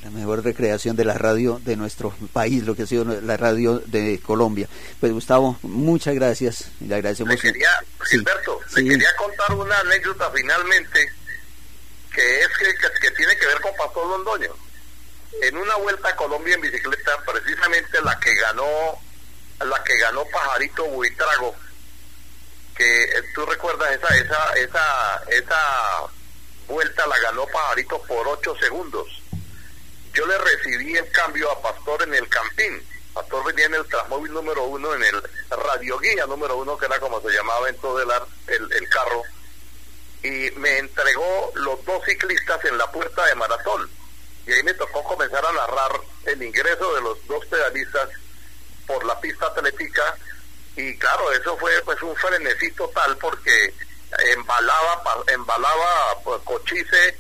La 0.03 0.11
mejor 0.11 0.43
recreación 0.43 0.97
de 0.97 1.05
la 1.05 1.15
radio 1.15 1.61
de 1.65 1.77
nuestro 1.77 2.13
país, 2.33 2.65
lo 2.65 2.75
que 2.75 2.83
ha 2.83 2.87
sido 2.87 3.05
la 3.05 3.37
radio 3.37 3.79
de 3.87 4.21
Colombia. 4.21 4.69
Pues 4.99 5.13
Gustavo, 5.13 5.59
muchas 5.63 6.15
gracias. 6.15 6.71
Le 6.81 6.97
agradecemos. 6.97 7.35
Le 7.35 7.41
quería, 7.41 7.71
Gilberto, 8.11 8.61
le 8.77 8.85
quería 8.85 9.17
contar 9.17 9.53
una 9.55 9.79
anécdota 9.79 10.31
finalmente 10.35 11.09
que 12.13 12.41
es 12.41 12.49
que, 12.59 12.75
que, 13.01 13.11
tiene 13.13 13.37
que 13.37 13.47
ver 13.47 13.61
con 13.61 13.75
Pastor 13.77 14.07
Londoño. 14.07 14.55
En 15.41 15.57
una 15.57 15.77
vuelta 15.77 16.09
a 16.11 16.17
Colombia 16.17 16.55
en 16.55 16.61
bicicleta, 16.61 17.13
precisamente 17.25 18.03
la 18.03 18.19
que 18.19 18.35
ganó, 18.35 18.99
la 19.61 19.83
que 19.85 19.97
ganó 19.99 20.25
Pajarito 20.27 20.85
Buitrago, 20.87 21.55
que 22.77 23.05
eh, 23.05 23.23
tú 23.35 23.47
recuerdas 23.47 23.93
esa, 23.93 24.15
esa, 24.17 24.53
esa, 24.55 25.23
esa 25.29 26.13
vuelta 26.69 27.07
la 27.07 27.19
ganó 27.21 27.47
Pajarito 27.47 28.03
por 28.03 28.29
ocho 28.29 28.55
segundos. 28.57 29.23
Yo 30.13 30.27
le 30.27 30.39
recibí 30.39 30.97
el 30.97 31.11
cambio 31.11 31.51
a 31.51 31.63
Pastor 31.63 32.03
en 32.03 32.15
el 32.15 32.29
Campín. 32.29 32.87
Pastor 33.15 33.45
venía 33.45 33.67
en 33.67 33.75
el 33.75 33.87
Transmóvil 33.87 34.33
número 34.33 34.65
uno, 34.65 34.95
en 34.95 35.03
el 35.05 35.23
Radio 35.51 35.99
Guía 35.99 36.27
número 36.27 36.57
uno, 36.57 36.77
que 36.77 36.87
era 36.87 36.99
como 36.99 37.21
se 37.21 37.31
llamaba 37.31 37.69
en 37.69 37.77
todo 37.79 38.01
el, 38.01 38.11
el, 38.49 38.73
el 38.73 38.89
carro, 38.89 39.23
y 40.23 40.51
me 40.53 40.79
entregó 40.79 41.53
los 41.55 41.85
dos 41.85 42.03
ciclistas 42.05 42.65
en 42.65 42.79
la 42.79 42.91
puerta 42.91 43.25
de 43.27 43.35
maratón. 43.35 43.91
Y 44.47 44.53
ahí 44.53 44.63
me 44.63 44.75
tocó 44.75 45.05
comenzar 45.05 45.45
a 45.45 45.53
narrar 45.53 46.01
el 46.25 46.43
ingreso 46.43 46.95
de 46.95 47.01
los 47.03 47.27
dos 47.27 47.45
pedalistas 47.47 48.09
por 48.87 49.05
la 49.05 49.21
pista 49.21 49.47
atlética 49.47 50.17
y 50.77 50.97
claro, 50.99 51.31
eso 51.33 51.57
fue 51.59 51.81
pues 51.85 52.01
un 52.03 52.17
frenesí 52.17 52.71
total 52.73 53.17
porque 53.19 53.75
embalaba, 54.35 55.03
embalaba 55.29 56.21
pues, 56.25 56.41
Cochise, 56.43 57.17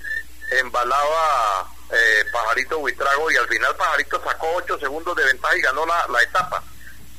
embalaba 0.60 1.70
eh, 1.92 2.24
Pajarito 2.32 2.78
Buitrago 2.78 3.30
y 3.30 3.36
al 3.36 3.48
final 3.48 3.76
Pajarito 3.76 4.22
sacó 4.24 4.50
ocho 4.54 4.78
segundos 4.78 5.14
de 5.16 5.24
ventaja 5.24 5.56
y 5.56 5.60
ganó 5.60 5.84
la, 5.86 6.22
etapa. 6.22 6.62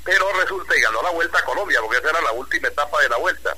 Pero 0.03 0.33
resulta 0.33 0.75
y 0.75 0.81
ganó 0.81 1.01
la 1.01 1.11
vuelta 1.11 1.39
a 1.39 1.45
Colombia 1.45 1.79
porque 1.81 1.97
esa 1.97 2.09
era 2.09 2.21
la 2.21 2.31
última 2.31 2.67
etapa 2.67 3.01
de 3.01 3.09
la 3.09 3.17
vuelta. 3.17 3.55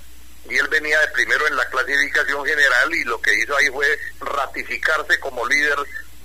Y 0.47 0.57
él 0.57 0.67
venía 0.67 0.99
de 0.99 1.07
primero 1.07 1.47
en 1.47 1.55
la 1.55 1.65
clasificación 1.69 2.45
general 2.45 2.93
y 2.93 3.03
lo 3.05 3.19
que 3.21 3.33
hizo 3.33 3.55
ahí 3.57 3.69
fue 3.69 3.99
ratificarse 4.19 5.19
como 5.19 5.45
líder 5.47 5.77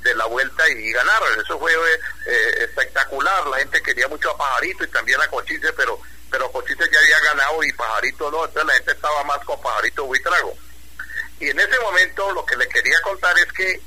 de 0.02 0.14
la 0.14 0.26
vuelta 0.26 0.68
y 0.68 0.92
ganar. 0.92 1.22
Eso 1.42 1.58
fue 1.58 1.72
eh, 1.72 2.64
espectacular. 2.64 3.46
La 3.46 3.58
gente 3.58 3.82
quería 3.82 4.08
mucho 4.08 4.30
a 4.30 4.36
Pajarito 4.36 4.84
y 4.84 4.88
también 4.88 5.20
a 5.22 5.28
Cochise, 5.28 5.72
pero 5.72 6.00
pero 6.30 6.50
Cochise 6.52 6.88
ya 6.90 6.98
había 6.98 7.18
ganado 7.20 7.62
y 7.64 7.72
Pajarito 7.72 8.30
no, 8.30 8.44
entonces 8.44 8.66
la 8.66 8.74
gente 8.74 8.92
estaba 8.92 9.24
más 9.24 9.38
con 9.44 9.60
Pajarito 9.60 10.04
Buitrago. 10.04 10.54
Y 11.40 11.48
en 11.48 11.58
ese 11.58 11.80
momento 11.80 12.32
lo 12.32 12.44
que 12.44 12.56
le 12.56 12.68
quería 12.68 13.00
contar 13.02 13.36
es 13.38 13.52
que 13.52 13.80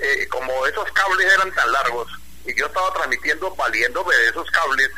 eh, 0.00 0.26
como 0.28 0.66
esos 0.66 0.90
cables 0.92 1.32
eran 1.32 1.52
tan 1.52 1.70
largos 1.72 2.08
y 2.44 2.54
yo 2.54 2.66
estaba 2.66 2.92
transmitiendo 2.92 3.54
valiéndome 3.54 4.14
de 4.16 4.28
esos 4.28 4.50
cables, 4.50 4.90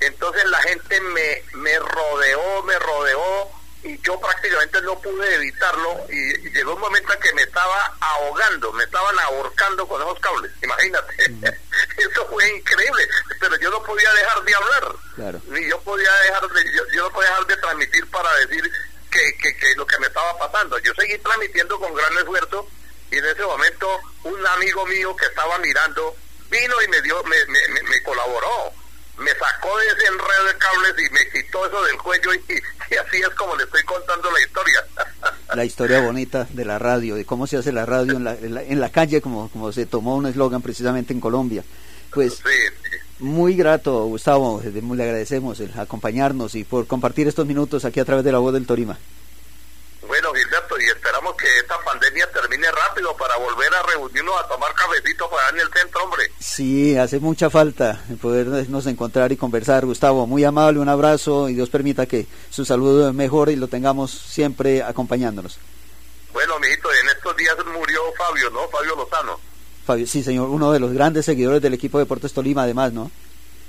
entonces 0.00 0.44
la 0.46 0.60
gente 0.62 1.00
me, 1.00 1.42
me 1.54 1.78
rodeó, 1.78 2.62
me 2.64 2.78
rodeó 2.78 3.50
y 3.84 4.00
yo 4.00 4.18
prácticamente 4.18 4.80
no 4.82 4.98
pude 5.00 5.34
evitarlo 5.34 6.06
y, 6.08 6.50
llegó 6.50 6.74
un 6.74 6.80
momento 6.80 7.12
en 7.12 7.20
que 7.20 7.32
me 7.34 7.42
estaba 7.42 7.94
ahogando, 8.00 8.72
me 8.72 8.84
estaban 8.84 9.18
ahorcando 9.20 9.86
con 9.86 10.00
esos 10.02 10.18
cables, 10.20 10.50
imagínate. 10.62 11.14
Eso 11.98 12.26
fue 12.28 12.48
increíble, 12.56 13.08
pero 13.38 13.56
yo 13.58 13.70
no 13.70 13.82
podía 13.82 14.12
dejar 14.14 14.42
de 14.42 14.54
hablar, 14.54 15.40
ni 15.48 15.68
yo 15.68 15.80
podía 15.82 16.10
dejar 16.24 16.48
de, 16.48 16.72
yo, 16.92 17.02
no 17.02 17.10
podía 17.10 17.28
dejar 17.30 17.46
de 17.46 17.56
transmitir 17.56 18.10
para 18.10 18.34
decir 18.36 18.72
que, 19.10 19.36
que, 19.36 19.56
que 19.56 19.74
lo 19.76 19.86
que 19.86 19.98
me 19.98 20.06
estaba 20.06 20.38
pasando. 20.38 20.78
Yo 20.78 20.92
seguí 20.94 21.18
transmitiendo 21.18 21.78
con 21.78 21.94
gran 21.94 22.16
esfuerzo 22.18 22.66
y 23.14 23.18
en 23.18 23.24
ese 23.26 23.42
momento 23.42 23.86
un 24.24 24.46
amigo 24.46 24.84
mío 24.86 25.14
que 25.16 25.26
estaba 25.26 25.58
mirando 25.58 26.16
vino 26.50 26.74
y 26.84 26.88
me 26.88 27.00
dio, 27.02 27.22
me, 27.24 27.36
me, 27.46 27.82
me 27.88 28.02
colaboró 28.02 28.72
me 29.18 29.30
sacó 29.30 29.78
de 29.78 29.86
ese 29.86 30.06
enredo 30.06 30.44
de 30.46 30.58
cables 30.58 30.94
y 30.98 31.12
me 31.12 31.30
quitó 31.30 31.66
eso 31.66 31.82
del 31.84 31.96
cuello 31.98 32.34
y, 32.34 32.96
así 32.96 33.16
es 33.18 33.28
como 33.36 33.54
le 33.56 33.64
estoy 33.64 33.82
contando 33.84 34.30
la 34.30 34.40
historia. 34.40 34.84
La 35.54 35.64
historia 35.64 36.00
bonita 36.00 36.48
de 36.50 36.64
la 36.64 36.78
radio, 36.78 37.14
de 37.14 37.24
cómo 37.24 37.46
se 37.46 37.56
hace 37.56 37.70
la 37.70 37.86
radio 37.86 38.16
en 38.16 38.24
la, 38.24 38.34
en 38.34 38.80
la, 38.80 38.90
calle, 38.90 39.20
como, 39.20 39.48
como 39.50 39.72
se 39.72 39.86
tomó 39.86 40.16
un 40.16 40.26
eslogan 40.26 40.62
precisamente 40.62 41.12
en 41.12 41.20
Colombia. 41.20 41.62
Pues 42.12 42.42
muy 43.20 43.54
grato, 43.54 44.04
Gustavo, 44.04 44.60
le 44.62 45.02
agradecemos 45.02 45.60
el 45.60 45.72
acompañarnos 45.78 46.54
y 46.54 46.64
por 46.64 46.86
compartir 46.86 47.28
estos 47.28 47.46
minutos 47.46 47.84
aquí 47.84 48.00
a 48.00 48.04
través 48.04 48.24
de 48.24 48.32
la 48.32 48.38
voz 48.38 48.52
del 48.52 48.66
Torima. 48.66 48.98
Bueno, 50.14 50.32
Gilberto, 50.32 50.80
y 50.80 50.84
esperamos 50.84 51.34
que 51.34 51.58
esta 51.58 51.76
pandemia 51.80 52.30
termine 52.30 52.70
rápido 52.70 53.16
para 53.16 53.36
volver 53.36 53.74
a 53.74 53.82
reunirnos 53.82 54.40
a 54.40 54.46
tomar 54.46 54.72
cafecito 54.72 55.28
para 55.28 55.48
en 55.48 55.58
el 55.58 55.68
centro, 55.72 56.04
hombre. 56.04 56.30
Sí, 56.38 56.96
hace 56.96 57.18
mucha 57.18 57.50
falta 57.50 58.00
podernos 58.22 58.86
encontrar 58.86 59.32
y 59.32 59.36
conversar. 59.36 59.84
Gustavo, 59.84 60.24
muy 60.28 60.44
amable, 60.44 60.78
un 60.78 60.88
abrazo 60.88 61.48
y 61.48 61.54
Dios 61.54 61.68
permita 61.68 62.06
que 62.06 62.28
su 62.48 62.64
salud 62.64 63.12
mejore 63.12 63.54
y 63.54 63.56
lo 63.56 63.66
tengamos 63.66 64.12
siempre 64.12 64.84
acompañándonos. 64.84 65.58
Bueno, 66.32 66.60
mijito, 66.60 66.88
en 66.92 67.08
estos 67.08 67.36
días 67.36 67.56
murió 67.74 68.00
Fabio, 68.16 68.50
¿no? 68.50 68.68
Fabio 68.68 68.94
Lozano. 68.94 69.40
Fabio, 69.84 70.06
sí, 70.06 70.22
señor, 70.22 70.48
uno 70.48 70.70
de 70.70 70.78
los 70.78 70.92
grandes 70.92 71.24
seguidores 71.24 71.60
del 71.60 71.74
equipo 71.74 71.98
de 71.98 72.04
Deportes 72.04 72.32
Tolima, 72.32 72.62
además, 72.62 72.92
¿no? 72.92 73.10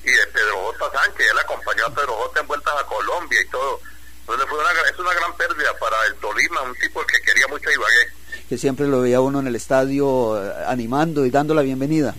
Y 0.04 0.12
de 0.12 0.28
Pedro 0.32 0.58
J. 0.78 0.92
Sánchez, 0.94 1.26
él 1.28 1.40
acompañó 1.40 1.88
a 1.88 1.90
Pedro 1.96 2.14
J. 2.14 2.40
en 2.42 2.48
vueltas 2.48 2.74
a 2.80 2.86
Colombia 2.86 3.42
y 3.42 3.50
todo 3.50 3.80
fue 4.26 4.60
una, 4.60 4.72
es 4.90 5.00
una 5.00 5.14
gran 5.14 5.36
pérdida 5.38 5.78
para 5.80 5.96
el 6.08 6.16
Tolima, 6.16 6.62
un 6.62 6.76
tipo 6.76 7.06
que 7.06 7.20
quería 7.22 7.48
mucho 7.48 7.70
a 7.70 7.74
Ibagué. 7.74 8.48
Que 8.50 8.58
siempre 8.58 8.88
lo 8.88 9.02
veía 9.02 9.22
uno 9.22 9.40
en 9.40 9.48
el 9.48 9.56
estadio 9.56 10.42
eh, 10.42 10.54
animando 10.68 11.26
y 11.26 11.32
dando 11.32 11.54
la 11.54 11.62
bienvenida. 11.62 12.16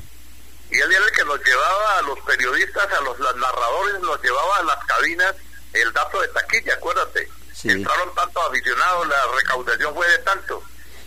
Y 0.70 0.76
él 0.76 0.92
era 0.92 1.04
el 1.04 1.12
que 1.12 1.24
nos 1.24 1.38
llevaba 1.44 1.98
a 1.98 2.02
los 2.02 2.18
periodistas, 2.20 2.86
a 2.92 3.00
los, 3.02 3.18
narradores, 3.18 4.00
nos 4.00 4.20
llevaba 4.22 4.57
a 4.59 4.62
las 4.64 4.84
cabinas 4.84 5.34
el 5.72 5.92
dato 5.92 6.20
de 6.20 6.28
taquilla, 6.28 6.74
acuérdate. 6.74 7.28
Entraron 7.64 8.14
tantos 8.14 8.42
aficionados, 8.48 9.09
la 9.09 9.16
recaudación 9.36 9.94
fue 9.94 10.09
de 10.09 10.18
tanto 10.18 10.62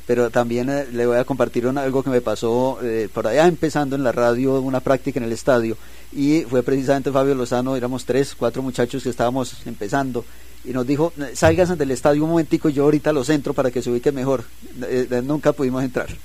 pero 0.09 0.31
también 0.31 0.71
eh, 0.71 0.87
le 0.91 1.05
voy 1.05 1.17
a 1.17 1.23
compartir 1.23 1.67
algo 1.67 2.01
que 2.01 2.09
me 2.09 2.19
pasó 2.19 2.79
eh, 2.81 3.07
por 3.13 3.27
allá 3.27 3.45
empezando 3.45 3.95
en 3.95 4.03
la 4.03 4.11
radio, 4.11 4.59
una 4.59 4.79
práctica 4.79 5.19
en 5.19 5.25
el 5.25 5.31
estadio, 5.31 5.77
y 6.11 6.41
fue 6.49 6.63
precisamente 6.63 7.11
Fabio 7.11 7.35
Lozano, 7.35 7.75
éramos 7.75 8.05
tres, 8.05 8.33
cuatro 8.35 8.63
muchachos 8.63 9.03
que 9.03 9.09
estábamos 9.09 9.67
empezando, 9.67 10.25
y 10.63 10.71
nos 10.71 10.85
dijo, 10.85 11.13
salgas 11.35 11.77
del 11.77 11.91
estadio 11.91 12.23
un 12.23 12.31
momentico, 12.31 12.69
yo 12.69 12.83
ahorita 12.83 13.13
los 13.13 13.29
entro 13.29 13.53
para 13.53 13.71
que 13.71 13.81
se 13.81 13.89
ubique 13.89 14.11
mejor. 14.11 14.43
Eh, 14.83 15.07
nunca 15.23 15.53
pudimos 15.53 15.83
entrar. 15.83 16.09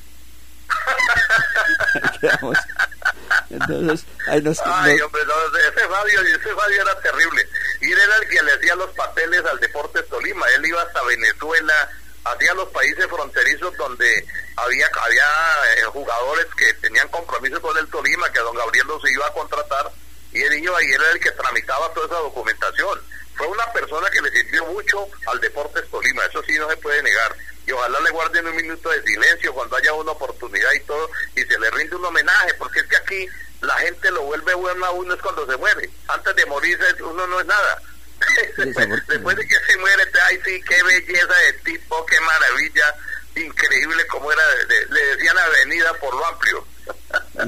Entonces, 3.50 4.06
ahí 4.26 4.42
nos, 4.42 4.60
Ay, 4.64 5.00
hombre, 5.00 5.22
ese 5.22 5.86
Fabio, 5.88 6.20
ese 6.22 6.54
Fabio 6.54 6.82
era 6.82 7.00
terrible. 7.00 7.46
Y 7.80 7.92
él 7.92 7.98
era 7.98 8.16
el 8.16 8.28
que 8.28 8.42
le 8.42 8.52
hacía 8.54 8.74
los 8.74 8.90
papeles 8.90 9.44
al 9.44 9.60
Deportes 9.60 10.08
Tolima. 10.08 10.44
Él 10.56 10.66
iba 10.66 10.82
hasta 10.82 11.02
Venezuela, 11.04 11.90
hacía 12.24 12.54
los 12.54 12.68
países 12.70 13.06
fronterizos 13.06 13.76
donde 13.76 14.26
había 14.56 14.86
había 15.00 15.22
eh, 15.76 15.84
jugadores 15.92 16.46
que 16.56 16.74
tenían 16.74 17.06
compromiso 17.08 17.62
con 17.62 17.76
el 17.78 17.86
Tolima, 17.88 18.32
que 18.32 18.40
don 18.40 18.56
Gabriel 18.56 18.88
los 18.88 19.08
iba 19.08 19.26
a 19.26 19.32
contratar. 19.32 19.92
Y 20.32 20.42
él 20.42 20.54
iba 20.54 20.82
y 20.82 20.90
era 20.90 21.10
el 21.12 21.20
que 21.20 21.30
tramitaba 21.30 21.92
toda 21.92 22.06
esa 22.06 22.16
documentación 22.16 22.98
fue 23.36 23.46
una 23.46 23.72
persona 23.72 24.08
que 24.10 24.22
le 24.22 24.30
sirvió 24.30 24.64
mucho 24.66 25.08
al 25.26 25.40
Deportes 25.40 25.88
Tolima, 25.90 26.24
eso 26.26 26.42
sí 26.46 26.56
no 26.58 26.68
se 26.68 26.76
puede 26.76 27.02
negar. 27.02 27.34
Y 27.66 27.72
ojalá 27.72 27.98
le 28.00 28.10
guarden 28.10 28.46
un 28.46 28.56
minuto 28.56 28.90
de 28.90 29.02
silencio 29.02 29.54
cuando 29.54 29.76
haya 29.76 29.92
una 29.94 30.12
oportunidad 30.12 30.72
y 30.72 30.80
todo, 30.80 31.10
y 31.34 31.42
se 31.42 31.58
le 31.58 31.70
rinde 31.70 31.96
un 31.96 32.04
homenaje, 32.04 32.54
porque 32.54 32.80
es 32.80 32.86
que 32.86 32.96
aquí 32.96 33.28
la 33.62 33.74
gente 33.78 34.10
lo 34.10 34.22
vuelve 34.22 34.54
bueno 34.54 34.84
a 34.84 34.90
uno 34.90 35.14
es 35.14 35.22
cuando 35.22 35.46
se 35.46 35.56
muere. 35.56 35.88
Antes 36.08 36.36
de 36.36 36.46
morir 36.46 36.78
uno 37.00 37.26
no 37.26 37.40
es 37.40 37.46
nada. 37.46 37.82
después, 39.08 39.36
de 39.36 39.46
que 39.46 39.56
se 39.66 39.76
muere, 39.78 40.02
ay 40.28 40.40
sí, 40.44 40.62
qué 40.62 40.82
belleza 40.82 41.34
de 41.34 41.52
tipo, 41.64 42.06
qué 42.06 42.20
maravilla, 42.20 42.94
increíble 43.36 44.06
como 44.06 44.30
era, 44.30 44.42
le 44.90 45.06
decían 45.06 45.36
avenida 45.38 45.92
por 45.94 46.14
lo 46.14 46.24
amplio. 46.26 46.66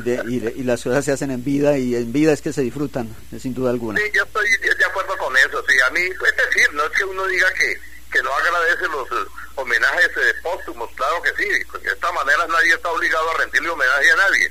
Y, 0.04 0.64
las 0.64 0.82
cosas 0.82 1.04
se 1.04 1.12
hacen 1.12 1.30
en 1.30 1.44
vida 1.44 1.78
y 1.78 1.94
en 1.94 2.12
vida 2.12 2.32
es 2.32 2.42
que 2.42 2.52
se 2.52 2.62
disfrutan, 2.62 3.14
sin 3.40 3.54
duda 3.54 3.70
alguna. 3.70 4.00
Sí, 4.00 4.10
yo 4.12 4.24
estoy 4.24 4.48
de 4.58 4.84
acuerdo 4.84 5.16
con 5.16 5.36
eso. 5.36 5.64
Sí, 5.68 5.76
a 5.86 5.90
mí, 5.90 6.00
es 6.00 6.36
decir, 6.36 6.72
no 6.72 6.84
es 6.84 6.90
que 6.90 7.04
uno 7.04 7.26
diga 7.26 7.52
que, 7.54 7.80
que 8.12 8.22
no 8.22 8.32
agradece 8.32 8.88
los 8.88 9.08
eh, 9.12 9.30
homenajes 9.54 10.08
eh, 10.08 10.34
póstumos, 10.42 10.90
claro 10.96 11.22
que 11.22 11.30
sí. 11.42 11.48
De 11.82 11.92
esta 11.92 12.12
manera 12.12 12.46
nadie 12.48 12.74
está 12.74 12.90
obligado 12.90 13.30
a 13.30 13.38
rendirle 13.38 13.70
homenaje 13.70 14.10
a 14.10 14.16
nadie. 14.16 14.50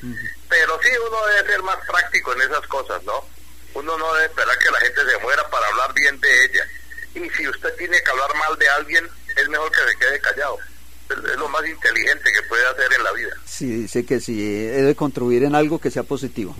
Pero 0.49 0.79
sí, 0.81 0.89
uno 1.07 1.25
debe 1.27 1.51
ser 1.51 1.63
más 1.63 1.77
práctico 1.86 2.33
en 2.33 2.41
esas 2.41 2.65
cosas, 2.67 3.03
¿no? 3.03 3.25
Uno 3.73 3.97
no 3.97 4.13
debe 4.13 4.27
esperar 4.27 4.57
que 4.57 4.71
la 4.71 4.79
gente 4.79 5.01
se 5.05 5.17
muera 5.19 5.47
para 5.49 5.67
hablar 5.67 5.93
bien 5.93 6.19
de 6.21 6.45
ella. 6.45 6.63
Y 7.13 7.29
si 7.31 7.47
usted 7.47 7.75
tiene 7.75 8.01
que 8.01 8.09
hablar 8.09 8.33
mal 8.36 8.57
de 8.57 8.69
alguien, 8.69 9.09
es 9.36 9.49
mejor 9.49 9.69
que 9.71 9.91
se 9.91 9.97
quede 9.97 10.19
callado 10.21 10.59
es 11.10 11.38
lo 11.38 11.49
más 11.49 11.68
inteligente 11.68 12.24
que 12.24 12.47
puede 12.47 12.66
hacer 12.68 12.93
en 12.97 13.03
la 13.03 13.14
vida. 13.14 13.36
Sí, 13.45 13.68
dice 13.68 14.06
que 14.06 14.20
sí, 14.20 14.36
debe 14.41 14.95
contribuir 14.95 15.43
en 15.43 15.56
algo 15.56 15.80
que 15.80 15.91
sea 15.91 16.03
positivo. 16.03 16.56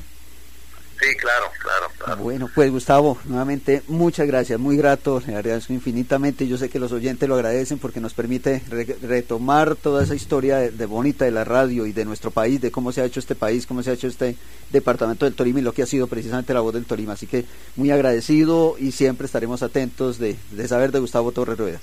Sí, 1.00 1.14
claro, 1.18 1.46
claro, 1.62 1.92
claro. 1.98 2.24
Bueno, 2.24 2.50
pues 2.56 2.72
Gustavo, 2.72 3.18
nuevamente 3.26 3.84
muchas 3.88 4.26
gracias, 4.28 4.58
muy 4.58 4.78
grato, 4.78 5.22
le 5.28 5.36
agradezco 5.36 5.74
infinitamente. 5.74 6.48
Yo 6.48 6.58
sé 6.58 6.70
que 6.70 6.80
los 6.80 6.94
oyentes 6.94 7.28
lo 7.28 7.36
agradecen 7.36 7.80
porque 7.80 8.00
nos 8.00 8.14
permite 8.14 8.64
retomar 9.02 9.76
toda 9.76 10.04
esa 10.04 10.16
historia 10.16 10.58
de, 10.60 10.86
bonita 10.86 11.26
de 11.26 11.32
la 11.32 11.44
radio 11.44 11.86
y 11.86 11.92
de 11.92 12.06
nuestro 12.06 12.32
país, 12.32 12.62
de 12.62 12.72
cómo 12.72 12.94
se 12.94 13.02
ha 13.02 13.06
hecho 13.06 13.20
este 13.20 13.36
país, 13.36 13.66
cómo 13.66 13.84
se 13.84 13.90
ha 13.90 13.94
hecho 13.94 14.08
este 14.08 14.38
departamento 14.72 15.26
del 15.26 15.36
Tolima 15.36 15.60
y 15.60 15.64
lo 15.64 15.74
que 15.74 15.84
ha 15.84 15.88
sido 15.88 16.08
precisamente 16.08 16.54
la 16.54 16.62
voz 16.62 16.74
del 16.74 16.86
Tolima. 16.86 17.14
Así 17.14 17.28
que 17.28 17.46
muy 17.76 17.92
agradecido 17.92 18.78
y 18.80 18.94
siempre 18.94 19.26
estaremos 19.26 19.64
atentos 19.64 20.18
de, 20.18 20.38
saber 20.68 20.94
de 20.94 21.00
Gustavo 21.00 21.34
Torres 21.34 21.58
Rueda. 21.58 21.82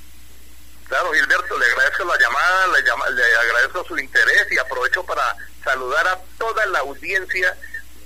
Claro, 0.93 1.11
Gilberto, 1.15 1.59
le 1.59 1.65
agradezco 1.65 2.05
la 2.05 2.19
llamada, 2.19 2.67
le, 2.67 2.83
le 3.15 3.37
agradezco 3.39 3.83
su 3.83 3.99
interés 3.99 4.47
y 4.51 4.59
aprovecho 4.59 5.03
para 5.05 5.23
saludar 5.65 6.07
a 6.07 6.21
toda 6.37 6.67
la 6.67 6.81
audiencia 6.81 7.57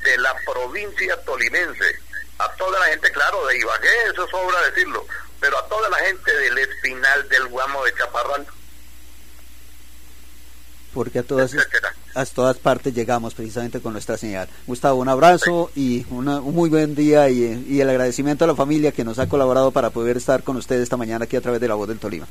de 0.04 0.16
la 0.18 0.32
provincia 0.44 1.20
tolimense, 1.24 1.98
a 2.38 2.48
toda 2.52 2.78
la 2.78 2.86
gente, 2.86 3.10
claro, 3.10 3.44
de 3.48 3.58
Ibagué, 3.58 3.88
eso 4.12 4.28
sobra 4.28 4.70
decirlo, 4.70 5.04
pero 5.40 5.58
a 5.58 5.66
toda 5.66 5.88
la 5.88 5.96
gente 5.96 6.32
del 6.32 6.58
Espinal, 6.58 7.28
del 7.28 7.48
Guamo, 7.48 7.84
de 7.84 7.94
Chaparral. 7.96 8.46
Porque 10.94 11.18
a 11.18 11.22
todas, 11.24 11.56
a 12.14 12.26
todas 12.26 12.56
partes 12.58 12.94
llegamos 12.94 13.34
precisamente 13.34 13.80
con 13.80 13.94
nuestra 13.94 14.16
señal. 14.16 14.48
Gustavo, 14.68 15.00
un 15.00 15.08
abrazo 15.08 15.72
y 15.74 16.06
un 16.10 16.26
muy 16.54 16.70
buen 16.70 16.94
día 16.94 17.28
y, 17.30 17.66
y 17.68 17.80
el 17.80 17.90
agradecimiento 17.90 18.44
a 18.44 18.46
la 18.46 18.54
familia 18.54 18.92
que 18.92 19.02
nos 19.02 19.18
ha 19.18 19.28
colaborado 19.28 19.72
para 19.72 19.90
poder 19.90 20.18
estar 20.18 20.44
con 20.44 20.56
ustedes 20.56 20.84
esta 20.84 20.96
mañana 20.96 21.24
aquí 21.24 21.34
a 21.34 21.40
través 21.40 21.60
de 21.60 21.66
la 21.66 21.74
voz 21.74 21.88
del 21.88 21.98
Tolima. 21.98 22.28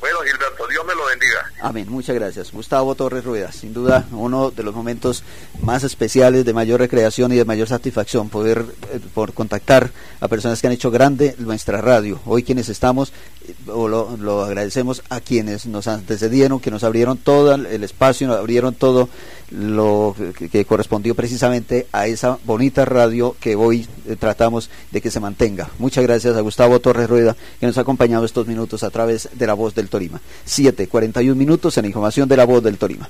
Bueno, 0.00 0.18
Gilberto, 0.20 0.66
Dios 0.68 0.84
me 0.86 0.94
lo 0.94 1.06
bendiga. 1.06 1.50
Amén, 1.60 1.86
muchas 1.88 2.14
gracias. 2.14 2.52
Gustavo 2.52 2.94
Torres 2.94 3.24
Rueda, 3.24 3.52
sin 3.52 3.72
duda 3.72 4.06
uno 4.12 4.50
de 4.50 4.62
los 4.62 4.74
momentos 4.74 5.24
más 5.62 5.82
especiales 5.82 6.44
de 6.44 6.52
mayor 6.52 6.80
recreación 6.80 7.32
y 7.32 7.36
de 7.36 7.44
mayor 7.44 7.68
satisfacción, 7.68 8.28
poder 8.28 8.66
eh, 8.92 9.00
por 9.14 9.32
contactar 9.32 9.90
a 10.20 10.28
personas 10.28 10.60
que 10.60 10.66
han 10.66 10.72
hecho 10.72 10.90
grande 10.90 11.34
nuestra 11.38 11.80
radio. 11.80 12.20
Hoy 12.26 12.42
quienes 12.42 12.68
estamos, 12.68 13.12
eh, 13.48 13.54
lo, 13.66 14.16
lo, 14.16 14.44
agradecemos 14.44 15.02
a 15.08 15.20
quienes 15.20 15.66
nos 15.66 15.88
antecedieron, 15.88 16.60
que 16.60 16.70
nos 16.70 16.84
abrieron 16.84 17.16
todo 17.16 17.54
el 17.54 17.82
espacio, 17.84 18.26
nos 18.26 18.38
abrieron 18.38 18.74
todo 18.74 19.08
lo 19.50 20.14
que, 20.50 20.64
correspondió 20.64 21.14
precisamente 21.14 21.86
a 21.92 22.06
esa 22.06 22.38
bonita 22.44 22.84
radio 22.84 23.36
que 23.40 23.56
hoy 23.56 23.86
eh, 24.06 24.16
tratamos 24.16 24.70
de 24.90 25.00
que 25.00 25.10
se 25.10 25.20
mantenga. 25.20 25.70
Muchas 25.78 26.04
gracias 26.04 26.36
a 26.36 26.40
Gustavo 26.40 26.80
Torres 26.80 27.08
Rueda 27.08 27.36
que 27.60 27.66
nos 27.66 27.78
ha 27.78 27.82
acompañado 27.82 28.24
estos 28.24 28.46
minutos 28.46 28.82
a 28.82 28.90
través 28.90 29.28
de 29.32 29.46
la 29.46 29.54
voz 29.54 29.74
del 29.74 29.88
Torima. 29.88 30.20
7.41 30.46 31.34
minutos 31.34 31.76
en 31.76 31.82
la 31.82 31.88
información 31.88 32.28
de 32.28 32.36
la 32.36 32.44
voz 32.44 32.62
del 32.62 32.78
Torima. 32.78 33.08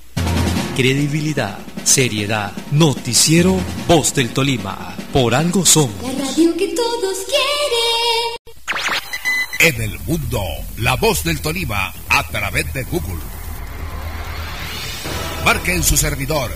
Credibilidad, 0.76 1.58
seriedad, 1.84 2.52
noticiero, 2.72 3.56
voz 3.86 4.12
del 4.14 4.30
Tolima. 4.30 4.96
Por 5.12 5.34
algo 5.34 5.64
somos. 5.64 5.94
La 6.02 6.24
radio 6.24 6.56
que 6.56 6.68
todos 6.74 7.18
quieren. 7.26 7.54
En 9.76 9.82
el 9.82 9.98
mundo, 10.00 10.42
la 10.78 10.96
voz 10.96 11.22
del 11.22 11.40
Tolima 11.40 11.94
a 12.08 12.28
través 12.28 12.72
de 12.74 12.82
Google 12.84 13.33
Marque 15.44 15.74
en 15.74 15.82
su 15.82 15.98
servidor, 15.98 16.50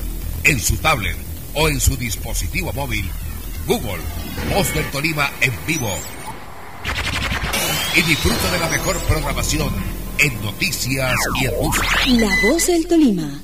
en 0.45 0.59
su 0.59 0.78
tablet 0.78 1.14
o 1.53 1.68
en 1.68 1.78
su 1.78 1.95
dispositivo 1.95 2.72
móvil 2.72 3.05
Google 3.66 4.01
Voz 4.55 4.72
del 4.72 4.91
Tolima 4.91 5.30
en 5.43 5.53
vivo. 5.66 5.95
Y 7.95 8.01
disfruta 8.01 8.51
de 8.51 8.59
la 8.59 8.68
mejor 8.70 8.99
programación 9.01 9.70
en 10.18 10.41
noticias 10.41 11.14
y 11.39 11.45
en 11.45 11.53
música. 11.62 11.86
La 12.07 12.51
Voz 12.51 12.66
del 12.66 12.86
Tolima. 12.86 13.43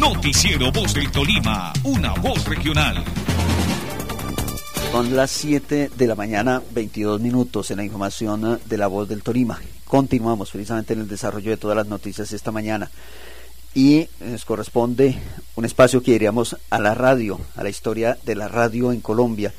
Noticiero 0.00 0.72
Voz 0.72 0.94
del 0.94 1.10
Tolima, 1.10 1.74
una 1.82 2.14
voz 2.14 2.42
regional. 2.46 3.04
Son 4.90 5.14
las 5.14 5.30
7 5.32 5.90
de 5.94 6.06
la 6.06 6.14
mañana, 6.14 6.62
22 6.70 7.20
minutos 7.20 7.70
en 7.70 7.76
la 7.76 7.84
información 7.84 8.58
de 8.64 8.78
la 8.78 8.86
Voz 8.86 9.06
del 9.06 9.22
Tolima. 9.22 9.60
Continuamos 9.84 10.50
precisamente 10.50 10.94
en 10.94 11.00
el 11.00 11.08
desarrollo 11.08 11.50
de 11.50 11.58
todas 11.58 11.76
las 11.76 11.88
noticias 11.88 12.32
esta 12.32 12.50
mañana 12.50 12.90
y 13.78 14.08
nos 14.18 14.44
corresponde 14.44 15.16
un 15.54 15.64
espacio 15.64 16.02
que 16.02 16.10
diríamos 16.10 16.56
a 16.68 16.80
la 16.80 16.94
radio, 16.96 17.38
a 17.54 17.62
la 17.62 17.68
historia 17.68 18.18
de 18.24 18.34
la 18.34 18.48
radio 18.48 18.90
en 18.90 19.00
Colombia. 19.00 19.54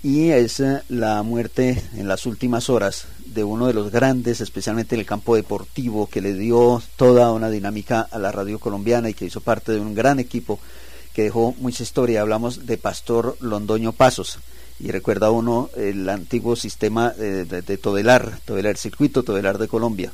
Y 0.00 0.28
es 0.28 0.60
eh, 0.60 0.82
la 0.88 1.24
muerte 1.24 1.82
en 1.96 2.06
las 2.06 2.24
últimas 2.24 2.70
horas 2.70 3.06
de 3.26 3.42
uno 3.42 3.66
de 3.66 3.74
los 3.74 3.90
grandes, 3.90 4.40
especialmente 4.40 4.94
en 4.94 5.00
el 5.00 5.06
campo 5.06 5.34
deportivo, 5.34 6.06
que 6.06 6.20
le 6.20 6.34
dio 6.34 6.80
toda 6.94 7.32
una 7.32 7.50
dinámica 7.50 8.02
a 8.12 8.20
la 8.20 8.30
radio 8.30 8.60
colombiana 8.60 9.10
y 9.10 9.14
que 9.14 9.24
hizo 9.24 9.40
parte 9.40 9.72
de 9.72 9.80
un 9.80 9.96
gran 9.96 10.20
equipo 10.20 10.60
que 11.12 11.24
dejó 11.24 11.52
mucha 11.58 11.82
historia. 11.82 12.20
Hablamos 12.20 12.64
de 12.64 12.78
Pastor 12.78 13.36
Londoño 13.40 13.90
Pasos. 13.90 14.38
Y 14.78 14.92
recuerda 14.92 15.32
uno 15.32 15.68
el 15.76 16.08
antiguo 16.08 16.54
sistema 16.54 17.10
de, 17.10 17.44
de 17.44 17.76
Todelar, 17.76 18.38
Todelar 18.44 18.76
Circuito, 18.76 19.24
Todelar 19.24 19.58
de 19.58 19.66
Colombia 19.66 20.12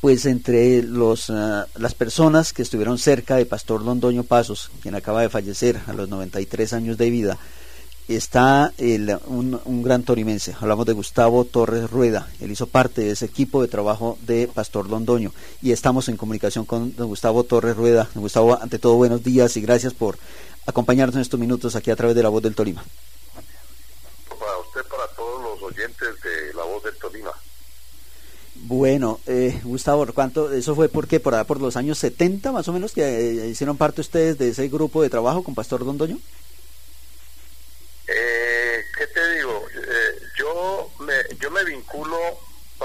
pues 0.00 0.26
entre 0.26 0.82
los, 0.82 1.30
ah, 1.30 1.66
las 1.76 1.94
personas 1.94 2.52
que 2.52 2.62
estuvieron 2.62 2.98
cerca 2.98 3.36
de 3.36 3.46
Pastor 3.46 3.82
Londoño 3.82 4.24
Pasos, 4.24 4.70
quien 4.82 4.94
acaba 4.94 5.22
de 5.22 5.28
fallecer 5.28 5.80
a 5.86 5.92
los 5.92 6.08
93 6.08 6.72
años 6.72 6.98
de 6.98 7.10
vida, 7.10 7.38
está 8.08 8.72
un, 9.26 9.60
un, 9.64 9.82
gran 9.82 10.04
torimense. 10.04 10.54
Hablamos 10.60 10.86
de 10.86 10.92
Gustavo 10.92 11.44
Torres 11.44 11.90
Rueda. 11.90 12.28
Él 12.40 12.52
hizo 12.52 12.66
parte 12.66 13.00
de 13.00 13.10
ese 13.10 13.26
equipo 13.26 13.62
de 13.62 13.68
trabajo 13.68 14.16
de 14.22 14.48
Pastor 14.52 14.88
Londoño. 14.88 15.32
Y 15.60 15.72
estamos 15.72 16.08
en 16.08 16.16
comunicación 16.16 16.64
con 16.64 16.92
Gustavo 16.92 17.44
Torres 17.44 17.76
Rueda. 17.76 18.08
Gustavo, 18.14 18.60
ante 18.60 18.78
todo, 18.78 18.94
buenos 18.94 19.24
días 19.24 19.56
y 19.56 19.60
gracias 19.60 19.92
por 19.92 20.18
acompañarnos 20.66 21.16
en 21.16 21.22
estos 21.22 21.40
minutos 21.40 21.74
aquí 21.74 21.90
a 21.90 21.96
través 21.96 22.14
de 22.14 22.22
La 22.22 22.28
Voz 22.28 22.42
del 22.42 22.54
Tolima. 22.54 22.84
Para 24.28 24.58
usted, 24.58 24.82
para 24.88 25.08
todos 25.16 25.42
los 25.42 25.62
oyentes 25.62 26.08
de 26.22 26.54
La 26.54 26.64
Voz 26.64 26.84
del 26.84 26.96
Tolima. 26.98 27.32
Bueno, 28.62 29.20
eh, 29.26 29.60
Gustavo, 29.62 30.06
¿cuánto? 30.12 30.52
¿Eso 30.52 30.74
fue 30.74 30.88
porque 30.88 31.20
por, 31.20 31.44
por 31.46 31.60
los 31.60 31.76
años 31.76 31.98
70 31.98 32.52
más 32.52 32.66
o 32.68 32.72
menos 32.72 32.92
que 32.92 33.02
eh, 33.02 33.48
hicieron 33.48 33.76
parte 33.76 34.00
ustedes 34.00 34.38
de 34.38 34.48
ese 34.48 34.68
grupo 34.68 35.02
de 35.02 35.10
trabajo 35.10 35.44
con 35.44 35.54
Pastor 35.54 35.84
Dondoño? 35.84 36.18
Eh, 38.08 38.84
¿Qué 38.96 39.06
te 39.06 39.34
digo? 39.36 39.66
Eh, 39.72 40.18
yo, 40.38 40.90
me, 41.00 41.14
yo 41.38 41.50
me 41.50 41.64
vinculo 41.64 42.18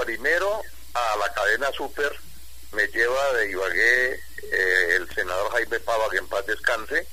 primero 0.04 0.62
a 0.94 1.16
la 1.16 1.32
cadena 1.32 1.66
Super, 1.72 2.12
me 2.72 2.86
lleva 2.88 3.32
de 3.38 3.50
Ibagué 3.50 4.20
el 4.96 5.08
senador 5.14 5.50
Jaime 5.52 5.80
Pava, 5.80 6.10
que 6.10 6.18
en 6.18 6.28
paz 6.28 6.46
descanse. 6.46 7.06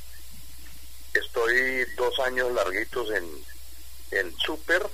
Estoy 1.14 1.86
dos 1.96 2.20
años 2.20 2.52
larguitos 2.52 3.10
en, 3.12 3.26
en 4.12 4.38
Super, 4.38 4.86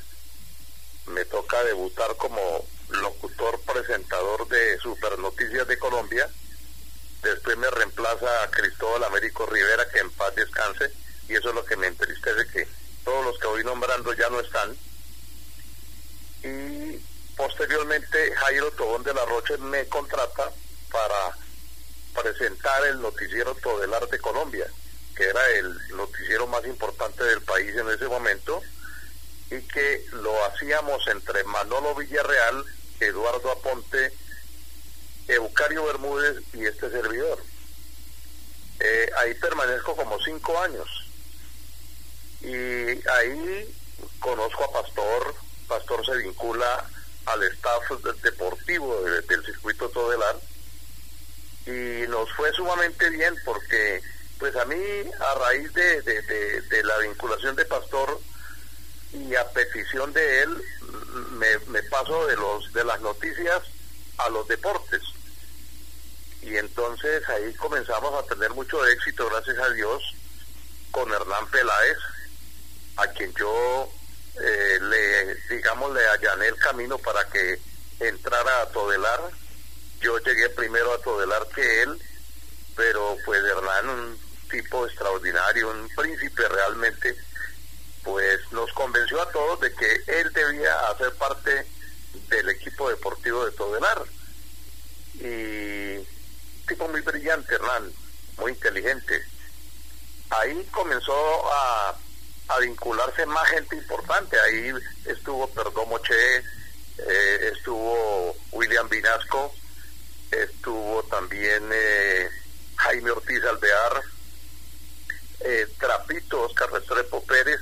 me 1.08 1.26
toca 1.26 1.64
debutar 1.64 2.16
como 2.18 2.66
locutor 3.02 3.60
presentador 3.62 4.48
de 4.48 4.78
Super 4.80 5.18
Noticias 5.20 5.68
de 5.68 5.78
Colombia. 5.78 6.30
Después 7.22 7.58
me 7.58 7.70
reemplaza 7.72 8.44
a 8.44 8.52
Cristóbal 8.52 9.04
Américo 9.04 9.46
Rivera, 9.46 9.90
que 9.90 10.00
en 10.00 10.12
paz 10.12 10.36
descanse, 10.36 10.92
y 11.28 11.34
eso 11.36 11.50
es 11.50 11.56
lo 11.56 11.66
que 11.66 11.76
me 11.76 11.88
entristece, 11.88 12.48
que 12.52 12.68
todos 13.04 13.26
los 13.26 13.40
que 13.40 13.48
voy 13.48 13.64
nombrando 13.64 14.14
ya 14.14 14.30
no 14.30 14.40
están. 14.40 14.78
Y 16.44 17.00
posteriormente 17.36 18.36
Jairo 18.36 18.72
Tobón 18.72 19.04
de 19.04 19.14
la 19.14 19.26
Roche 19.26 19.58
me 19.58 19.88
contrata 19.88 20.52
para 20.92 21.38
presentar 22.22 22.86
el 22.86 23.02
noticiero 23.02 23.56
Todelar 23.56 24.08
de 24.08 24.20
Colombia, 24.20 24.68
que 25.16 25.24
era 25.24 25.48
el 25.58 25.88
noticiero 25.96 26.46
más 26.48 26.66
importante 26.66 27.24
del 27.24 27.42
país 27.42 27.76
en 27.76 27.90
ese 27.90 28.08
momento, 28.08 28.62
y 29.50 29.62
que 29.68 30.06
lo 30.12 30.46
hacíamos 30.46 31.06
entre 31.08 31.44
Manolo 31.44 31.96
Villarreal 31.96 32.66
Eduardo 33.00 33.52
Aponte, 33.52 34.14
Eucario 35.28 35.86
Bermúdez 35.86 36.38
y 36.54 36.66
este 36.66 36.90
servidor. 36.90 37.42
Eh, 38.80 39.10
ahí 39.18 39.34
permanezco 39.36 39.96
como 39.96 40.20
cinco 40.22 40.60
años. 40.60 40.88
Y 42.42 43.08
ahí 43.10 43.76
conozco 44.20 44.64
a 44.66 44.82
Pastor, 44.82 45.36
Pastor 45.68 46.06
se 46.06 46.18
vincula 46.18 46.90
al 47.26 47.44
staff 47.44 47.90
deportivo 48.22 49.02
del 49.02 49.46
circuito 49.46 49.90
Todelar 49.90 50.36
y 51.66 52.08
nos 52.08 52.32
fue 52.34 52.52
sumamente 52.54 53.10
bien 53.10 53.34
porque 53.44 54.00
pues 54.38 54.56
a 54.56 54.66
mí 54.66 54.76
a 54.76 55.40
raíz 55.40 55.74
de, 55.74 56.02
de 56.02 56.84
la 56.84 57.00
vinculación 57.00 57.56
de 57.56 57.66
Pastor 57.66 58.20
y 59.14 59.36
a 59.36 59.48
petición 59.50 60.12
de 60.14 60.42
él 60.44 60.64
me, 61.68 61.84
paso 61.84 62.28
de 62.28 62.36
los 62.36 62.74
de 62.74 62.84
las 62.84 63.00
noticias 63.02 63.62
a 64.18 64.30
los 64.30 64.48
deportes. 64.48 65.02
Y 66.42 66.58
entonces 66.58 67.28
ahí 67.30 67.54
comenzamos 67.56 68.14
a 68.14 68.28
tener 68.28 68.52
mucho 68.52 68.86
éxito 68.88 69.28
gracias 69.30 69.58
a 69.58 69.70
Dios 69.72 70.04
con 70.92 71.12
Hernán 71.12 71.50
Peláez 71.50 71.98
a 72.98 73.08
quien 73.08 73.34
yo 73.34 73.90
eh, 74.42 74.80
le 74.82 75.36
digamos 75.56 75.94
le 75.94 76.06
allané 76.08 76.48
el 76.48 76.58
camino 76.58 76.98
para 76.98 77.26
que 77.30 77.60
entrara 78.00 78.62
a 78.62 78.70
Todelar. 78.70 79.22
Yo 80.02 80.20
llegué 80.20 80.50
primero 80.50 80.94
a 80.94 81.02
Todelar 81.02 81.48
que 81.50 81.82
él 81.84 82.02
pero 82.76 83.18
pues 83.26 83.42
Hernán 83.44 84.18
tipo 84.50 84.86
extraordinario, 84.86 85.72
un 85.72 85.90
príncipe 85.96 86.48
realmente, 86.48 87.16
pues 88.06 88.40
nos 88.52 88.72
convenció 88.74 89.20
a 89.22 89.32
todos 89.32 89.60
de 89.60 89.74
que 89.74 90.04
él 90.08 90.32
debía 90.32 90.74
hacer 90.90 91.12
parte 91.16 91.68
del 92.30 92.50
equipo 92.50 92.88
deportivo 92.88 93.44
de 93.44 93.52
Todelar. 93.52 94.04
Y 95.16 96.08
tipo 96.68 96.88
muy 96.88 97.02
brillante, 97.02 97.56
Hernán, 97.56 97.92
muy 98.38 98.52
inteligente. 98.52 99.22
Ahí 100.30 100.64
comenzó 100.72 101.14
a, 101.52 101.98
vincularse 102.62 103.26
más 103.26 103.48
gente 103.50 103.76
importante. 103.76 104.40
Ahí 104.40 104.72
estuvo 105.06 105.48
Perdomo 105.48 106.00
Che, 106.00 106.38
eh, 106.38 107.52
estuvo 107.54 108.36
William 108.52 108.88
Vinasco, 108.88 109.54
estuvo 110.32 111.04
también 111.04 111.64
eh, 111.74 112.30
Jaime 112.78 113.12
Ortiz 113.12 113.44
Alvear, 113.44 114.02
eh, 115.42 115.68
Trapito, 115.80 116.44
Oscar 116.44 116.72
Restrepo 116.72 117.24
Pérez, 117.26 117.60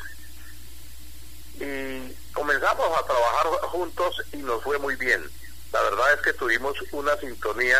y 1.60 2.16
comenzamos 2.34 2.97
a 2.97 3.06
trabajar 3.06 3.47
juntos 3.70 4.22
y 4.32 4.38
nos 4.38 4.64
fue 4.64 4.78
muy 4.80 4.95
bien. 4.95 5.24
La 5.72 5.82
verdad 5.82 6.14
es 6.14 6.22
que 6.22 6.34
tuvimos 6.34 6.76
una 6.91 7.16
sintonía 7.18 7.78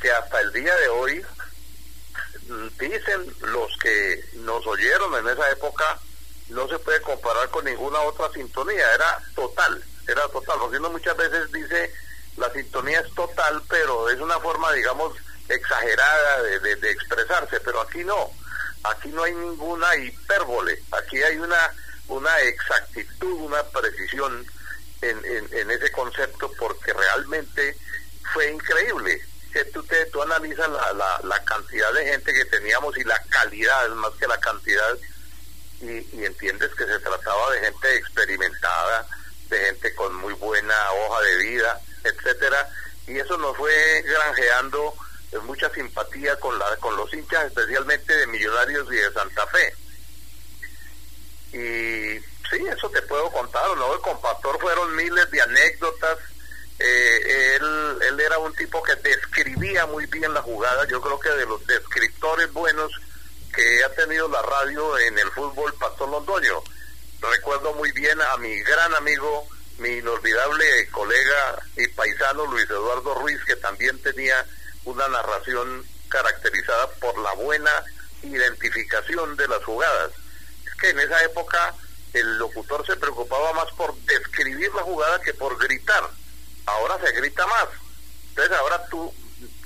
que 0.00 0.10
hasta 0.10 0.40
el 0.40 0.52
día 0.52 0.74
de 0.76 0.88
hoy 0.88 1.26
mm, 2.48 2.66
dicen 2.78 3.34
los 3.40 3.76
que 3.78 4.24
nos 4.34 4.66
oyeron 4.66 5.14
en 5.14 5.28
esa 5.28 5.50
época 5.50 6.00
no 6.48 6.68
se 6.68 6.78
puede 6.78 7.00
comparar 7.00 7.48
con 7.50 7.64
ninguna 7.64 8.00
otra 8.00 8.30
sintonía, 8.32 8.94
era 8.94 9.18
total, 9.34 9.82
era 10.06 10.28
total, 10.28 10.58
porque 10.60 10.78
muchas 10.78 11.16
veces 11.16 11.50
dice 11.52 11.92
la 12.36 12.52
sintonía 12.52 13.00
es 13.00 13.14
total, 13.14 13.62
pero 13.68 14.10
es 14.10 14.20
una 14.20 14.38
forma, 14.40 14.72
digamos, 14.72 15.14
exagerada 15.48 16.42
de, 16.42 16.76
de, 16.76 16.90
expresarse, 16.90 17.60
pero 17.60 17.80
aquí 17.80 18.02
no, 18.04 18.30
aquí 18.82 19.08
no 19.08 19.22
hay 19.22 19.32
ninguna 19.32 19.94
hipérbole, 19.96 20.82
aquí 20.92 21.22
hay 21.22 21.38
una, 21.38 21.74
una 22.08 22.40
exactitud, 22.40 23.40
una 23.40 23.62
precisión 23.64 24.46
en, 25.02 25.24
en, 25.52 25.70
ese 25.70 25.90
concepto, 25.92 26.50
porque 26.58 26.92
realmente 26.92 27.76
fue 28.32 28.50
increíble. 28.50 29.20
Que 29.52 29.64
tú, 29.66 29.82
te, 29.84 30.08
analizas 30.22 30.68
la, 30.68 30.92
la, 30.94 31.20
la 31.22 31.44
cantidad 31.44 31.92
de 31.92 32.06
gente 32.06 32.32
que 32.32 32.44
teníamos 32.46 32.96
y 32.98 33.04
la 33.04 33.20
calidad, 33.28 33.88
más 33.90 34.12
que 34.14 34.26
la 34.26 34.38
cantidad, 34.38 34.98
y, 35.80 36.24
entiendes 36.24 36.74
que 36.74 36.86
se 36.86 36.98
trataba 36.98 37.52
de 37.52 37.60
gente 37.60 37.94
experimentada, 37.96 39.06
de 39.48 39.58
gente 39.58 39.94
con 39.94 40.14
muy 40.16 40.32
buena 40.34 40.74
hoja 40.92 41.20
de 41.22 41.36
vida, 41.36 41.80
etcétera, 42.02 42.68
y 43.06 43.18
eso 43.18 43.36
nos 43.36 43.56
fue 43.56 44.02
granjeando 44.02 44.94
mucha 45.42 45.68
simpatía 45.70 46.36
con 46.36 46.58
la 46.58 46.76
con 46.76 46.96
los 46.96 47.12
hinchas, 47.12 47.46
especialmente 47.46 48.16
de 48.16 48.26
Millonarios 48.28 48.86
y 48.92 48.96
de 48.96 49.12
Santa 49.12 49.46
Fe. 49.48 49.74
Y 51.54 52.18
sí, 52.50 52.66
eso 52.68 52.90
te 52.90 53.00
puedo 53.02 53.30
contar, 53.30 53.64
¿no? 53.76 54.00
Con 54.00 54.20
Pastor 54.20 54.60
fueron 54.60 54.96
miles 54.96 55.30
de 55.30 55.40
anécdotas. 55.40 56.18
Eh, 56.80 57.56
él, 57.56 57.98
él 58.08 58.20
era 58.20 58.38
un 58.38 58.52
tipo 58.54 58.82
que 58.82 58.96
describía 58.96 59.86
muy 59.86 60.06
bien 60.06 60.34
la 60.34 60.42
jugada. 60.42 60.84
Yo 60.88 61.00
creo 61.00 61.20
que 61.20 61.30
de 61.30 61.46
los 61.46 61.64
descriptores 61.66 62.52
buenos 62.52 62.90
que 63.54 63.84
ha 63.84 63.94
tenido 63.94 64.28
la 64.28 64.42
radio 64.42 64.98
en 64.98 65.16
el 65.16 65.30
fútbol 65.30 65.72
Pastor 65.74 66.08
Londoño. 66.08 66.62
Recuerdo 67.20 67.72
muy 67.74 67.92
bien 67.92 68.20
a 68.20 68.36
mi 68.38 68.58
gran 68.60 68.92
amigo, 68.96 69.46
mi 69.78 69.90
inolvidable 69.90 70.88
colega 70.90 71.62
y 71.76 71.86
paisano 71.88 72.46
Luis 72.46 72.68
Eduardo 72.68 73.14
Ruiz, 73.14 73.38
que 73.46 73.56
también 73.56 73.96
tenía 74.02 74.44
una 74.84 75.06
narración 75.06 75.86
caracterizada 76.08 76.88
por 77.00 77.16
la 77.18 77.32
buena 77.34 77.70
identificación 78.22 79.36
de 79.36 79.46
las 79.46 79.62
jugadas. 79.62 80.10
En 80.90 81.00
esa 81.00 81.22
época 81.24 81.74
el 82.12 82.38
locutor 82.38 82.86
se 82.86 82.96
preocupaba 82.96 83.52
más 83.54 83.70
por 83.72 83.94
describir 84.02 84.72
la 84.74 84.82
jugada 84.82 85.20
que 85.20 85.34
por 85.34 85.58
gritar. 85.58 86.08
Ahora 86.66 86.98
se 87.04 87.12
grita 87.12 87.46
más. 87.46 87.68
Entonces 88.30 88.56
ahora 88.56 88.86
tú, 88.88 89.12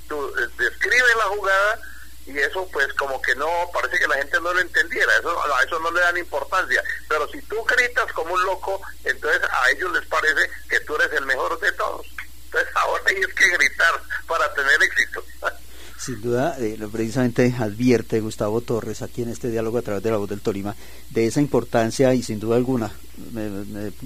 tú 0.07 0.33
describes 0.57 1.15
la 1.17 1.35
jugada 1.35 1.79
y 2.25 2.37
eso 2.37 2.67
pues 2.71 2.93
como 2.93 3.21
que 3.21 3.35
no, 3.35 3.47
parece 3.73 3.97
que 3.97 4.07
la 4.07 4.15
gente 4.15 4.39
no 4.39 4.53
lo 4.53 4.59
entendiera, 4.59 5.11
eso, 5.17 5.55
a 5.55 5.63
eso 5.63 5.79
no 5.79 5.91
le 5.91 5.99
dan 5.99 6.17
importancia, 6.17 6.83
pero 7.07 7.27
si 7.29 7.41
tú 7.43 7.63
gritas 7.63 8.11
como 8.13 8.35
un 8.35 8.45
loco, 8.45 8.79
entonces 9.03 9.41
a 9.49 9.71
ellos 9.71 9.91
les 9.93 10.05
parece 10.05 10.47
que 10.69 10.79
tú 10.81 10.95
eres 10.95 11.11
el 11.13 11.25
mejor 11.25 11.59
de 11.59 11.71
todos. 11.71 12.05
Entonces 12.45 12.69
ahora 12.75 13.03
tienes 13.05 13.33
que 13.33 13.49
gritar 13.49 14.01
para 14.27 14.53
tener 14.53 14.83
éxito. 14.83 15.23
Sin 15.99 16.21
duda, 16.21 16.55
eh, 16.59 16.77
precisamente 16.91 17.53
advierte 17.57 18.21
Gustavo 18.21 18.61
Torres 18.61 19.01
aquí 19.01 19.21
en 19.21 19.29
este 19.29 19.51
diálogo 19.51 19.77
a 19.77 19.81
través 19.81 20.01
de 20.01 20.11
la 20.11 20.17
voz 20.17 20.29
del 20.29 20.39
Tolima 20.39 20.75
de 21.09 21.27
esa 21.27 21.41
importancia 21.41 22.13
y 22.13 22.23
sin 22.23 22.39
duda 22.39 22.55
alguna 22.55 22.91
me, 23.33 23.49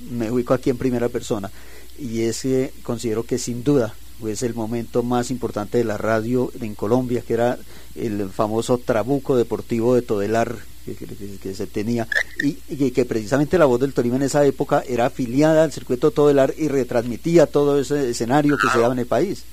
me 0.10 0.32
ubico 0.32 0.56
aquí 0.56 0.72
en 0.72 0.78
primera 0.78 1.08
persona 1.10 1.52
y 2.00 2.22
es 2.22 2.41
que 2.41 2.74
considero 2.82 3.24
que 3.24 3.38
sin 3.38 3.64
duda 3.64 3.94
pues 4.20 4.41
el 4.41 4.54
momento 4.54 5.04
más 5.04 5.32
importante 5.32 5.78
de 5.78 5.84
la 5.84 5.98
radio 5.98 6.52
en 6.62 6.76
Colombia, 6.76 7.24
que 7.28 7.34
era 7.34 7.58
el 7.96 8.30
famoso 8.30 8.78
trabuco 8.78 9.36
deportivo 9.36 9.96
de 9.96 10.02
Todelar 10.02 10.56
que, 10.86 11.56
se 11.56 11.68
tenía 11.68 12.08
y, 12.41 12.54
que 12.91 13.06
precisamente 13.06 13.58
la 13.58 13.66
voz 13.66 13.80
del 13.80 13.94
Tolima 13.94 14.18
en 14.18 14.24
esa 14.24 14.46
época 14.46 14.84
era 14.88 15.06
afiliada 15.06 15.64
al 15.64 15.72
circuito 15.72 16.12
Todelar 16.12 16.54
y 16.58 16.68
retransmitía 16.68 17.48
todo 17.48 17.80
ese 17.80 18.10
escenario 18.10 18.58
que 18.58 18.70
se 18.70 18.80
daba 18.80 18.94
en 18.94 19.00
el 19.00 19.06
país. 19.06 19.44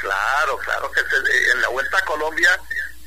Claro, 0.00 0.58
claro 0.58 0.90
que 0.92 1.00
en 1.00 1.60
la 1.60 1.68
vuelta 1.68 1.98
a 1.98 2.04
Colombia, 2.04 2.50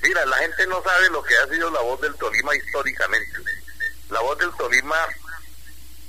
mira, 0.02 0.26
la 0.26 0.38
gente 0.38 0.68
no 0.68 0.84
sabe 0.84 1.10
lo 1.10 1.24
que 1.24 1.38
ha 1.38 1.48
sido 1.48 1.70
la 1.72 1.82
voz 1.82 2.02
del 2.02 2.16
Tolima 2.16 2.56
históricamente. 2.56 3.38
La 4.10 4.20
voz 4.20 4.38
del 4.38 4.52
Tolima 4.58 4.98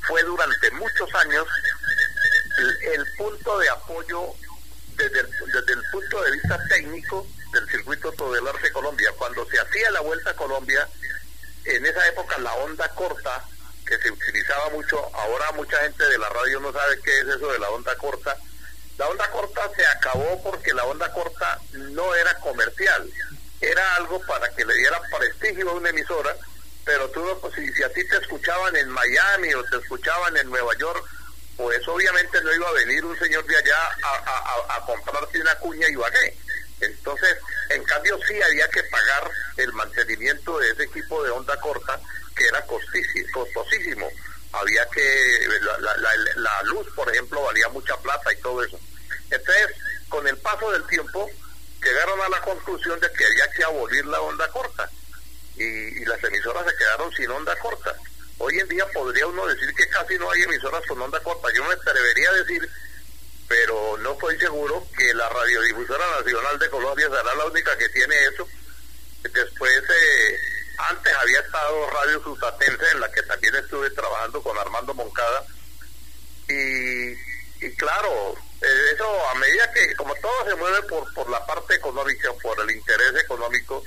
fue 0.07 0.23
durante 0.25 0.71
muchos 0.73 1.15
años 1.15 1.47
el 2.83 3.07
punto 3.17 3.59
de 3.59 3.69
apoyo 3.71 4.35
desde 4.97 5.21
el, 5.73 5.83
punto 5.91 6.23
de 6.23 6.31
vista 6.33 6.59
técnico 6.69 7.27
del 7.53 7.69
circuito 7.69 8.13
Todelar 8.13 8.61
de 8.61 8.73
Colombia. 8.73 9.13
Cuando 9.17 9.47
se 9.49 9.61
hacía 9.61 9.91
la 9.91 10.01
Vuelta 10.01 10.31
a 10.31 10.37
Colombia, 10.37 10.89
en 11.65 11.87
esa 11.87 12.07
época 12.09 12.39
la 12.39 12.53
onda 12.55 12.89
corta, 12.91 13.45
que 13.87 13.99
se 13.99 14.11
utilizaba 14.11 14.71
mucho, 14.71 14.99
ahora 15.15 15.53
mucha 15.53 15.77
gente 15.79 16.05
de 16.05 16.19
la 16.19 16.29
radio 16.29 16.61
no 16.61 16.73
sabe 16.73 17.01
qué 17.03 17.19
es 17.21 17.27
eso 17.27 17.53
de 17.53 17.59
la 17.59 17.71
onda 17.71 17.97
corta. 17.97 18.37
La 18.99 19.09
onda 19.09 19.31
corta 19.31 19.71
se 19.75 19.87
acabó 19.87 20.43
porque 20.43 20.75
la 20.75 20.85
onda 20.85 21.13
corta 21.13 21.59
no 21.73 22.15
era 22.15 22.35
comercial, 22.41 23.11
era 23.61 23.97
algo 23.97 24.21
para 24.27 24.49
que 24.55 24.65
le 24.65 24.75
diera 24.75 25.01
prestigio 25.19 25.71
a 25.71 25.75
una 25.75 25.91
emisora, 25.91 26.37
pero 26.85 27.09
tú 27.11 27.25
pues, 27.41 27.55
si, 27.55 27.73
si 27.73 27.83
a 27.83 27.93
ti 27.93 28.07
te 28.07 28.17
escuchaban 28.17 28.77
en 28.77 28.89
Miami 28.89 29.55
o 29.55 29.65
te 29.65 29.79
escuchaban 29.79 30.37
en 30.37 30.51
Nueva 30.51 30.77
York, 30.79 31.05
pues 31.57 31.87
obviamente 31.87 32.41
no 32.43 32.53
iba 32.55 32.69
a 32.69 32.73
venir 32.73 33.05
un 33.05 33.19
señor 33.19 33.45
de 33.47 33.57
allá 33.57 33.77
a, 34.03 34.77
a, 34.77 34.87
comprarse 34.87 35.41
una 35.41 35.55
cuña 35.57 35.89
y 35.89 35.95
bajé. 35.95 36.37
Entonces, 36.81 37.37
en 37.71 37.85
cambio 37.85 38.19
sí 38.27 38.41
había 38.43 38.69
que 38.69 38.83
pagar 38.85 39.31
el 39.57 39.73
mantenimiento 39.73 40.59
de 40.59 40.71
ese 40.71 40.85
equipo 40.85 41.23
de 41.23 41.31
onda 41.31 41.59
corta, 41.61 42.01
que 42.35 42.47
era 42.47 42.65
costosísimo. 42.67 44.09
Había 44.53 44.85
que, 44.87 45.49
la, 45.61 45.97
la, 46.37 46.63
luz, 46.65 46.87
por 46.95 47.09
ejemplo, 47.11 47.43
valía 47.43 47.69
mucha 47.69 47.97
plata 47.99 48.33
y 48.33 48.41
todo 48.41 48.63
eso. 48.65 48.79
Entonces, 49.31 49.69
con 50.09 50.27
el 50.27 50.37
paso 50.39 50.71
del 50.73 50.87
tiempo, 50.87 51.31
llegaron 51.83 52.21
a 52.21 52.29
la 52.29 52.41
conclusión 52.41 52.99
de 53.01 53.11
que 53.13 53.25
había 53.25 53.51
que 53.53 53.65
abolir 53.65 54.05
la 54.07 54.21
onda 54.21 54.49
corta. 54.49 54.91
y 55.57 56.05
las 56.07 56.23
emisoras 56.25 56.65
se 56.69 56.77
quedaron 56.77 57.13
sin 57.13 57.31
onda 57.31 57.57
corta. 57.57 57.95
Hoy 58.45 58.59
en 58.59 58.67
día 58.67 58.85
podría 58.89 59.25
uno 59.29 59.47
decir 59.47 59.73
que 59.73 59.89
casi 59.89 60.19
no 60.19 60.29
hay 60.29 60.43
emisoras 60.43 60.85
con 60.89 61.01
onda 61.01 61.21
corta. 61.21 61.49
Yo 61.55 61.65
me 61.65 61.75
atrevería 61.75 62.29
a 62.29 62.35
decir, 62.35 62.69
pero 63.47 63.97
no 63.99 64.15
estoy 64.15 64.37
seguro 64.41 64.85
que 64.99 65.15
la 65.15 65.29
Radiodifusora 65.29 66.05
Nacional 66.19 66.59
de 66.59 66.71
Colombia 66.71 67.09
será 67.09 67.35
la 67.37 67.45
única 67.45 67.79
que 67.79 67.89
tiene 67.91 68.17
eso. 68.33 68.49
Después, 69.23 69.73
eh, 69.89 70.39
antes 70.91 71.13
había 71.15 71.39
estado 71.39 71.91
Radio 71.91 72.21
Sustatense, 72.25 72.91
en 72.91 73.01
la 73.01 73.13
que 73.13 73.23
también 73.23 73.55
estuve 73.55 73.91
trabajando 73.91 74.43
con 74.43 74.59
Armando 74.59 74.93
Moncada. 74.93 75.45
Y, 76.49 77.13
y 77.65 77.77
claro, 77.77 78.35
eh, 78.61 78.91
eso 78.93 79.29
a 79.29 79.35
medida 79.37 79.73
que, 79.73 79.95
como 79.95 80.17
todo 80.17 80.49
se 80.49 80.57
mueve 80.57 80.83
por, 80.89 81.15
por 81.15 81.31
la 81.31 81.47
parte 81.47 81.77
económica, 81.77 82.33
por 82.43 82.59
el 82.59 82.73
interés 82.73 83.23
económico, 83.23 83.85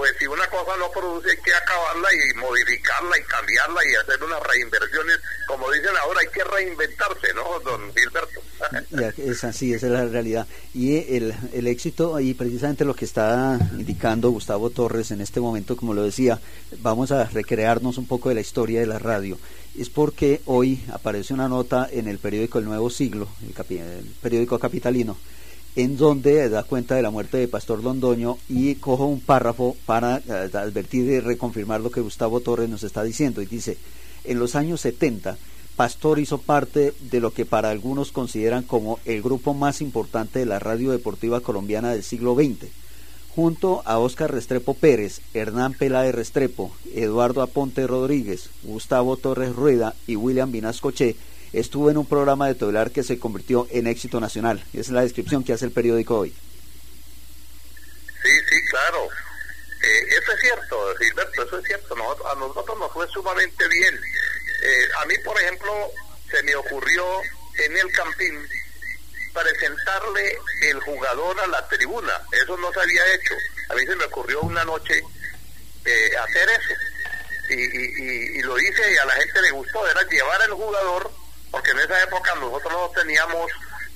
pues 0.00 0.14
si 0.18 0.26
una 0.26 0.46
cosa 0.46 0.76
no 0.78 0.90
produce 0.90 1.30
hay 1.30 1.36
que 1.36 1.54
acabarla 1.54 2.08
y 2.14 2.34
modificarla 2.38 3.18
y 3.18 3.22
cambiarla 3.24 3.80
y 3.86 3.94
hacer 3.96 4.24
unas 4.24 4.42
reinversiones, 4.44 5.20
como 5.46 5.70
dicen 5.70 5.94
ahora, 5.98 6.20
hay 6.20 6.28
que 6.28 6.42
reinventarse, 6.42 7.34
¿no, 7.34 7.60
don 7.60 7.94
Gilberto? 7.94 8.40
Es 9.40 9.44
así, 9.44 9.72
esa 9.72 9.86
es 9.86 9.92
la 9.92 10.04
realidad. 10.04 10.46
Y 10.74 10.96
el, 10.96 11.34
el 11.52 11.66
éxito, 11.66 12.20
y 12.20 12.34
precisamente 12.34 12.84
lo 12.84 12.94
que 12.94 13.04
está 13.04 13.58
indicando 13.76 14.30
Gustavo 14.30 14.70
Torres 14.70 15.10
en 15.10 15.20
este 15.20 15.40
momento, 15.40 15.76
como 15.76 15.94
lo 15.94 16.02
decía, 16.02 16.40
vamos 16.82 17.10
a 17.10 17.24
recrearnos 17.24 17.98
un 17.98 18.06
poco 18.06 18.28
de 18.28 18.34
la 18.34 18.40
historia 18.42 18.80
de 18.80 18.86
la 18.86 18.98
radio. 18.98 19.38
Es 19.78 19.88
porque 19.88 20.42
hoy 20.46 20.82
aparece 20.92 21.32
una 21.32 21.48
nota 21.48 21.88
en 21.90 22.08
el 22.08 22.18
periódico 22.18 22.58
El 22.58 22.66
Nuevo 22.66 22.90
Siglo, 22.90 23.28
el, 23.42 23.76
el 23.78 24.04
periódico 24.20 24.58
capitalino, 24.58 25.16
en 25.76 25.96
donde 25.96 26.48
da 26.48 26.64
cuenta 26.64 26.96
de 26.96 27.02
la 27.02 27.10
muerte 27.10 27.38
de 27.38 27.48
Pastor 27.48 27.82
Londoño 27.82 28.36
y 28.48 28.74
cojo 28.74 29.06
un 29.06 29.20
párrafo 29.20 29.76
para 29.86 30.18
eh, 30.18 30.50
advertir 30.52 31.06
y 31.06 31.20
reconfirmar 31.20 31.80
lo 31.80 31.90
que 31.90 32.00
Gustavo 32.00 32.40
Torres 32.40 32.68
nos 32.68 32.82
está 32.82 33.02
diciendo 33.02 33.40
y 33.40 33.46
dice, 33.46 33.78
en 34.24 34.38
los 34.38 34.54
años 34.54 34.80
70, 34.82 35.38
Pastor 35.80 36.18
hizo 36.18 36.36
parte 36.36 36.92
de 37.00 37.20
lo 37.20 37.32
que 37.32 37.46
para 37.46 37.70
algunos 37.70 38.12
consideran 38.12 38.64
como 38.64 39.00
el 39.06 39.22
grupo 39.22 39.54
más 39.54 39.80
importante 39.80 40.38
de 40.38 40.44
la 40.44 40.58
radio 40.58 40.90
deportiva 40.90 41.40
colombiana 41.40 41.90
del 41.90 42.02
siglo 42.02 42.34
XX. 42.34 42.70
Junto 43.34 43.82
a 43.86 43.98
Óscar 43.98 44.30
Restrepo 44.30 44.74
Pérez, 44.74 45.22
Hernán 45.32 45.72
Peláez 45.72 46.14
Restrepo, 46.14 46.76
Eduardo 46.94 47.40
Aponte 47.40 47.86
Rodríguez, 47.86 48.50
Gustavo 48.62 49.16
Torres 49.16 49.56
Rueda 49.56 49.94
y 50.06 50.16
William 50.16 50.52
Vinascoche, 50.52 51.16
estuvo 51.54 51.90
en 51.90 51.96
un 51.96 52.04
programa 52.04 52.46
de 52.46 52.56
Todelar 52.56 52.90
que 52.90 53.02
se 53.02 53.18
convirtió 53.18 53.66
en 53.70 53.86
éxito 53.86 54.20
nacional. 54.20 54.62
Es 54.74 54.90
la 54.90 55.00
descripción 55.00 55.44
que 55.44 55.54
hace 55.54 55.64
el 55.64 55.72
periódico 55.72 56.18
hoy. 56.18 56.34
Sí, 58.22 58.32
sí, 58.50 58.56
claro. 58.68 59.08
Eh, 59.82 60.08
eso 60.10 60.32
es 60.32 60.40
cierto, 60.42 60.76
Gilberto, 60.98 61.42
eso 61.42 61.58
es 61.58 61.64
cierto. 61.64 61.94
a 61.94 62.34
nosotros 62.34 62.78
nos 62.78 62.92
fue 62.92 63.08
sumamente 63.08 63.66
bien. 63.66 63.98
Eh, 64.62 64.88
a 65.00 65.04
mí, 65.06 65.16
por 65.18 65.40
ejemplo, 65.40 65.90
se 66.30 66.42
me 66.42 66.54
ocurrió 66.54 67.20
en 67.58 67.76
el 67.76 67.92
campín 67.92 68.48
presentarle 69.32 70.38
el 70.62 70.80
jugador 70.80 71.40
a 71.40 71.46
la 71.46 71.68
tribuna. 71.68 72.12
Eso 72.32 72.56
no 72.56 72.72
se 72.72 72.80
había 72.80 73.14
hecho. 73.14 73.34
A 73.68 73.74
mí 73.74 73.86
se 73.86 73.96
me 73.96 74.04
ocurrió 74.04 74.40
una 74.40 74.64
noche 74.64 75.02
eh, 75.84 76.10
hacer 76.16 76.48
eso. 76.50 76.74
Y, 77.50 77.54
y, 77.54 78.38
y, 78.38 78.42
lo 78.42 78.58
hice 78.58 78.92
y 78.92 78.96
a 78.96 79.04
la 79.04 79.14
gente 79.14 79.42
le 79.42 79.50
gustó. 79.50 79.86
Era 79.88 80.02
llevar 80.04 80.40
al 80.42 80.52
jugador 80.52 81.10
porque 81.50 81.70
en 81.72 81.80
esa 81.80 82.02
época 82.02 82.34
nosotros 82.36 82.72
no 82.72 82.90
teníamos 82.90 83.50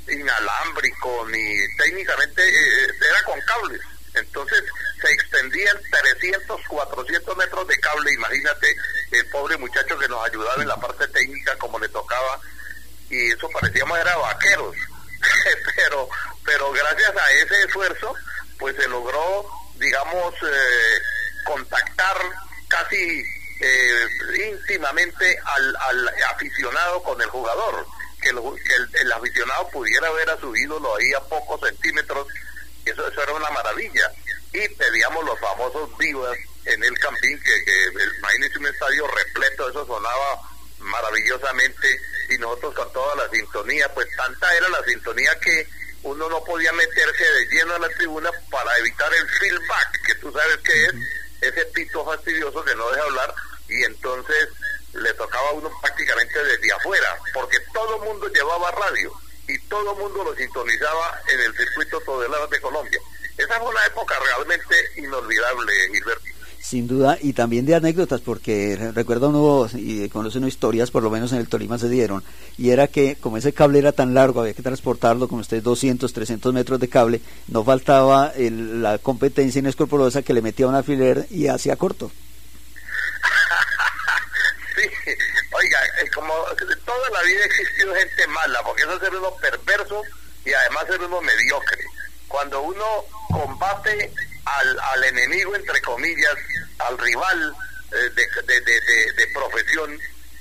inalámbrico 0.09 1.27
ni 1.29 1.77
técnicamente 1.77 2.43
eh, 2.43 2.95
era 3.09 3.23
con 3.25 3.41
cables. 3.43 3.81
Entonces 4.15 4.63
se 5.01 5.13
extendían 5.13 5.77
300, 5.91 6.61
400 6.69 7.37
metros 7.37 7.67
de 7.67 7.79
cable, 7.81 8.13
imagínate 8.13 8.77
el 9.19 9.29
pobre 9.31 9.57
muchacho 9.57 9.99
que 9.99 10.09
nos 10.09 10.25
ayudaba 10.27 10.63
en 10.63 10.69
la 10.69 10.77
parte 10.77 11.07
técnica 11.09 11.57
como 11.57 11.79
le 11.79 11.89
tocaba 11.89 12.41
y 13.11 13.33
eso 13.33 13.49
parecíamos 13.51 13.99
era 13.99 14.17
vaqueros. 14.17 14.77
pero 15.77 16.09
pero 16.45 16.73
gracias 16.73 17.17
a 17.17 17.33
ese 17.33 17.63
esfuerzo 17.65 18.15
pues 18.59 18.77
se 18.77 18.89
logró 18.89 19.49
digamos 19.77 20.35
eh, 20.43 20.99
contactar 21.45 22.17
casi 22.69 23.25
eh, 23.61 24.09
íntimamente 24.51 25.39
al, 25.45 25.77
al, 25.77 26.09
aficionado 26.31 27.03
con 27.03 27.21
el 27.21 27.29
jugador, 27.29 27.87
que, 28.21 28.31
el, 28.31 29.13
aficionado 29.13 29.69
pudiera 29.69 30.11
ver 30.11 30.31
a 30.31 30.41
su 30.41 30.55
ídolo 30.57 30.97
ahí 30.97 31.13
a 31.13 31.21
pocos 31.21 31.61
centímetros, 31.61 32.27
eso, 32.85 33.07
eso 33.07 33.23
era 33.23 33.33
una 33.33 33.51
maravilla. 33.51 34.11
Y 34.53 34.69
pedíamos 34.69 35.25
los 35.25 35.39
famosos 35.39 35.97
vivas 35.99 36.37
en 36.67 36.83
el 36.83 36.99
campín, 36.99 37.41
que, 37.41 37.65
que 37.65 37.93
imagínense 38.19 38.59
un 38.59 38.67
estadio 38.67 39.07
repleto, 39.09 39.71
eso 39.71 39.87
sonaba 39.87 40.51
maravillosamente 40.79 42.01
y 42.31 42.39
nosotros 42.39 42.75
con 42.75 42.93
toda 42.93 43.17
la 43.17 43.31
sintonía, 43.31 43.93
pues 43.95 44.07
tanta 44.17 44.55
era 44.57 44.69
la 44.69 44.83
sintonía 44.85 45.39
que 45.41 45.67
uno 46.03 46.29
no 46.29 46.45
podía 46.45 46.73
meterse 46.73 47.25
de 47.25 47.47
lleno 47.47 47.75
a 47.75 47.79
la 47.79 47.89
tribuna 47.91 48.31
para 48.51 48.77
evitar 48.79 49.13
el 49.15 49.29
feedback, 49.29 50.07
que 50.07 50.15
tú 50.17 50.33
sabes 50.33 50.59
que 50.59 50.85
es 50.85 50.95
ese 51.41 51.65
pito 51.67 52.05
fastidioso 52.05 52.65
que 52.65 52.75
no 52.75 52.91
deja 52.91 53.05
hablar 53.05 53.35
y 53.69 53.83
entonces 53.85 54.49
le 54.93 55.13
tocaba 55.15 55.49
a 55.49 55.53
uno 55.53 55.71
prácticamente 55.81 56.45
desde 56.45 56.73
afuera, 56.73 57.19
porque 57.33 57.59
todo 57.73 57.97
el 57.97 58.03
mundo 58.03 58.29
llevaba 58.29 58.71
radio 58.71 59.13
y 59.49 59.59
todo 59.69 59.93
el 59.93 59.99
mundo 59.99 60.25
lo 60.25 60.37
sintonizaba 60.37 61.21
en 61.29 61.41
el 61.41 61.57
circuito 61.57 62.01
Todelar 62.01 62.49
de 62.49 62.61
Colombia. 62.61 63.01
Esa 63.37 63.59
fue 63.59 63.69
una 63.69 63.85
época 63.87 64.17
realmente 64.21 64.91
inolvidable, 64.97 65.73
Gilberto. 65.93 66.34
Sin 66.65 66.89
duda, 66.89 67.19
y 67.21 67.35
también 67.35 67.67
de 67.67 67.75
anécdotas, 67.75 68.23
porque 68.23 68.91
recuerdo 68.95 69.29
uno 69.29 69.69
y 69.75 70.09
conoce 70.09 70.39
unas 70.39 70.49
historias, 70.49 70.91
por 70.91 71.03
lo 71.03 71.11
menos 71.11 71.31
en 71.33 71.39
el 71.41 71.47
Tolima 71.47 71.79
se 71.79 71.91
dieron, 71.91 72.25
y 72.57 72.71
era 72.71 72.87
que 72.87 73.17
como 73.17 73.37
ese 73.37 73.53
cable 73.53 73.81
era 73.81 73.93
tan 73.93 74.15
largo, 74.15 74.41
había 74.41 74.55
que 74.55 74.63
transportarlo, 74.63 75.29
como 75.29 75.43
ustedes 75.43 75.63
200, 75.63 76.11
300 76.11 76.55
metros 76.55 76.81
de 76.81 76.89
cable, 76.89 77.21
no 77.49 77.65
faltaba 77.65 78.33
la 78.39 78.97
competencia 78.97 79.59
inescrupulosa 79.59 80.23
que 80.23 80.33
le 80.33 80.41
metía 80.41 80.67
un 80.67 80.75
alfiler 80.75 81.27
y 81.29 81.49
hacía 81.49 81.77
corto. 81.77 82.11
sí, 84.75 84.89
oiga, 85.53 85.79
como 86.15 86.33
toda 86.87 87.11
la 87.11 87.23
vida 87.25 87.41
ha 87.43 87.47
existido 87.47 87.95
gente 87.95 88.27
mala, 88.29 88.63
porque 88.63 88.85
eso 88.85 88.95
es 88.95 89.01
ser 89.01 89.15
uno 89.15 89.37
perverso 89.37 90.01
y 90.47 90.53
además 90.55 90.87
ser 90.87 91.03
uno 91.03 91.21
mediocre. 91.21 91.85
Cuando 92.27 92.63
uno 92.63 93.05
combate 93.31 94.11
al, 94.45 94.79
al 94.79 95.05
enemigo, 95.05 95.55
entre 95.55 95.81
comillas, 95.83 96.37
al 96.79 96.99
rival 96.99 97.55
eh, 97.93 98.11
de, 98.15 98.61
de, 98.61 99.13
de, 99.13 99.27
profesión, 99.29 99.99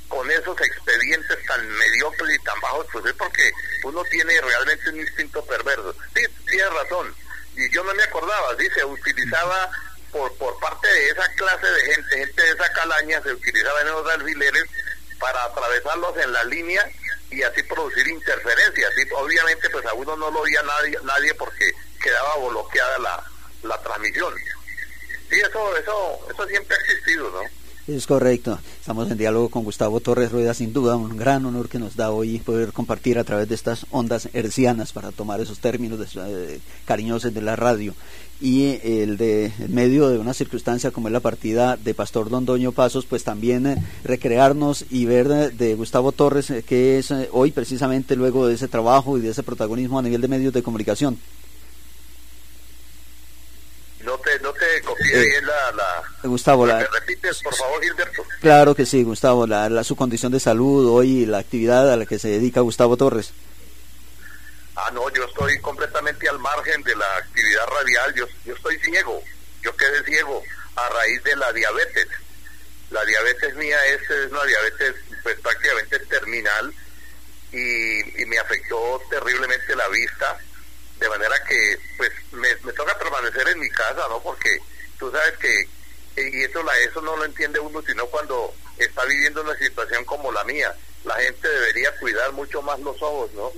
con 0.08 0.30
esos 0.30 0.60
expedientes 0.62 1.46
tan 1.46 1.68
mediocres 1.68 2.36
y 2.36 2.44
tan 2.44 2.60
bajos, 2.62 2.88
pues 2.92 3.06
es 3.06 3.14
porque 3.14 3.52
uno 3.84 4.04
tiene 4.06 4.40
realmente 4.42 4.90
un 4.90 5.00
instinto 5.00 5.44
perverso. 5.46 5.96
Sí, 6.16 6.24
tiene 6.48 6.70
razón. 6.70 7.16
Y 7.56 7.70
yo 7.72 7.84
no 7.84 7.94
me 7.94 8.04
acordaba, 8.04 8.56
sí, 8.58 8.68
se 8.76 8.86
utilizaba 8.86 9.72
por, 10.12 10.36
por 10.38 10.60
parte 10.60 10.88
de 10.88 11.10
esa 11.10 11.28
clase 11.34 11.68
de 11.68 11.96
gente, 11.96 12.18
gente 12.18 12.42
de 12.42 12.52
esa 12.52 12.72
calaña, 12.74 13.22
se 13.24 13.34
utilizaban 13.34 13.88
esos 13.88 14.10
alfileres 14.10 14.66
para 15.20 15.44
atravesarlos 15.46 16.18
en 16.18 16.34
la 16.34 16.44
línea 16.44 16.84
y 17.32 17.42
así 17.42 17.64
producir 17.64 18.08
interferencias. 18.08 18.92
Y 18.98 19.14
obviamente 19.14 19.70
pues 19.70 19.86
a 19.86 19.94
uno 19.94 20.16
no 20.16 20.30
lo 20.30 20.42
oía 20.42 20.62
nadie, 20.64 20.98
nadie 21.04 21.34
porque 21.36 21.72
quedaba 22.02 22.38
bloqueada 22.38 23.00
la, 23.00 23.33
la 23.64 23.78
transmisión. 23.82 24.34
Sí, 25.30 25.40
eso, 25.40 25.78
eso, 25.78 26.20
eso 26.30 26.48
siempre 26.48 26.76
ha 26.76 26.80
existido, 26.82 27.32
¿no? 27.32 27.64
Es 27.86 28.08
correcto. 28.08 28.60
Estamos 28.80 29.12
en 29.12 29.18
diálogo 29.18 29.50
con 29.50 29.66
Gustavo 29.66 30.00
Torres 30.00 30.32
Rueda, 30.32 30.54
sin 30.54 30.72
duda, 30.72 30.96
un 30.96 31.18
gran 31.18 31.46
honor 31.46 31.68
que 31.68 31.80
nos 31.80 31.98
da 31.98 32.12
hoy 32.12 32.40
poder 32.40 32.72
compartir 32.72 33.20
a 33.20 33.26
través 33.26 33.50
de 33.50 33.56
estas 33.56 33.86
ondas 33.92 34.30
hercianas, 34.32 34.94
para 34.94 35.12
tomar 35.12 35.42
esos 35.42 35.60
términos 35.60 36.00
de, 36.00 36.62
cariñosos 36.86 37.34
de 37.34 37.42
la 37.42 37.58
radio, 37.58 37.94
y 38.40 38.80
el 38.84 39.18
de 39.18 39.52
en 39.60 39.76
medio 39.76 40.08
de 40.08 40.18
una 40.18 40.34
circunstancia 40.34 40.92
como 40.92 41.10
es 41.10 41.12
la 41.12 41.20
partida 41.20 41.76
de 41.76 41.94
Pastor 41.94 42.30
Dondoño 42.30 42.72
Pasos, 42.72 43.06
pues 43.06 43.26
también 43.26 43.68
eh, 43.68 43.84
recrearnos 44.06 44.86
y 44.90 45.04
ver 45.04 45.52
de, 45.52 45.76
Gustavo 45.76 46.14
Torres, 46.14 46.52
eh, 46.52 46.64
que 46.64 47.00
es 47.00 47.12
eh, 47.12 47.28
hoy 47.34 47.52
precisamente 47.52 48.16
luego 48.16 48.48
de 48.48 48.54
ese 48.54 48.70
trabajo 48.70 49.18
y 49.18 49.22
de 49.22 49.32
ese 49.32 49.44
protagonismo 49.44 50.00
a 50.00 50.04
nivel 50.04 50.22
de 50.22 50.30
medios 50.30 50.54
de 50.54 50.64
comunicación. 50.64 51.18
No 54.04 54.18
te, 54.18 54.38
no 54.40 54.52
te 54.54 54.82
copié 54.82 55.18
eh, 55.18 55.26
bien 55.26 55.48
la, 55.48 55.72
la, 55.72 56.28
Gustavo, 56.28 56.66
la, 56.66 56.86
repites, 56.86 57.42
por 57.42 57.56
favor, 57.56 57.82
Gilberto? 57.82 58.24
Claro 58.42 58.76
que 58.76 58.86
sí, 58.86 59.04
Gustavo, 59.04 59.48
la, 59.48 59.70
la, 59.70 59.84
su 59.84 59.96
condición 59.96 60.32
de 60.32 60.42
salud 60.42 60.90
hoy, 60.90 61.26
la 61.26 61.38
actividad 61.38 61.92
a 61.92 61.96
la 61.96 62.06
que 62.06 62.20
se 62.20 62.28
dedica 62.28 62.60
Gustavo 62.60 62.98
Torres. 62.98 63.34
Ah, 64.76 64.92
no, 64.94 65.10
yo 65.12 65.24
estoy 65.24 65.58
completamente 65.60 66.28
al 66.28 66.40
margen 66.40 66.84
de 66.84 66.96
la 66.96 67.16
actividad 67.18 67.66
radial, 67.68 68.14
yo, 68.16 68.26
yo 68.44 68.56
estoy 68.56 68.78
ciego, 68.80 69.24
yo 69.62 69.76
quedé 69.78 70.04
ciego 70.04 70.44
a 70.76 70.90
raíz 70.90 71.24
de 71.24 71.36
la 71.38 71.54
diabetes. 71.54 72.08
La 72.90 73.06
diabetes 73.06 73.56
mía 73.56 73.78
es, 73.86 74.02
es 74.10 74.32
una 74.32 74.44
diabetes 74.44 74.96
pues 75.24 75.40
prácticamente 75.40 76.00
terminal 76.00 76.74
y, 77.52 78.22
y 78.22 78.26
me 78.26 78.38
afectó 78.38 79.02
terriblemente 79.10 79.76
la 79.76 79.88
vista 79.88 80.38
de 81.00 81.10
manera 81.10 81.36
que 81.48 81.78
pues 81.98 82.12
me, 82.32 82.50
toca 82.74 82.98
permanecer 82.98 83.48
en 83.50 83.60
mi 83.60 83.70
casa, 83.70 84.08
¿no? 84.10 84.22
Porque 84.22 84.58
tú 84.98 85.12
sabes 85.12 85.38
que, 85.38 85.68
y 86.22 86.44
eso, 86.44 86.62
la, 86.64 86.78
eso 86.80 87.02
no 87.02 87.16
lo 87.18 87.26
entiende 87.26 87.60
uno, 87.60 87.82
sino 87.82 88.06
cuando 88.08 88.54
está 88.78 89.04
viviendo 89.06 89.42
una 89.42 89.58
situación 89.58 90.06
como 90.06 90.32
la 90.32 90.44
mía, 90.44 90.74
la 91.04 91.16
gente 91.16 91.48
debería 91.48 91.96
cuidar 91.98 92.32
mucho 92.32 92.62
más 92.62 92.80
los 92.80 93.02
ojos, 93.02 93.32
¿no? 93.34 93.52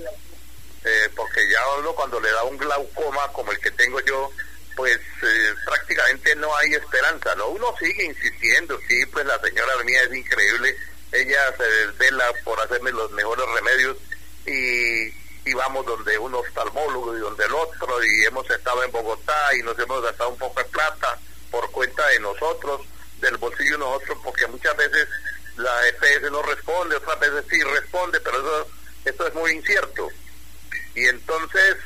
Eh, 0.84 1.10
porque 1.16 1.40
ya 1.50 1.60
uno 1.78 1.92
cuando 1.94 2.20
le 2.20 2.30
da 2.30 2.44
un 2.44 2.56
glaucoma 2.56 3.32
como 3.32 3.52
el 3.52 3.58
que 3.58 3.70
tengo 3.72 4.00
yo, 4.00 4.30
pues 4.76 4.98
eh, 5.22 5.54
prácticamente 5.64 6.36
no 6.36 6.54
hay 6.56 6.74
esperanza, 6.74 7.34
¿no? 7.34 7.48
Uno 7.48 7.74
sigue 7.78 8.04
insistiendo, 8.04 8.78
sí, 8.88 9.04
pues 9.06 9.26
la 9.26 9.40
señora 9.40 9.72
mía 9.84 10.02
es 10.02 10.14
increíble, 10.14 10.76
ella 11.12 11.56
se 11.56 11.64
desvela 11.64 12.32
por 12.44 12.60
hacerme 12.60 12.92
los 12.92 13.10
mejores 13.12 13.46
remedios 13.54 13.96
y 14.46 15.10
y 15.46 15.54
vamos 15.54 15.86
donde 15.86 16.18
un 16.18 16.34
oftalmólogo 16.34 17.16
y 17.16 17.20
donde 17.20 17.44
el 17.44 17.54
otro 17.54 18.04
y 18.04 18.24
hemos 18.24 18.50
estado 18.50 18.82
en 18.82 18.90
Bogotá 18.90 19.54
y 19.56 19.62
nos 19.62 19.78
hemos 19.78 20.02
gastado 20.02 20.30
un 20.30 20.38
poco 20.38 20.60
de 20.60 20.68
plata 20.68 21.18
por 21.52 21.70
cuenta 21.70 22.04
de 22.08 22.20
nosotros, 22.20 22.80
del 23.20 23.36
bolsillo 23.36 23.72
de 23.72 23.78
nosotros, 23.78 24.18
porque 24.24 24.46
muchas 24.48 24.76
veces 24.76 25.08
la 25.56 25.88
EPS 25.88 26.30
no 26.32 26.42
responde, 26.42 26.96
otras 26.96 27.20
veces 27.20 27.44
sí 27.48 27.62
responde, 27.62 28.20
pero 28.20 28.38
eso, 28.38 28.70
eso 29.04 29.26
es 29.28 29.34
muy 29.34 29.52
incierto. 29.52 30.08
Y 30.96 31.04
entonces, 31.06 31.76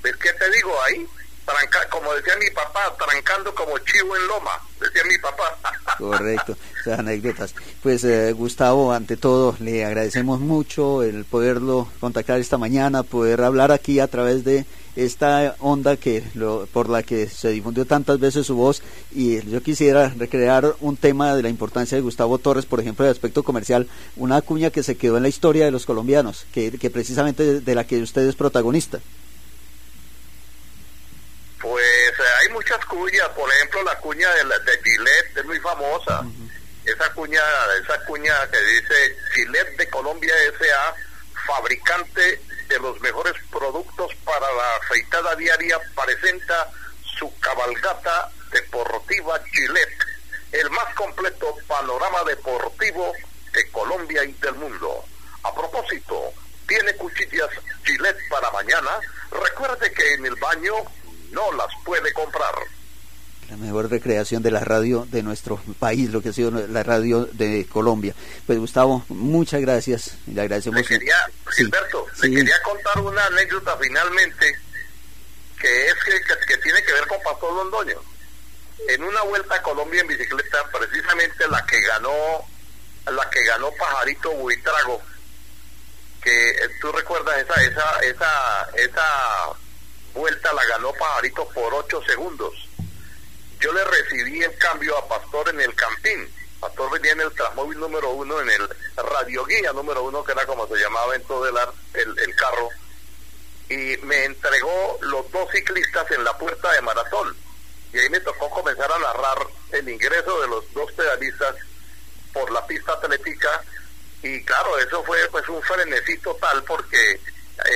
pues, 0.00 0.16
¿qué 0.16 0.32
te 0.32 0.50
digo? 0.50 0.74
Ahí 0.82 1.06
como 1.90 2.12
decía 2.14 2.34
mi 2.38 2.50
papá, 2.50 2.94
trancando 2.98 3.54
como 3.54 3.78
chivo 3.78 4.16
en 4.16 4.26
loma, 4.26 4.50
decía 4.80 5.02
mi 5.04 5.18
papá. 5.18 5.58
Correcto, 5.98 6.56
anécdotas. 6.96 7.54
Pues 7.82 8.04
eh, 8.04 8.32
Gustavo, 8.32 8.92
ante 8.92 9.16
todo, 9.16 9.56
le 9.60 9.84
agradecemos 9.84 10.40
mucho 10.40 11.02
el 11.02 11.24
poderlo 11.24 11.88
contactar 12.00 12.40
esta 12.40 12.58
mañana, 12.58 13.02
poder 13.02 13.42
hablar 13.42 13.72
aquí 13.72 14.00
a 14.00 14.08
través 14.08 14.44
de 14.44 14.64
esta 14.96 15.54
onda 15.60 15.96
que 15.96 16.24
lo, 16.34 16.66
por 16.72 16.88
la 16.88 17.02
que 17.02 17.28
se 17.28 17.50
difundió 17.50 17.86
tantas 17.86 18.18
veces 18.18 18.46
su 18.46 18.56
voz 18.56 18.82
y 19.12 19.40
yo 19.48 19.62
quisiera 19.62 20.08
recrear 20.08 20.74
un 20.80 20.96
tema 20.96 21.34
de 21.34 21.42
la 21.42 21.48
importancia 21.48 21.96
de 21.96 22.02
Gustavo 22.02 22.38
Torres, 22.38 22.66
por 22.66 22.80
ejemplo, 22.80 23.04
de 23.04 23.10
aspecto 23.10 23.42
comercial, 23.42 23.88
una 24.16 24.42
cuña 24.42 24.70
que 24.70 24.82
se 24.82 24.96
quedó 24.96 25.16
en 25.16 25.22
la 25.22 25.28
historia 25.28 25.64
de 25.64 25.70
los 25.70 25.86
colombianos, 25.86 26.46
que 26.52 26.70
precisamente 26.92 27.60
de 27.60 27.74
la 27.74 27.86
que 27.86 28.02
usted 28.02 28.26
es 28.26 28.34
protagonista. 28.34 29.00
Pues 31.60 31.84
eh, 31.84 32.22
hay 32.40 32.48
muchas 32.48 32.82
cuñas, 32.86 33.28
por 33.30 33.52
ejemplo 33.52 33.82
la 33.82 33.96
cuña 33.98 34.32
de, 34.34 34.44
la, 34.44 34.58
de 34.60 34.72
Gillette 34.82 35.36
es 35.36 35.44
muy 35.44 35.60
famosa. 35.60 36.24
Esa 36.84 37.12
cuña, 37.12 37.42
esa 37.82 38.02
cuña 38.06 38.34
que 38.50 38.58
dice 38.58 39.16
Gillette 39.34 39.76
de 39.76 39.88
Colombia 39.90 40.34
S.A., 40.58 40.94
fabricante 41.46 42.40
de 42.68 42.78
los 42.78 42.98
mejores 43.00 43.34
productos 43.50 44.10
para 44.24 44.50
la 44.52 44.76
afeitada 44.76 45.36
diaria, 45.36 45.78
presenta 45.94 46.70
su 47.18 47.30
cabalgata 47.40 48.30
deportiva 48.52 49.38
Gillette, 49.52 50.06
el 50.52 50.70
más 50.70 50.94
completo 50.94 51.56
panorama 51.68 52.24
deportivo 52.24 53.12
de 53.52 53.70
Colombia 53.70 54.24
y 54.24 54.32
del 54.32 54.54
mundo. 54.54 55.04
A 55.42 55.54
propósito, 55.54 56.32
tiene 56.66 56.94
cuchillas 56.94 57.50
Gillette 57.84 58.28
para 58.30 58.50
mañana. 58.50 58.90
Recuerde 59.30 59.92
que 59.92 60.14
en 60.14 60.24
el 60.24 60.36
baño 60.36 60.74
no 61.30 61.52
las 61.52 61.68
puede 61.84 62.12
comprar. 62.12 62.54
La 63.48 63.56
mejor 63.56 63.90
recreación 63.90 64.42
de 64.44 64.52
la 64.52 64.60
radio 64.60 65.06
de 65.10 65.24
nuestro 65.24 65.60
país, 65.80 66.10
lo 66.10 66.22
que 66.22 66.28
ha 66.28 66.32
sido 66.32 66.50
la 66.52 66.82
radio 66.84 67.24
de 67.32 67.66
Colombia. 67.66 68.14
Pues 68.46 68.58
Gustavo, 68.60 69.04
muchas 69.08 69.60
gracias. 69.60 70.12
Le 70.28 70.40
agradecemos. 70.40 70.80
Le 70.82 70.86
quería, 70.86 71.16
Sí, 71.50 71.64
Gilberto, 71.64 72.06
sí. 72.14 72.28
le 72.28 72.36
quería 72.36 72.62
contar 72.62 73.00
una 73.00 73.24
anécdota 73.26 73.76
finalmente 73.80 74.56
que 75.58 75.86
es 75.88 75.94
que, 76.04 76.12
que, 76.12 76.46
que 76.46 76.56
tiene 76.58 76.82
que 76.84 76.92
ver 76.92 77.06
con 77.08 77.20
Pastor 77.22 77.52
Londoño. 77.52 78.00
En 78.88 79.02
una 79.04 79.20
vuelta 79.22 79.56
a 79.56 79.62
Colombia 79.62 80.00
en 80.00 80.06
bicicleta, 80.06 80.58
precisamente 80.72 81.46
la 81.48 81.66
que 81.66 81.80
ganó, 81.82 82.12
la 83.12 83.28
que 83.30 83.44
ganó 83.44 83.70
Pajarito 83.72 84.30
Buitrago, 84.32 85.02
que 86.22 86.50
eh, 86.50 86.68
tú 86.80 86.90
recuerdas 86.92 87.36
esa, 87.42 87.54
esa, 87.62 87.98
esa, 88.00 88.70
esa 88.76 89.04
vuelta 90.14 90.52
la 90.52 90.64
ganó 90.66 90.92
Pajarito 90.92 91.48
por 91.48 91.72
ocho 91.74 92.02
segundos. 92.02 92.54
Yo 93.60 93.72
le 93.72 93.84
recibí 93.84 94.42
el 94.42 94.56
cambio 94.58 94.96
a 94.96 95.08
Pastor 95.08 95.50
en 95.50 95.60
el 95.60 95.74
Campín. 95.74 96.32
Pastor 96.60 96.90
venía 96.90 97.12
en 97.12 97.20
el 97.20 97.32
Transmóvil 97.32 97.78
número 97.78 98.10
uno, 98.10 98.40
en 98.40 98.50
el 98.50 98.68
Radio 98.96 99.44
Guía 99.44 99.72
número 99.72 100.02
uno, 100.02 100.24
que 100.24 100.32
era 100.32 100.46
como 100.46 100.66
se 100.66 100.76
llamaba 100.76 101.14
en 101.14 101.22
todo 101.24 101.46
el, 101.46 101.56
el, 101.94 102.18
el 102.18 102.34
carro. 102.36 102.68
Y 103.68 103.96
me 104.04 104.24
entregó 104.24 104.98
los 105.02 105.30
dos 105.30 105.50
ciclistas 105.52 106.10
en 106.10 106.24
la 106.24 106.36
puerta 106.36 106.72
de 106.72 106.82
maratón. 106.82 107.36
Y 107.92 107.98
ahí 107.98 108.08
me 108.10 108.20
tocó 108.20 108.50
comenzar 108.50 108.90
a 108.90 108.98
narrar 108.98 109.46
el 109.72 109.88
ingreso 109.88 110.40
de 110.40 110.48
los 110.48 110.72
dos 110.72 110.90
pedalistas 110.92 111.56
por 112.32 112.50
la 112.50 112.66
pista 112.66 112.92
atlética 112.92 113.62
y 114.22 114.42
claro 114.44 114.78
eso 114.78 115.02
fue 115.04 115.18
pues 115.30 115.48
un 115.48 115.62
frenesí 115.62 116.18
total 116.18 116.62
porque 116.64 117.20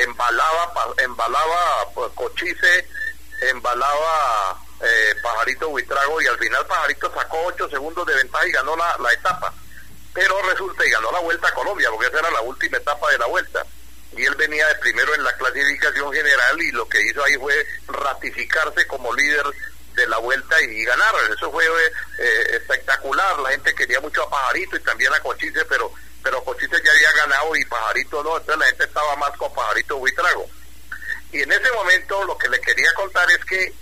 embalaba 0.04 0.72
embalaba 0.98 1.90
pues, 1.94 2.12
cochice 2.14 2.88
embalaba 3.50 4.58
eh, 4.80 5.14
pajarito 5.22 5.68
buitrago 5.68 6.20
y 6.20 6.26
al 6.26 6.38
final 6.38 6.66
pajarito 6.66 7.12
sacó 7.14 7.44
ocho 7.46 7.68
segundos 7.68 8.06
de 8.06 8.14
ventaja 8.14 8.46
y 8.46 8.52
ganó 8.52 8.76
la, 8.76 8.96
la 8.98 9.12
etapa 9.12 9.52
pero 10.12 10.40
resulta 10.42 10.86
y 10.86 10.90
ganó 10.90 11.10
la 11.12 11.20
vuelta 11.20 11.48
a 11.48 11.54
Colombia 11.54 11.90
porque 11.90 12.06
esa 12.06 12.20
era 12.20 12.30
la 12.30 12.40
última 12.42 12.78
etapa 12.78 13.10
de 13.10 13.18
la 13.18 13.26
vuelta 13.26 13.64
y 14.16 14.24
él 14.24 14.34
venía 14.36 14.66
de 14.68 14.74
primero 14.76 15.14
en 15.14 15.24
la 15.24 15.32
clasificación 15.32 16.12
general 16.12 16.62
y 16.62 16.72
lo 16.72 16.88
que 16.88 17.02
hizo 17.02 17.24
ahí 17.24 17.36
fue 17.36 17.66
ratificarse 17.88 18.86
como 18.86 19.12
líder 19.12 19.44
de 19.94 20.06
la 20.06 20.18
vuelta 20.18 20.60
y 20.62 20.84
ganar. 20.84 21.14
Eso 21.36 21.50
fue 21.50 21.64
eh, 21.64 22.46
espectacular. 22.52 23.38
La 23.40 23.50
gente 23.50 23.74
quería 23.74 24.00
mucho 24.00 24.22
a 24.22 24.30
Pajarito 24.30 24.76
y 24.76 24.80
también 24.80 25.12
a 25.12 25.20
Cochise, 25.20 25.64
pero 25.64 25.92
pero 26.24 26.42
Cochise 26.42 26.82
ya 26.82 26.90
había 26.90 27.12
ganado 27.12 27.54
y 27.54 27.64
Pajarito 27.66 28.24
no. 28.24 28.38
Entonces 28.38 28.58
la 28.58 28.66
gente 28.66 28.84
estaba 28.84 29.14
más 29.16 29.30
con 29.36 29.54
Pajarito 29.54 29.98
Buitrago. 29.98 30.48
Y 31.30 31.42
en 31.42 31.52
ese 31.52 31.70
momento 31.72 32.24
lo 32.24 32.36
que 32.38 32.48
le 32.48 32.60
quería 32.60 32.92
contar 32.94 33.30
es 33.30 33.44
que 33.44 33.72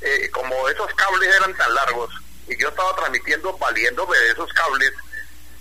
eh, 0.00 0.30
como 0.30 0.68
esos 0.68 0.92
cables 0.94 1.34
eran 1.34 1.54
tan 1.56 1.72
largos 1.74 2.10
y 2.48 2.56
yo 2.56 2.68
estaba 2.68 2.94
transmitiendo 2.96 3.56
valiéndome 3.58 4.16
de 4.18 4.30
esos 4.30 4.52
cables, 4.52 4.92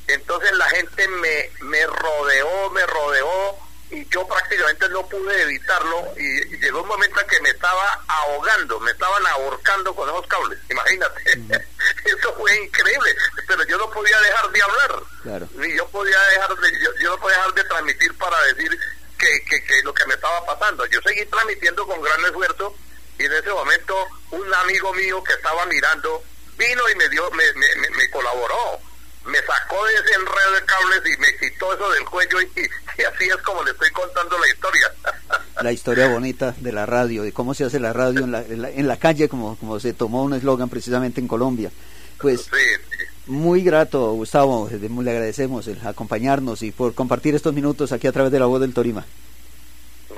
entonces 0.08 0.52
la 0.54 0.70
gente 0.70 1.08
me, 1.08 1.50
me 1.62 1.86
rodeó, 1.86 2.70
me 2.72 2.86
rodeó 2.86 3.58
y 3.92 4.08
yo 4.10 4.28
prácticamente 4.28 4.90
no 4.90 5.08
pude 5.08 5.42
evitarlo 5.44 6.14
y, 6.18 6.56
y 6.56 6.58
llegó 6.60 6.82
un 6.82 6.88
momento 6.88 7.20
en 7.22 7.28
que 7.28 7.40
me 7.42 7.50
estaba 7.50 8.04
ahogando, 8.08 8.80
me 8.80 8.92
estaban 8.92 9.26
ahorcando 9.28 9.94
con 9.96 10.10
esos 10.10 10.26
cables, 10.28 10.60
imagínate. 10.70 11.22
Eso 12.06 12.34
fue 12.36 12.56
increíble, 12.64 13.16
pero 13.48 13.64
yo 13.66 13.78
no 13.78 13.90
podía 13.92 14.20
dejar 14.22 14.50
de 14.52 14.62
hablar, 14.64 15.04
Claro. 15.24 15.48
ni 15.56 15.76
yo 15.76 15.88
podía 15.90 16.20
dejar 16.32 16.56
de, 16.56 16.80
yo, 16.82 16.90
yo 17.02 17.10
no 17.12 17.18
podía 17.20 17.38
dejar 17.38 17.54
de 17.54 17.64
transmitir 17.66 18.18
para 18.18 18.42
decir 18.46 18.80
que, 19.18 19.44
que, 19.46 19.64
que 19.64 19.84
lo 19.84 19.94
que 19.94 20.06
me 20.08 20.16
estaba 20.16 20.44
pasando. 20.46 20.86
Yo 20.88 21.00
seguí 21.02 21.26
transmitiendo 21.26 21.86
con 21.86 22.02
gran 22.02 22.20
esfuerzo 22.26 22.76
y 23.20 23.26
en 23.26 23.34
ese 23.34 23.50
momento 23.52 24.08
un 24.32 24.54
amigo 24.56 24.92
mío 24.94 25.24
que 25.24 25.34
estaba 25.34 25.66
mirando 25.68 26.24
vino 26.58 26.90
y 26.90 26.96
me 26.96 27.10
dio, 27.10 27.30
me, 27.32 27.54
me, 27.54 27.76
me, 27.78 27.90
me 27.92 28.10
colaboró 28.10 28.80
me 29.26 29.38
sacó 29.40 29.86
de 29.86 29.94
ese 29.94 30.14
enredo 30.16 30.52
de 30.54 30.66
cables 30.66 31.02
y 31.06 31.20
me 31.20 31.50
quitó 31.50 31.74
eso 31.74 31.90
del 31.92 32.06
cuello 32.06 32.42
y, 32.42 32.46
y 32.62 33.04
así 33.04 33.26
es 33.26 33.38
como 33.38 33.64
le 33.64 33.72
estoy 33.72 33.90
contando 33.92 34.38
la 34.38 34.48
historia. 34.48 34.92
La 35.62 35.72
historia 35.72 36.08
bonita 36.08 36.54
de 36.58 36.72
la 36.72 36.86
radio, 36.86 37.24
de 37.24 37.32
cómo 37.32 37.54
se 37.54 37.64
hace 37.64 37.80
la 37.80 37.94
radio 37.94 38.24
en 38.26 38.32
la, 38.32 38.42
en 38.42 38.62
la, 38.62 38.70
en 38.70 38.88
la 38.88 38.98
calle, 38.98 39.30
como, 39.30 39.56
como 39.58 39.80
se 39.80 39.94
tomó 39.94 40.24
un 40.24 40.34
eslogan 40.34 40.68
precisamente 40.68 41.22
en 41.22 41.28
Colombia. 41.28 41.72
Pues 42.20 42.42
Sí, 42.42 42.50
sí. 42.52 43.04
muy 43.28 43.62
grato, 43.62 44.12
Gustavo, 44.14 44.68
le 44.70 44.78
le 44.90 45.12
agradecemos 45.12 45.68
el 45.68 45.86
acompañarnos 45.86 46.64
y 46.64 46.72
por 46.72 46.94
compartir 46.94 47.36
estos 47.36 47.54
minutos 47.54 47.92
aquí 47.92 48.08
a 48.08 48.12
través 48.12 48.32
de 48.32 48.40
la 48.40 48.46
voz 48.48 48.60
del 48.62 48.74
Torima. 48.74 49.06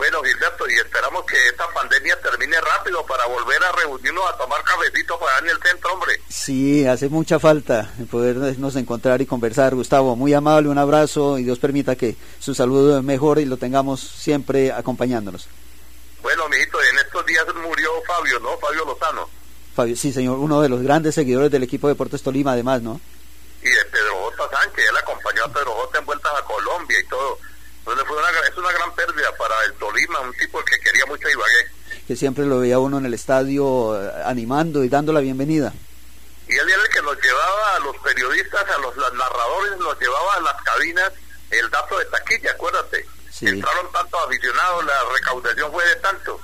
Bueno, 0.05 0.21
Gilberto, 0.21 0.69
y 0.69 0.75
esperamos 0.75 1.25
que 1.25 1.35
esta 1.47 1.67
pandemia 1.73 2.15
termine 2.21 2.61
rápido 2.61 3.03
para 3.07 3.25
volver 3.25 3.57
a 3.63 3.71
reunirnos 3.71 4.23
a 4.29 4.37
tomar 4.37 4.61
cafecito 4.63 5.17
para 5.17 5.39
en 5.39 5.49
el 5.49 5.59
centro, 5.59 5.93
hombre. 5.93 6.21
Sí, 6.29 6.85
hace 6.85 7.09
mucha 7.09 7.39
falta 7.39 7.91
podernos 8.11 8.75
encontrar 8.75 9.19
y 9.23 9.25
conversar, 9.25 9.73
Gustavo. 9.73 10.15
Muy 10.15 10.31
amable, 10.35 10.69
un 10.69 10.77
abrazo 10.77 11.39
y 11.39 11.43
Dios 11.43 11.57
permita 11.57 11.95
que 11.95 12.15
su 12.37 12.53
salud 12.53 13.01
mejore 13.01 13.41
y 13.41 13.45
lo 13.45 13.57
tengamos 13.57 13.99
siempre 13.99 14.71
acompañándonos. 14.71 15.47
Bueno, 16.21 16.47
mijito, 16.49 16.77
en 16.83 16.99
estos 16.99 17.25
días 17.25 17.43
murió 17.55 17.89
Fabio, 18.05 18.39
¿no? 18.41 18.59
Fabio 18.59 18.85
Lozano. 18.85 19.27
Fabio, 19.75 19.95
sí, 19.95 20.13
señor, 20.13 20.37
uno 20.37 20.61
de 20.61 20.69
los 20.69 20.83
grandes 20.83 21.15
seguidores 21.15 21.49
del 21.49 21.63
equipo 21.63 21.87
de 21.87 21.95
Deportes 21.95 22.21
Tolima, 22.21 22.51
además, 22.51 22.83
¿no? 22.83 23.01
Y 23.63 23.69
de 23.69 23.85
Pedro 23.85 24.31
J. 24.37 24.49
Sánchez, 24.55 24.85
él 24.87 24.97
acompañó 24.97 25.45
a 25.45 25.51
Pedro 25.51 25.71
J. 25.71 25.97
en 25.97 26.05
vueltas 26.05 26.31
a 26.37 26.45
Colombia 26.45 26.99
y 26.99 27.07
todo. 27.07 27.39
Entonces 27.85 28.05
fue 28.07 28.17
una, 28.17 28.29
es 28.49 28.57
una 28.57 28.71
gran 28.71 28.95
pérdida 28.95 29.31
para 29.37 29.53
el 29.65 29.73
Tolima, 29.73 30.19
un 30.21 30.33
tipo 30.33 30.59
que 30.65 30.79
quería 30.79 31.05
mucho 31.05 31.27
a 31.27 31.31
Ibagué. 31.31 32.01
Que 32.07 32.15
siempre 32.15 32.45
lo 32.45 32.59
veía 32.59 32.79
uno 32.79 32.97
en 32.97 33.05
el 33.05 33.13
estadio 33.13 34.01
eh, 34.01 34.11
animando 34.25 34.83
y 34.83 34.89
dando 34.89 35.13
la 35.13 35.19
bienvenida. 35.19 35.71
Y 36.47 36.53
él 36.53 36.67
era 36.67 36.81
el 36.81 36.89
que 36.89 37.01
nos 37.03 37.15
llevaba 37.21 37.75
a 37.75 37.79
los 37.79 37.95
periodistas, 37.97 38.63
a 38.75 38.79
los, 38.81 38.95
los 38.95 39.13
narradores, 39.13 39.77
nos 39.79 39.99
llevaba 39.99 40.33
a 40.37 40.41
las 40.41 40.61
cabinas 40.63 41.11
el 41.51 41.69
dato 41.69 41.97
de 41.99 42.05
taquilla, 42.05 42.51
acuérdate. 42.51 43.05
Sí. 43.31 43.47
Entraron 43.47 43.91
tantos 43.91 44.19
aficionados, 44.27 44.85
la 44.85 44.93
recaudación 45.13 45.71
fue 45.71 45.85
de 45.87 45.95
tanto. 45.97 46.39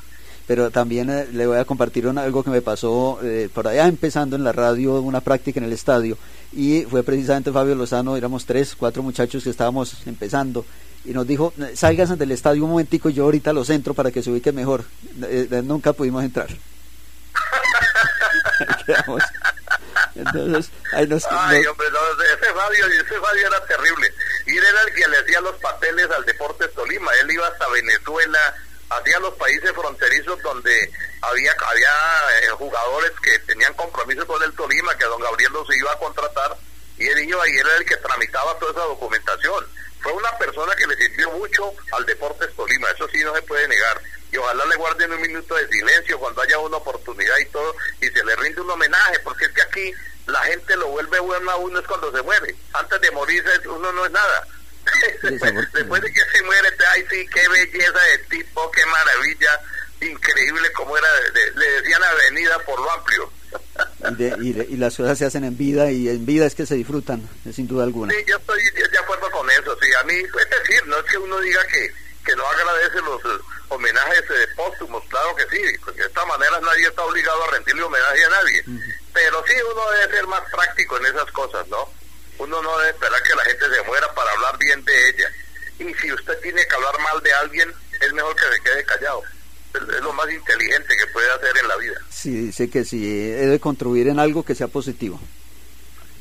Pero 0.48 0.70
también 0.70 1.10
eh, 1.10 1.28
le 1.32 1.48
voy 1.48 1.58
a 1.58 1.66
compartir 1.66 2.06
una- 2.08 2.24
algo 2.24 2.44
que 2.44 2.50
me 2.52 2.62
pasó 2.62 3.20
eh, 3.24 3.50
por 3.52 3.68
allá 3.68 3.88
empezando 3.88 4.36
en 4.36 4.44
la 4.44 4.52
radio, 4.52 4.96
una 5.02 5.22
práctica 5.22 5.60
en 5.60 5.66
el 5.66 5.74
estadio. 5.74 6.18
Y 6.54 6.84
fue 6.90 7.02
precisamente 7.04 7.52
Fabio 7.52 7.74
Lozano, 7.76 8.16
éramos 8.18 8.46
tres, 8.46 8.76
cuatro 8.78 9.02
muchachos 9.02 9.44
que 9.44 9.50
estábamos 9.50 9.96
empezando. 10.06 10.66
Y 11.04 11.14
nos 11.14 11.26
dijo, 11.26 11.54
salgas 11.76 12.18
del 12.18 12.32
estadio 12.32 12.64
un 12.64 12.72
momentico, 12.72 13.10
yo 13.10 13.24
ahorita 13.24 13.54
los 13.54 13.70
entro 13.70 13.94
para 13.94 14.12
que 14.12 14.22
se 14.22 14.30
ubique 14.30 14.52
mejor. 14.52 14.86
Eh, 15.24 15.48
eh, 15.50 15.62
nunca 15.64 15.94
pudimos 15.94 16.24
entrar. 16.24 16.50
Quedamos. 18.86 19.24
Entonces, 20.16 20.72
ahí 20.94 21.08
nos, 21.08 21.26
Ay, 21.32 21.66
hombre, 21.66 21.88
no, 21.92 22.24
ese 22.24 22.54
Fabio, 22.54 22.86
ese 22.86 23.20
Fabio 23.20 23.48
era 23.48 23.66
terrible. 23.66 24.14
Y 24.46 24.58
él 24.58 24.64
era 24.64 24.82
el 24.82 24.94
que 24.94 25.08
le 25.08 25.18
hacía 25.18 25.42
los 25.42 25.56
papeles 25.56 26.12
al 26.12 26.26
Deportes 26.26 26.72
Tolima. 26.74 27.12
Él 27.22 27.32
iba 27.32 27.48
hasta 27.48 27.68
Venezuela, 27.70 28.40
hacía 28.90 29.20
los 29.20 29.34
países 29.36 29.72
fronterizos 29.72 30.42
donde 30.44 30.92
había 31.22 31.54
había 31.66 31.90
eh, 32.44 32.50
jugadores 32.58 33.12
que 33.24 33.40
tenían 33.40 33.74
compromiso 33.74 34.28
con 34.28 34.44
el 34.44 34.54
Tolima, 34.54 34.96
que 34.98 35.06
don 35.06 35.22
Gabriel 35.22 35.54
los 35.54 35.76
iba 35.76 35.92
a 35.92 36.00
contratar, 36.00 36.58
y 36.98 37.08
él 37.08 37.20
iba 37.20 37.48
y 37.48 37.58
él 37.58 37.68
era 37.68 37.78
el 37.78 37.86
que 37.86 37.98
tramitaba 37.98 38.58
toda 38.60 38.72
esa 38.72 38.82
documentación. 38.82 39.66
Fue 40.02 40.12
una 40.14 40.38
persona 40.38 40.76
que 40.76 40.88
le 40.88 40.96
sirvió 40.96 41.32
mucho 41.32 41.74
al 41.92 42.06
Deportes 42.06 42.56
Tolima, 42.56 42.90
eso 42.92 43.08
sí 43.10 43.24
no 43.24 43.36
se 43.36 43.42
puede 43.44 43.68
negar. 43.68 44.02
y 44.32 44.38
ojalá 44.38 44.66
le 44.66 44.76
guarden 44.78 45.12
un 45.12 45.22
minuto 45.22 45.56
de 45.56 45.68
silencio 45.68 46.18
cuando 46.18 46.42
haya 46.42 46.58
una 46.60 46.78
oportunidad 46.78 47.38
y 47.38 47.46
todo 47.48 47.76
y 48.00 48.08
se 48.08 48.24
le 48.24 48.36
rinde 48.38 48.62
un 48.62 48.70
homenaje, 48.70 49.20
porque 49.20 49.46
es 49.46 49.52
que 49.52 49.62
aquí 49.62 49.94
la 50.28 50.40
gente 50.44 50.76
lo 50.78 50.88
vuelve 50.88 51.20
bueno 51.20 51.52
a 51.52 51.56
uno 51.58 51.80
es 51.80 51.88
cuando 51.88 52.12
se 52.12 52.22
muere. 52.22 52.56
Antes 52.74 53.02
de 53.02 53.12
morir 53.12 53.44
uno 53.66 53.92
no 53.92 54.06
es 54.06 54.12
nada. 54.12 54.48
Después 55.74 56.02
de 56.02 56.14
que 56.14 56.22
se 56.34 56.44
muere, 56.44 56.70
ay 56.90 57.06
sí, 57.10 57.28
qué 57.28 57.48
belleza 57.48 58.00
de 58.00 58.18
tipo, 58.30 58.72
qué 58.72 58.86
maravilla, 58.86 59.60
increíble 60.02 60.72
como 60.72 60.98
era, 60.98 61.08
le, 61.34 61.72
decían 61.72 62.04
avenida 62.04 62.58
por 62.60 62.80
lo 62.80 62.92
amplio. 62.92 63.32
Y, 64.20 64.78
las 64.78 64.98
cosas 64.98 65.18
se 65.18 65.26
hacen 65.26 65.44
en 65.44 65.58
vida 65.58 65.92
y 65.92 66.10
en 66.10 66.26
vida 66.26 66.46
es 66.46 66.56
que 66.56 66.66
se 66.66 66.76
disfrutan, 66.76 67.28
sin 67.54 67.68
duda 67.68 67.84
alguna. 67.84 68.14
Sí, 68.14 68.20
yo 68.28 68.38
estoy 68.38 68.62
de 68.72 68.98
acuerdo 68.98 69.30
con 69.32 69.50
eso, 69.52 69.78
sí, 69.82 69.90
a 70.00 70.04
mí, 70.04 70.16
es 70.16 70.50
decir, 70.50 70.88
no 70.88 70.98
es 70.98 71.04
que 71.06 71.18
uno 71.18 71.40
diga 71.40 71.66
que, 71.68 71.94
que 72.26 72.36
no 72.36 72.46
agradece 72.46 72.98
los 73.02 73.22
homenajes 73.70 74.22
eh, 74.22 74.48
póstumos, 74.56 75.04
claro 75.08 75.36
que 75.36 75.44
sí, 75.56 75.78
porque 75.86 76.02
de 76.02 76.08
esta 76.08 76.26
manera 76.26 76.60
nadie 76.62 76.88
está 76.88 77.04
obligado 77.04 77.44
a 77.44 77.52
rendirle 77.52 77.84
homenaje 77.84 78.26
a 78.26 78.30
nadie, 78.30 78.64
pero 79.14 79.44
sí 79.48 79.54
uno 79.72 79.92
debe 79.92 80.16
ser 80.16 80.28
más 80.28 80.42
práctico 80.52 80.98
en 80.98 81.06
esas 81.06 81.32
cosas, 81.32 81.68
¿no? 81.68 81.90
Uno 82.40 82.62
no 82.62 82.78
debe 82.80 82.92
esperar 82.92 83.22
que 83.22 83.36
la 83.36 83.46
gente 83.46 83.66
se 83.70 83.84
muera 83.84 84.14
para 84.16 84.32
hablar 84.32 84.58
bien 84.58 84.84
de 84.84 85.10
ella, 85.10 85.30
y 85.80 85.94
si 85.96 86.12
usted 86.12 86.40
tiene 86.42 86.66
que 86.66 86.76
hablar 86.76 87.00
mal 87.00 87.22
de 87.22 87.34
alguien, 87.34 87.74
es 88.02 88.14
mejor 88.14 88.36
que 88.36 88.56
se 88.56 88.64
quede 88.64 88.84
callado. 88.84 89.24
Es, 89.74 90.04
lo 90.04 90.14
más 90.14 90.32
inteligente 90.32 90.96
que 90.98 91.12
puede 91.14 91.32
hacer 91.32 91.58
en 91.62 91.68
la 91.68 91.78
vida. 91.78 92.02
Sí, 92.10 92.32
dice 92.32 92.70
que 92.70 92.84
sí, 92.84 93.06
debe 93.06 93.60
contribuir 93.60 94.08
en 94.08 94.20
algo 94.20 94.44
que 94.44 94.56
sea 94.56 94.68
positivo. 94.68 95.20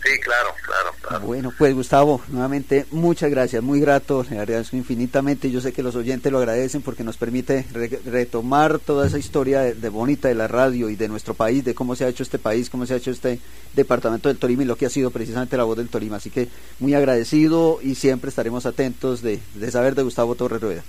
Sí, 0.03 0.19
claro, 0.21 0.55
claro, 0.65 0.95
claro. 1.03 1.27
Bueno, 1.27 1.53
pues 1.59 1.75
Gustavo, 1.75 2.23
nuevamente 2.29 2.87
muchas 2.91 3.31
gracias, 3.31 3.63
muy 3.63 3.81
grato, 3.81 4.25
le 4.31 4.39
agradezco 4.39 4.77
infinitamente. 4.77 5.51
Yo 5.51 5.61
sé 5.61 5.75
que 5.75 5.83
los 5.83 5.95
oyentes 5.95 6.33
lo 6.33 6.39
agradecen 6.39 6.81
porque 6.81 7.05
nos 7.05 7.19
permite 7.19 7.67
retomar 8.07 8.79
toda 8.79 9.07
esa 9.07 9.19
historia 9.19 9.61
de, 9.61 9.89
bonita 9.91 10.29
de 10.29 10.35
la 10.35 10.49
radio 10.49 10.89
y 10.89 10.97
de 10.97 11.09
nuestro 11.09 11.35
país, 11.35 11.65
de 11.65 11.75
cómo 11.75 11.97
se 11.97 12.07
ha 12.07 12.09
hecho 12.09 12.23
este 12.23 12.39
país, 12.39 12.71
cómo 12.71 12.87
se 12.87 12.95
ha 12.95 12.97
hecho 12.97 13.11
este 13.11 13.41
departamento 13.75 14.31
del 14.31 14.39
Tolima 14.39 14.63
y 14.63 14.67
lo 14.67 14.77
que 14.77 14.87
ha 14.87 14.91
sido 14.91 15.11
precisamente 15.11 15.59
la 15.59 15.65
voz 15.65 15.77
del 15.77 15.91
Tolima. 15.91 16.17
Así 16.17 16.31
que 16.31 16.49
muy 16.79 16.95
agradecido 16.95 17.79
y 17.83 17.95
siempre 17.95 18.31
estaremos 18.31 18.65
atentos 18.65 19.21
de, 19.21 19.39
saber 19.71 19.95
de 19.95 20.03
Gustavo 20.03 20.35
Torres 20.35 20.63
Rueda. 20.63 20.83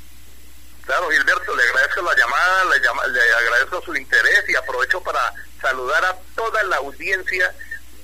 Claro, 0.86 1.10
Gilberto, 1.10 1.56
le 1.56 1.64
agradezco 1.64 2.02
la 2.02 2.16
llamada, 2.84 3.08
le, 3.08 3.20
le 3.20 3.34
agradezco 3.34 3.82
su 3.82 3.96
interés 3.96 4.44
y 4.48 4.56
aprovecho 4.56 5.02
para 5.02 5.34
saludar 5.62 6.04
a 6.06 6.18
toda 6.36 6.64
la 6.64 6.78
audiencia 6.78 7.54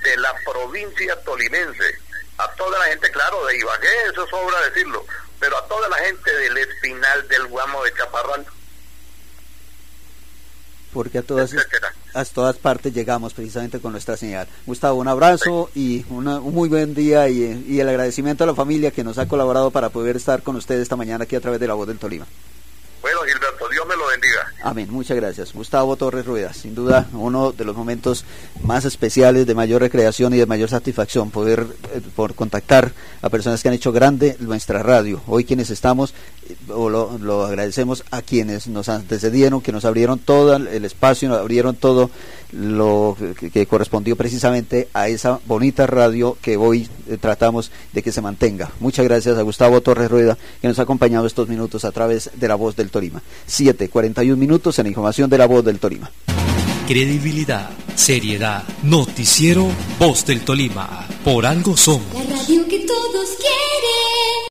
de 0.03 0.17
la 0.17 0.33
provincia 0.45 1.15
tolimense, 1.23 1.99
a 2.37 2.47
toda 2.51 2.77
la 2.79 2.85
gente, 2.85 3.09
claro, 3.11 3.45
de 3.45 3.57
Ibagué, 3.57 3.87
eso 4.11 4.27
sobra 4.27 4.61
decirlo, 4.69 5.05
pero 5.39 5.57
a 5.57 5.67
toda 5.67 5.89
la 5.89 5.97
gente 5.97 6.35
del 6.37 6.57
Espinal, 6.57 7.27
del 7.27 7.47
Guamo, 7.47 7.83
de 7.83 7.93
Chaparral. 7.93 8.45
Porque 10.93 11.17
a 11.17 11.23
todas, 11.23 11.53
a 12.13 12.25
todas 12.25 12.57
partes 12.57 12.93
llegamos 12.93 13.33
precisamente 13.33 13.79
con 13.79 13.91
nuestra 13.91 14.17
señal. 14.17 14.47
Gustavo, 14.65 14.95
un 14.95 15.07
abrazo 15.07 15.69
y 15.75 16.05
un 16.09 16.25
muy 16.53 16.69
buen 16.69 16.95
día 16.95 17.27
y, 17.27 17.65
y 17.67 17.79
el 17.79 17.89
agradecimiento 17.89 18.45
a 18.45 18.47
la 18.47 18.55
familia 18.55 18.91
que 18.91 19.03
nos 19.03 19.17
ha 19.17 19.27
colaborado 19.27 19.69
para 19.69 19.89
poder 19.89 20.15
estar 20.15 20.41
con 20.41 20.55
ustedes 20.55 20.83
esta 20.83 20.95
mañana 20.95 21.25
aquí 21.25 21.35
a 21.35 21.41
través 21.41 21.59
de 21.59 21.67
la 21.67 21.73
voz 21.73 21.87
del 21.87 21.99
Tolima. 21.99 22.25
Bueno, 23.01 23.21
Gilberto, 23.23 23.69
Dios 23.69 23.85
me. 23.85 23.96
Amén, 24.63 24.87
muchas 24.89 25.15
gracias. 25.15 25.53
Gustavo 25.53 25.95
Torres 25.97 26.25
Rueda, 26.25 26.51
sin 26.51 26.73
duda 26.73 27.07
uno 27.13 27.51
de 27.51 27.63
los 27.63 27.75
momentos 27.75 28.25
más 28.63 28.85
especiales 28.85 29.45
de 29.45 29.53
mayor 29.53 29.81
recreación 29.81 30.33
y 30.33 30.37
de 30.37 30.47
mayor 30.47 30.69
satisfacción, 30.69 31.29
poder 31.29 31.67
eh, 31.93 32.01
por 32.15 32.33
contactar 32.33 32.91
a 33.21 33.29
personas 33.29 33.61
que 33.61 33.69
han 33.69 33.75
hecho 33.75 33.91
grande 33.91 34.35
nuestra 34.39 34.81
radio. 34.81 35.21
Hoy 35.27 35.45
quienes 35.45 35.69
estamos, 35.69 36.15
eh, 36.49 36.55
lo, 36.67 37.17
lo, 37.19 37.45
agradecemos 37.45 38.03
a 38.09 38.23
quienes 38.23 38.67
nos 38.67 38.89
antecedieron, 38.89 39.61
que 39.61 39.71
nos 39.71 39.85
abrieron 39.85 40.17
todo 40.17 40.55
el 40.55 40.85
espacio, 40.85 41.29
nos 41.29 41.37
abrieron 41.37 41.75
todo 41.75 42.09
lo 42.51 43.17
que, 43.51 43.65
correspondió 43.65 44.15
precisamente 44.15 44.87
a 44.93 45.07
esa 45.07 45.39
bonita 45.45 45.87
radio 45.87 46.37
que 46.41 46.57
hoy 46.57 46.87
eh, 47.07 47.17
tratamos 47.17 47.71
de 47.93 48.01
que 48.01 48.11
se 48.11 48.21
mantenga. 48.21 48.71
Muchas 48.79 49.05
gracias 49.05 49.37
a 49.37 49.41
Gustavo 49.41 49.81
Torres 49.81 50.09
Rueda 50.09 50.37
que 50.61 50.67
nos 50.67 50.79
ha 50.79 50.83
acompañado 50.83 51.27
estos 51.27 51.47
minutos 51.47 51.85
a 51.85 51.91
través 51.91 52.29
de 52.33 52.47
la 52.47 52.55
voz 52.55 52.75
del 52.75 52.89
Torima. 52.89 53.21
7.41 53.47 54.35
minutos 54.35 54.79
en 54.79 54.83
la 54.85 54.89
información 54.89 55.29
de 55.29 55.37
la 55.37 55.45
voz 55.45 55.63
del 55.65 55.79
Torima. 55.79 56.09
Credibilidad, 56.87 57.69
seriedad, 57.95 58.63
noticiero, 58.83 59.67
voz 59.99 60.25
del 60.25 60.41
Tolima. 60.45 61.05
Por 61.25 61.45
algo 61.45 61.75
somos. 61.75 62.13
La 62.13 62.23
radio 62.23 62.65
que 62.67 62.79
todos 62.79 63.27
quieren. 63.37 64.37